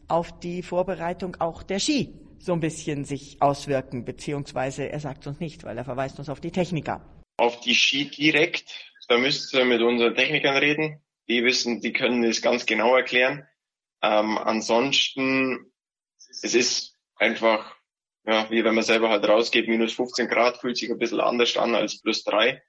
auf 0.07 0.39
die 0.39 0.61
Vorbereitung 0.61 1.35
auch 1.39 1.63
der 1.63 1.79
Ski 1.79 2.13
so 2.39 2.51
ein 2.51 2.59
bisschen 2.59 3.05
sich 3.05 3.41
auswirken, 3.41 4.03
beziehungsweise 4.03 4.89
er 4.89 4.99
sagt 4.99 5.25
uns 5.27 5.39
nicht, 5.39 5.63
weil 5.63 5.77
er 5.77 5.85
verweist 5.85 6.19
uns 6.19 6.29
auf 6.29 6.41
die 6.41 6.51
Techniker. 6.51 7.01
Auf 7.37 7.61
die 7.61 7.73
Ski 7.73 8.09
direkt, 8.09 8.93
da 9.07 9.17
müsst 9.17 9.53
ihr 9.53 9.63
mit 9.63 9.81
unseren 9.81 10.13
Technikern 10.13 10.57
reden. 10.57 11.01
Die 11.29 11.43
wissen, 11.43 11.79
die 11.79 11.93
können 11.93 12.23
es 12.25 12.41
ganz 12.41 12.65
genau 12.65 12.95
erklären. 12.97 13.47
Ähm, 14.01 14.37
ansonsten, 14.37 15.71
es 16.41 16.53
ist 16.53 16.97
einfach, 17.15 17.73
ja, 18.25 18.49
wie 18.51 18.65
wenn 18.65 18.75
man 18.75 18.83
selber 18.83 19.09
halt 19.09 19.25
rausgeht, 19.25 19.69
minus 19.69 19.93
15 19.93 20.27
Grad 20.27 20.57
fühlt 20.57 20.75
sich 20.75 20.91
ein 20.91 20.99
bisschen 20.99 21.21
anders 21.21 21.55
an 21.55 21.75
als 21.75 22.01
plus 22.01 22.25
drei. 22.25 22.61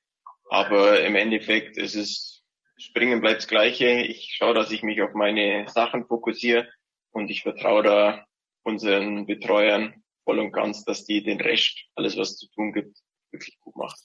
Aber 0.50 1.00
im 1.00 1.16
Endeffekt, 1.16 1.76
es 1.78 1.96
ist, 1.96 2.33
Springen 2.76 3.20
bleibt 3.20 3.38
das 3.38 3.48
Gleiche. 3.48 4.02
Ich 4.02 4.34
schaue, 4.36 4.54
dass 4.54 4.70
ich 4.70 4.82
mich 4.82 5.00
auf 5.02 5.14
meine 5.14 5.66
Sachen 5.68 6.06
fokussiere 6.06 6.68
und 7.12 7.30
ich 7.30 7.42
vertraue 7.42 7.82
da 7.82 8.26
unseren 8.64 9.26
Betreuern 9.26 10.02
voll 10.24 10.38
und 10.38 10.52
ganz, 10.52 10.84
dass 10.84 11.04
die 11.04 11.22
den 11.22 11.40
Rest, 11.40 11.84
alles 11.94 12.16
was 12.16 12.36
zu 12.36 12.48
tun 12.50 12.72
gibt, 12.72 12.98
wirklich 13.30 13.58
gut 13.60 13.76
machen. 13.76 13.98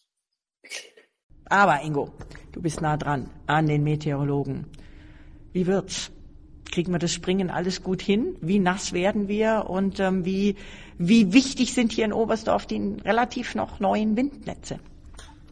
Aber 1.45 1.82
Ingo, 1.82 2.13
du 2.51 2.61
bist 2.61 2.82
nah 2.82 2.97
dran 2.97 3.32
an 3.47 3.67
den 3.67 3.84
Meteorologen. 3.84 4.67
Wie 5.51 5.65
wird's? 5.65 6.11
Kriegen 6.72 6.91
wir 6.91 6.99
das 6.99 7.11
Springen 7.11 7.49
alles 7.49 7.82
gut 7.82 8.03
hin? 8.03 8.38
Wie 8.41 8.59
nass 8.59 8.93
werden 8.93 9.28
wir? 9.28 9.65
Und 9.67 9.99
ähm, 9.99 10.24
wie, 10.26 10.55
wie 10.99 11.34
wichtig 11.34 11.74
sind 11.74 11.91
hier 11.91 12.05
in 12.05 12.13
Oberstdorf 12.13 12.67
die 12.67 12.97
relativ 13.03 13.55
noch 13.55 13.80
neuen 13.80 14.15
Windnetze? 14.15 14.80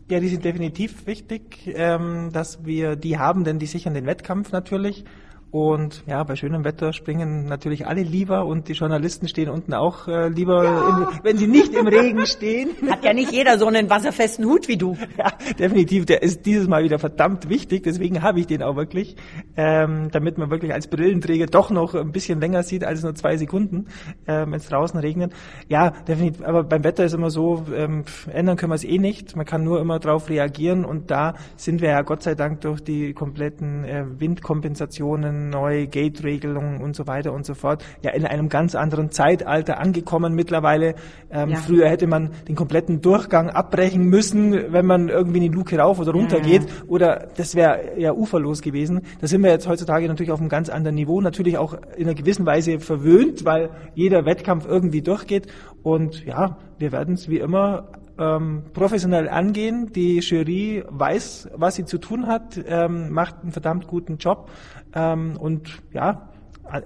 Ja, 0.10 0.22
die 0.22 0.30
sind 0.30 0.45
definitiv 0.45 1.05
wichtig, 1.05 1.70
ähm, 1.76 2.30
dass 2.32 2.66
wir 2.66 2.95
die 2.95 3.18
haben, 3.18 3.43
denn 3.43 3.60
die 3.60 3.66
sichern 3.66 3.93
den 3.93 4.05
Wettkampf 4.05 4.53
natürlich. 4.53 5.03
Und 5.50 6.04
ja, 6.08 6.24
bei 6.24 6.36
schönem 6.36 6.66
Wetter 6.66 6.91
springen 6.91 7.45
natürlich 7.45 7.88
alle 7.88 8.02
lieber 8.02 8.45
und 8.45 8.68
die 8.68 8.74
Journalisten 8.74 9.30
stehen 9.30 9.50
unten 9.50 9.74
auch 9.74 10.08
äh, 10.10 10.28
lieber, 10.28 10.64
ja. 10.66 10.89
im, 10.89 11.24
wenn 11.24 11.38
sie 11.38 11.48
nicht 11.48 11.74
im 11.74 11.88
Regen 11.88 12.26
stehen. 12.26 12.72
Hat 12.89 13.04
ja 13.06 13.14
nicht 13.14 13.32
jeder 13.32 13.58
so 13.58 13.66
einen 13.66 13.89
wasserfesten 13.89 14.45
Hut 14.45 14.68
wie 14.68 14.78
du. 14.78 14.98
Ja, 15.18 15.32
definitiv. 15.58 16.06
Der 16.06 16.22
ist 16.22 16.45
dieses 16.45 16.68
Mal 16.68 16.84
wieder 16.84 17.00
verdammt 17.00 17.50
wichtig. 17.50 17.84
Deswegen 17.84 18.22
habe 18.22 18.39
ich 18.39 18.45
den 18.45 18.62
auch 18.62 18.76
wirklich, 18.76 19.16
ähm, 19.56 20.10
damit 20.12 20.38
man 20.38 20.52
wirklich 20.52 20.74
als 20.74 20.88
Brillenträger 20.88 21.48
doch 21.48 21.72
noch 21.72 21.95
ein 21.95 22.12
bisschen 22.12 22.39
länger 22.39 22.62
sieht 22.62 22.84
als 22.84 23.02
nur 23.02 23.16
zwei 23.16 23.36
Sekunden, 23.38 23.88
äh, 24.28 24.45
wenn 24.45 24.54
es 24.54 24.68
draußen 24.68 25.00
regnet. 25.00 25.34
Ja, 25.70 25.89
definitiv. 25.89 26.45
Aber 26.45 26.64
beim 26.64 26.84
Wetter 26.84 27.04
ist 27.04 27.14
immer 27.14 27.32
so, 27.32 27.64
ähm, 27.74 28.04
ändern 28.32 28.58
können 28.58 28.72
wir 28.72 28.76
es 28.76 28.84
eh 28.84 29.00
nicht. 29.00 29.36
Man 29.36 29.45
kann 29.45 29.64
nur 29.64 29.82
immer 29.82 29.98
darauf 29.98 30.30
reagieren 30.30 30.86
und 30.86 31.10
da 31.10 31.34
sind 31.56 31.82
wir 31.82 31.89
ja 31.89 32.04
Gott 32.04 32.22
sei 32.22 32.36
Dank 32.36 32.62
durch 32.62 32.82
die 32.82 33.14
kompletten 33.14 33.86
äh, 33.86 34.06
Windkompensationen 34.20 35.37
neue 35.38 35.88
Gate-Regelungen 35.88 36.82
und 36.82 36.96
so 36.96 37.08
weiter 37.08 37.34
und 37.34 37.46
so 37.46 37.54
fort, 37.54 37.84
ja 38.02 38.12
in 38.12 38.26
einem 38.26 38.50
ganz 38.50 38.76
anderen 38.76 39.12
Zeitalter 39.12 39.80
angekommen 39.80 40.34
mittlerweile. 40.34 40.96
Ähm, 41.32 41.50
ja. 41.50 41.56
Früher 41.58 41.90
hätte 41.90 42.08
man 42.08 42.32
den 42.48 42.56
kompletten 42.56 43.02
Durchgang 43.02 43.50
abbrechen 43.50 44.04
müssen, 44.06 44.74
wenn 44.74 44.86
man 44.86 45.10
irgendwie 45.10 45.38
in 45.38 45.52
die 45.52 45.58
Luke 45.58 45.78
rauf 45.78 46.00
oder 46.00 46.12
runter 46.12 46.38
ja, 46.38 46.44
geht, 46.44 46.68
oder 46.88 47.28
das 47.36 47.56
wäre 47.56 47.98
ja 47.98 48.14
uferlos 48.14 48.62
gewesen. 48.62 49.02
Da 49.22 49.28
sind 49.28 49.44
wir 49.44 49.52
jetzt 49.52 49.68
heutzutage 49.68 50.08
natürlich 50.08 50.32
auf 50.32 50.40
einem 50.40 50.50
ganz 50.50 50.70
anderen 50.70 50.96
Niveau, 50.96 51.22
natürlich 51.22 51.58
auch 51.58 51.78
in 51.96 52.06
einer 52.06 52.16
gewissen 52.16 52.46
Weise 52.46 52.80
verwöhnt, 52.80 53.46
weil 53.46 53.70
jeder 53.96 54.26
Wettkampf 54.26 54.66
irgendwie 54.66 55.02
durchgeht. 55.02 55.48
Und 55.84 56.26
ja, 56.26 56.58
wir 56.80 56.92
werden 56.92 57.14
es 57.14 57.30
wie 57.30 57.40
immer 57.40 57.90
ähm, 58.20 58.64
professionell 58.74 59.30
angehen. 59.30 59.92
Die 59.94 60.20
Jury 60.20 60.84
weiß, 60.88 61.50
was 61.56 61.76
sie 61.76 61.86
zu 61.86 61.98
tun 61.98 62.28
hat, 62.28 62.60
ähm, 62.68 63.12
macht 63.12 63.36
einen 63.42 63.52
verdammt 63.52 63.88
guten 63.88 64.18
Job. 64.18 64.50
Ähm, 64.98 65.38
und 65.38 65.70
ja, 65.93 66.30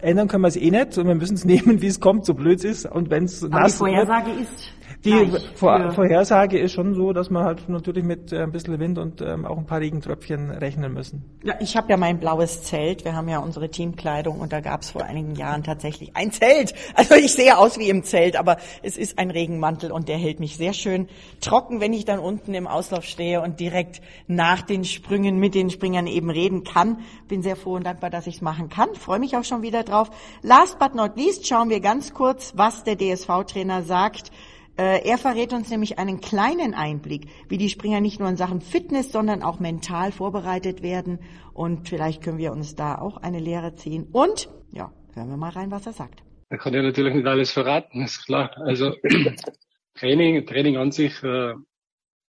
ändern 0.02 0.28
können 0.28 0.44
wir 0.44 0.50
es 0.50 0.58
eh 0.58 0.70
nicht 0.70 0.98
und 0.98 1.08
wir 1.08 1.16
müssen 1.16 1.36
es 1.36 1.46
nehmen, 1.54 1.82
wie 1.82 1.88
es 1.88 2.00
kommt, 2.00 2.26
so 2.26 2.34
blöd 2.34 2.60
es 2.60 2.66
ist. 2.66 2.86
Und 2.86 3.10
wenn 3.10 3.24
es 3.24 3.42
nass 3.42 3.74
die 3.74 3.78
Vorhersage 3.78 4.28
wird, 4.28 4.42
ist 4.42 4.74
die 5.04 5.32
Vor 5.56 5.92
Vorhersage 5.94 6.60
ist 6.60 6.74
schon 6.74 6.94
so, 6.94 7.12
dass 7.12 7.30
man 7.30 7.44
halt 7.44 7.68
natürlich 7.70 8.04
mit 8.04 8.32
äh, 8.32 8.44
ein 8.44 8.52
bisschen 8.52 8.80
Wind 8.80 9.00
und 9.00 9.22
ähm, 9.22 9.46
auch 9.46 9.58
ein 9.58 9.66
paar 9.66 9.80
Regentröpfchen 9.80 10.52
rechnen 10.52 10.94
müssen. 10.94 11.26
Ja, 11.44 11.56
ich 11.60 11.76
habe 11.76 11.90
ja 11.90 11.98
mein 11.98 12.20
blaues 12.20 12.64
Zelt. 12.64 13.04
Wir 13.04 13.16
haben 13.16 13.28
ja 13.28 13.40
unsere 13.40 13.70
Teamkleidung 13.70 14.40
und 14.40 14.54
da 14.54 14.60
gab 14.60 14.82
es 14.82 14.92
vor 14.92 15.04
einigen 15.04 15.36
Jahren 15.36 15.64
tatsächlich 15.64 16.16
ein 16.16 16.32
Zelt. 16.32 16.74
Also 16.94 17.16
ich 17.16 17.34
sehe 17.34 17.58
aus 17.58 17.80
wie 17.80 17.90
im 17.90 18.04
Zelt, 18.04 18.36
aber 18.36 18.58
es 18.84 18.96
ist 18.96 19.18
ein 19.18 19.32
Regenmantel 19.32 19.92
und 19.92 20.08
der 20.08 20.18
hält 20.18 20.40
mich 20.40 20.58
sehr 20.58 20.74
schön 20.74 21.08
trocken, 21.40 21.80
wenn 21.80 21.94
ich 21.94 22.06
dann 22.06 22.20
unten 22.20 22.54
im 22.54 22.68
Auslauf 22.68 23.06
stehe 23.06 23.42
und 23.42 23.60
direkt 23.60 24.02
nach 24.28 24.62
den 24.62 24.84
Sprüngen 24.84 25.38
mit 25.38 25.56
den 25.56 25.70
Springern 25.72 26.06
eben 26.06 26.30
reden 26.30 26.64
kann. 26.64 27.00
Bin 27.28 27.42
sehr 27.42 27.56
froh 27.56 27.76
und 27.76 27.86
dankbar, 27.86 28.10
dass 28.10 28.28
ich 28.28 28.36
es 28.36 28.42
machen 28.42 28.70
kann. 28.70 28.94
Freue 28.94 29.20
mich 29.20 29.36
auch 29.36 29.44
schon 29.44 29.64
wieder 29.64 29.84
drauf. 29.84 30.12
Last 30.44 30.78
but 30.78 30.94
not 30.94 31.16
least 31.16 31.48
schauen 31.48 31.70
wir 31.70 31.80
ganz 31.80 32.14
kurz, 32.14 32.54
was 32.56 32.84
der 32.84 32.98
DSV-Trainer 32.98 33.82
sagt 33.84 34.32
er 34.78 35.18
verrät 35.18 35.54
uns 35.54 35.70
nämlich 35.70 36.00
einen 36.00 36.22
kleinen 36.22 36.74
Einblick, 36.74 37.28
wie 37.50 37.58
die 37.58 37.70
Springer 37.70 38.02
nicht 38.02 38.20
nur 38.20 38.30
in 38.30 38.38
Sachen 38.38 38.62
Fitness, 38.62 39.12
sondern 39.12 39.44
auch 39.44 39.60
mental 39.60 40.12
vorbereitet 40.12 40.82
werden. 40.82 41.20
Und 41.54 41.90
vielleicht 41.90 42.24
können 42.24 42.38
wir 42.38 42.52
uns 42.52 42.76
da 42.76 42.96
auch 42.98 43.18
eine 43.18 43.40
Lehre 43.40 43.76
ziehen. 43.76 44.08
Und, 44.12 44.50
ja, 44.72 44.92
hören 45.14 45.30
wir 45.30 45.38
mal 45.38 45.50
rein, 45.50 45.72
was 45.72 45.86
er 45.86 45.94
sagt. 45.94 46.24
Er 46.50 46.58
kann 46.58 46.74
ja 46.74 46.82
natürlich 46.82 47.14
nicht 47.14 47.28
alles 47.28 47.52
verraten, 47.52 48.02
ist 48.06 48.26
klar. 48.26 48.56
Also 48.58 48.96
Training, 49.96 50.46
Training 50.46 50.78
an 50.78 50.92
sich 50.92 51.22
äh, 51.24 51.54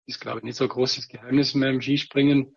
ist, 0.06 0.20
glaube 0.20 0.38
ich, 0.38 0.44
nicht 0.44 0.56
so 0.56 0.64
ein 0.64 0.70
großes 0.70 1.08
Geheimnis 1.08 1.54
mehr 1.54 1.70
im 1.70 1.80
Skispringen. 1.80 2.56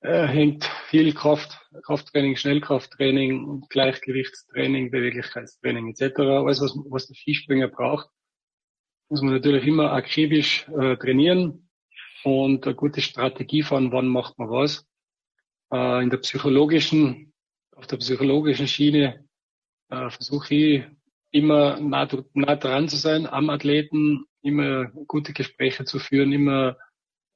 Äh, 0.00 0.28
hängt 0.28 0.64
viel 0.88 1.12
Kraft, 1.12 1.60
Krafttraining, 1.84 2.36
Schnellkrafttraining, 2.36 3.64
Gleichgewichtstraining, 3.68 4.92
Beweglichkeitstraining 4.92 5.90
etc. 5.90 6.20
Alles, 6.20 6.60
was, 6.60 6.76
was 6.88 7.08
der 7.08 7.16
Skispringer 7.16 7.66
braucht 7.66 8.08
muss 9.08 9.22
man 9.22 9.32
natürlich 9.32 9.66
immer 9.66 9.92
akribisch 9.92 10.68
äh, 10.68 10.96
trainieren 10.96 11.68
und 12.24 12.66
eine 12.66 12.74
gute 12.74 13.00
Strategie 13.00 13.62
fahren, 13.62 13.92
wann 13.92 14.08
macht 14.08 14.38
man 14.38 14.50
was. 14.50 14.86
Äh, 15.72 16.02
in 16.02 16.10
der 16.10 16.18
psychologischen, 16.18 17.32
auf 17.74 17.86
der 17.86 17.96
psychologischen 17.98 18.66
Schiene 18.66 19.24
äh, 19.90 20.10
versuche 20.10 20.54
ich 20.54 20.84
immer 21.30 21.80
nah, 21.80 22.08
nah 22.34 22.56
dran 22.56 22.88
zu 22.88 22.96
sein 22.96 23.26
am 23.26 23.50
Athleten, 23.50 24.24
immer 24.42 24.86
gute 25.06 25.32
Gespräche 25.32 25.84
zu 25.84 25.98
führen, 25.98 26.32
immer 26.32 26.76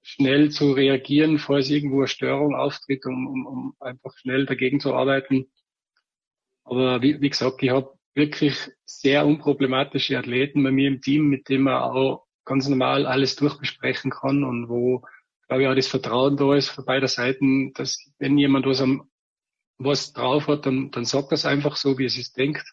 schnell 0.03 0.51
zu 0.51 0.73
reagieren, 0.73 1.39
falls 1.39 1.71
irgendwo 1.71 1.99
eine 1.99 2.09
Störung 2.09 2.55
auftritt, 2.55 3.07
um, 3.07 3.27
um, 3.27 3.47
um 3.47 3.77
einfach 3.81 4.17
schnell 4.19 4.47
dagegen 4.47 4.81
zu 4.81 4.95
arbeiten. 4.95 5.47
Aber 6.65 7.03
wie, 7.03 7.21
wie 7.21 7.31
gesagt, 7.31 7.63
ich 7.63 7.71
habe 7.71 7.97
wirklich 8.15 8.71
sehr 8.85 9.27
unproblematische 9.27 10.19
Athleten 10.19 10.63
bei 10.63 10.71
mir 10.71 10.89
im 10.89 11.01
Team, 11.01 11.29
mit 11.29 11.49
denen 11.49 11.65
man 11.65 11.83
auch 11.83 12.27
ganz 12.45 12.69
normal 12.69 13.07
alles 13.07 13.37
durchbesprechen 13.37 14.11
kann 14.11 14.45
und 14.45 14.69
wo, 14.69 15.03
glaube 15.49 15.63
ich, 15.63 15.69
auch 15.69 15.75
das 15.75 15.87
Vertrauen 15.89 16.37
da 16.37 16.55
ist 16.55 16.69
von 16.69 16.85
beider 16.85 17.09
Seiten, 17.09 17.73
dass 17.75 18.11
wenn 18.19 18.37
jemand 18.39 18.67
was, 18.67 18.81
am, 18.81 19.11
was 19.79 20.13
drauf 20.13 20.49
hat, 20.49 20.67
dann, 20.67 20.91
dann 20.91 21.05
sagt 21.05 21.33
das 21.33 21.47
einfach 21.47 21.77
so, 21.77 21.99
wie 21.99 22.07
es 22.07 22.15
sich 22.15 22.33
denkt. 22.33 22.65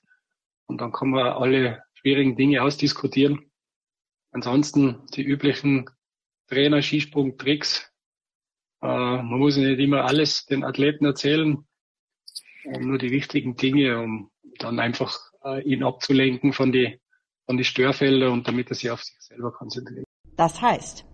Und 0.65 0.81
dann 0.81 0.91
kann 0.91 1.09
man 1.09 1.27
alle 1.27 1.83
schwierigen 1.95 2.35
Dinge 2.35 2.61
ausdiskutieren. 2.63 3.51
Ansonsten 4.31 5.05
die 5.15 5.23
üblichen 5.23 5.89
Trainer, 6.47 6.81
Skisprung, 6.81 7.37
Tricks. 7.37 7.91
Äh, 8.81 8.87
man 8.87 9.39
muss 9.39 9.57
nicht 9.57 9.79
immer 9.79 10.05
alles 10.05 10.45
den 10.45 10.63
Athleten 10.63 11.05
erzählen, 11.05 11.65
nur 12.65 12.97
die 12.97 13.11
wichtigen 13.11 13.55
Dinge, 13.55 13.99
um 13.99 14.31
dann 14.59 14.79
einfach 14.79 15.28
äh, 15.57 15.61
ihn 15.61 15.83
abzulenken 15.83 16.53
von 16.53 16.71
die, 16.71 16.99
von 17.45 17.57
die 17.57 17.63
Störfelder 17.63 18.31
und 18.31 18.47
damit 18.47 18.69
er 18.69 18.75
sich 18.75 18.91
auf 18.91 19.03
sich 19.03 19.15
selber 19.19 19.51
konzentriert. 19.51 20.05
Das 20.35 20.61
heißt, 20.61 21.05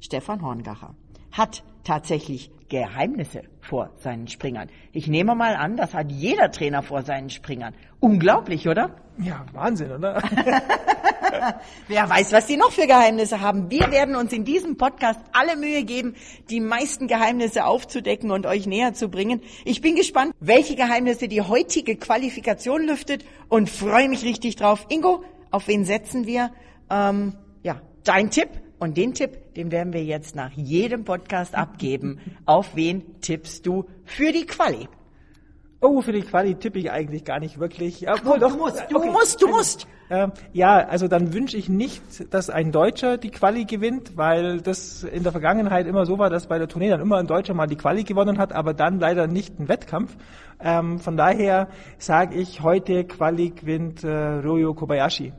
Stefan 0.00 0.42
Horngacher 0.42 0.94
hat 1.32 1.64
tatsächlich 1.84 2.50
Geheimnisse 2.68 3.42
vor 3.60 3.90
seinen 3.96 4.28
Springern. 4.28 4.68
Ich 4.92 5.06
nehme 5.06 5.34
mal 5.34 5.54
an, 5.54 5.76
das 5.76 5.94
hat 5.94 6.10
jeder 6.10 6.50
Trainer 6.50 6.82
vor 6.82 7.02
seinen 7.02 7.30
Springern. 7.30 7.74
Unglaublich, 8.00 8.68
oder? 8.68 8.96
Ja, 9.18 9.46
Wahnsinn, 9.52 9.92
oder? 9.92 10.22
Wer 11.88 12.08
weiß, 12.08 12.32
was 12.32 12.46
die 12.46 12.56
noch 12.56 12.72
für 12.72 12.86
Geheimnisse 12.86 13.40
haben. 13.40 13.70
Wir 13.70 13.90
werden 13.90 14.16
uns 14.16 14.32
in 14.32 14.44
diesem 14.44 14.76
Podcast 14.76 15.20
alle 15.32 15.56
Mühe 15.56 15.84
geben, 15.84 16.14
die 16.50 16.60
meisten 16.60 17.08
Geheimnisse 17.08 17.64
aufzudecken 17.64 18.30
und 18.30 18.46
euch 18.46 18.66
näher 18.66 18.94
zu 18.94 19.08
bringen. 19.08 19.40
Ich 19.64 19.80
bin 19.80 19.96
gespannt, 19.96 20.34
welche 20.40 20.76
Geheimnisse 20.76 21.28
die 21.28 21.42
heutige 21.42 21.96
Qualifikation 21.96 22.86
lüftet 22.86 23.24
und 23.48 23.70
freue 23.70 24.08
mich 24.08 24.24
richtig 24.24 24.56
drauf. 24.56 24.86
Ingo, 24.88 25.24
auf 25.50 25.68
wen 25.68 25.84
setzen 25.84 26.26
wir? 26.26 26.52
Ähm, 26.90 27.34
ja, 27.62 27.80
dein 28.04 28.30
Tipp 28.30 28.48
und 28.78 28.96
den 28.96 29.14
Tipp, 29.14 29.54
den 29.54 29.70
werden 29.70 29.92
wir 29.92 30.04
jetzt 30.04 30.36
nach 30.36 30.52
jedem 30.52 31.04
Podcast 31.04 31.54
abgeben. 31.54 32.20
Auf 32.44 32.76
wen 32.76 33.20
tippst 33.20 33.66
du 33.66 33.86
für 34.04 34.32
die 34.32 34.46
Quali? 34.46 34.88
Oh, 35.80 36.00
für 36.00 36.12
die 36.12 36.22
Quali 36.22 36.54
tippe 36.54 36.78
ich 36.78 36.90
eigentlich 36.90 37.24
gar 37.24 37.38
nicht 37.38 37.60
wirklich. 37.60 38.08
Obwohl, 38.08 38.38
doch, 38.38 38.52
du 38.52 38.58
musst, 38.58 38.84
du 38.90 38.96
okay. 38.96 39.10
musst, 39.10 39.42
du 39.42 39.48
musst. 39.48 39.86
Äh, 40.08 40.28
ja, 40.52 40.76
also 40.76 41.06
dann 41.06 41.34
wünsche 41.34 41.56
ich 41.56 41.68
nicht, 41.68 42.32
dass 42.32 42.48
ein 42.48 42.72
Deutscher 42.72 43.18
die 43.18 43.30
Quali 43.30 43.64
gewinnt, 43.64 44.16
weil 44.16 44.60
das 44.62 45.02
in 45.02 45.22
der 45.22 45.32
Vergangenheit 45.32 45.86
immer 45.86 46.06
so 46.06 46.18
war, 46.18 46.30
dass 46.30 46.46
bei 46.46 46.58
der 46.58 46.68
Tournee 46.68 46.88
dann 46.88 47.00
immer 47.00 47.18
ein 47.18 47.26
Deutscher 47.26 47.52
mal 47.52 47.66
die 47.66 47.76
Quali 47.76 48.04
gewonnen 48.04 48.38
hat, 48.38 48.52
aber 48.52 48.72
dann 48.72 49.00
leider 49.00 49.26
nicht 49.26 49.58
ein 49.58 49.68
Wettkampf. 49.68 50.16
Ähm, 50.60 50.98
von 50.98 51.16
daher 51.16 51.68
sage 51.98 52.36
ich, 52.36 52.62
heute 52.62 53.04
Quali 53.04 53.50
gewinnt 53.50 54.02
äh, 54.02 54.08
Ryo 54.08 54.72
Kobayashi. 54.72 55.32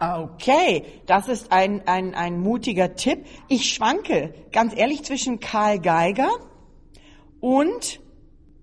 Okay, 0.00 0.84
das 1.06 1.28
ist 1.28 1.52
ein, 1.52 1.82
ein, 1.86 2.14
ein 2.14 2.40
mutiger 2.40 2.94
Tipp. 2.94 3.24
Ich 3.48 3.72
schwanke, 3.74 4.32
ganz 4.52 4.76
ehrlich, 4.76 5.04
zwischen 5.04 5.40
Karl 5.40 5.80
Geiger 5.80 6.30
und 7.40 8.00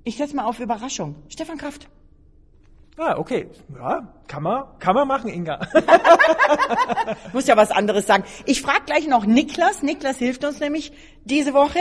ich 0.06 0.18
setze 0.18 0.36
mal 0.36 0.46
auf 0.46 0.60
Überraschung. 0.60 1.16
Stefan 1.28 1.58
Kraft. 1.58 1.90
Ah, 2.98 3.18
okay. 3.18 3.50
Ja, 3.76 4.08
kann 4.28 4.44
man, 4.44 4.64
kann 4.80 4.96
man 4.96 5.06
machen, 5.06 5.30
Inga. 5.30 5.60
Muss 7.34 7.46
ja 7.48 7.58
was 7.58 7.72
anderes 7.72 8.08
sagen. 8.08 8.24
Ich 8.46 8.62
frage 8.62 8.86
gleich 8.86 9.08
noch 9.08 9.26
Niklas. 9.26 9.84
Niklas 9.84 10.18
hilft 10.18 10.46
uns 10.46 10.62
nämlich 10.62 10.94
diese 11.26 11.54
Woche, 11.54 11.80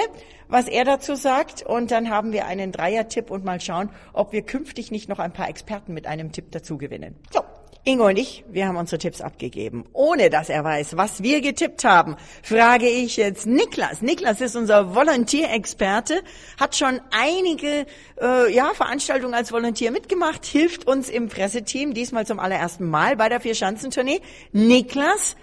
was 0.48 0.66
er 0.66 0.84
dazu 0.84 1.14
sagt. 1.14 1.62
Und 1.62 1.92
dann 1.92 2.10
haben 2.10 2.32
wir 2.32 2.46
einen 2.46 2.72
Dreier-Tipp 2.72 3.30
und 3.30 3.44
mal 3.44 3.60
schauen, 3.60 3.90
ob 4.12 4.32
wir 4.32 4.42
künftig 4.42 4.90
nicht 4.90 5.08
noch 5.08 5.20
ein 5.20 5.32
paar 5.32 5.48
Experten 5.48 5.94
mit 5.94 6.08
einem 6.08 6.32
Tipp 6.32 6.50
dazu 6.50 6.78
gewinnen. 6.78 7.14
So. 7.30 7.42
Ingo 7.86 8.06
und 8.06 8.16
ich, 8.16 8.44
wir 8.48 8.66
haben 8.66 8.76
unsere 8.76 8.98
Tipps 8.98 9.20
abgegeben. 9.20 9.84
Ohne 9.92 10.30
dass 10.30 10.48
er 10.48 10.64
weiß, 10.64 10.96
was 10.96 11.22
wir 11.22 11.42
getippt 11.42 11.84
haben, 11.84 12.16
frage 12.42 12.88
ich 12.88 13.18
jetzt 13.18 13.46
Niklas. 13.46 14.00
Niklas 14.00 14.40
ist 14.40 14.56
unser 14.56 14.94
Volontierexperte, 14.94 16.22
hat 16.58 16.76
schon 16.76 17.02
einige 17.10 17.84
äh, 18.22 18.50
ja, 18.54 18.70
Veranstaltungen 18.72 19.34
als 19.34 19.52
Volontier 19.52 19.90
mitgemacht, 19.90 20.46
hilft 20.46 20.86
uns 20.86 21.10
im 21.10 21.28
Presseteam, 21.28 21.92
diesmal 21.92 22.26
zum 22.26 22.40
allerersten 22.40 22.88
Mal 22.88 23.16
bei 23.16 23.28
der 23.28 23.40
Vier-Schanzentournee. 23.40 24.22
Niklas, 24.52 25.36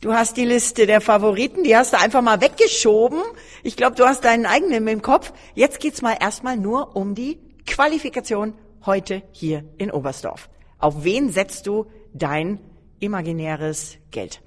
Du 0.00 0.14
hast 0.14 0.36
die 0.36 0.44
Liste 0.44 0.86
der 0.86 1.00
Favoriten, 1.00 1.64
die 1.64 1.76
hast 1.76 1.92
du 1.92 1.98
einfach 1.98 2.22
mal 2.22 2.40
weggeschoben. 2.40 3.20
Ich 3.64 3.76
glaube, 3.76 3.96
du 3.96 4.06
hast 4.06 4.24
deinen 4.24 4.46
eigenen 4.46 4.86
im 4.86 5.02
Kopf. 5.02 5.32
Jetzt 5.56 5.80
geht's 5.80 6.02
mal 6.02 6.16
erstmal 6.20 6.56
nur 6.56 6.94
um 6.94 7.16
die 7.16 7.40
Qualifikation 7.66 8.54
heute 8.86 9.24
hier 9.32 9.64
in 9.76 9.90
Oberstdorf. 9.90 10.48
Auf 10.78 11.02
wen 11.02 11.30
setzt 11.30 11.66
du 11.66 11.86
dein 12.12 12.60
imaginäres 13.00 13.98
Geld? 14.12 14.40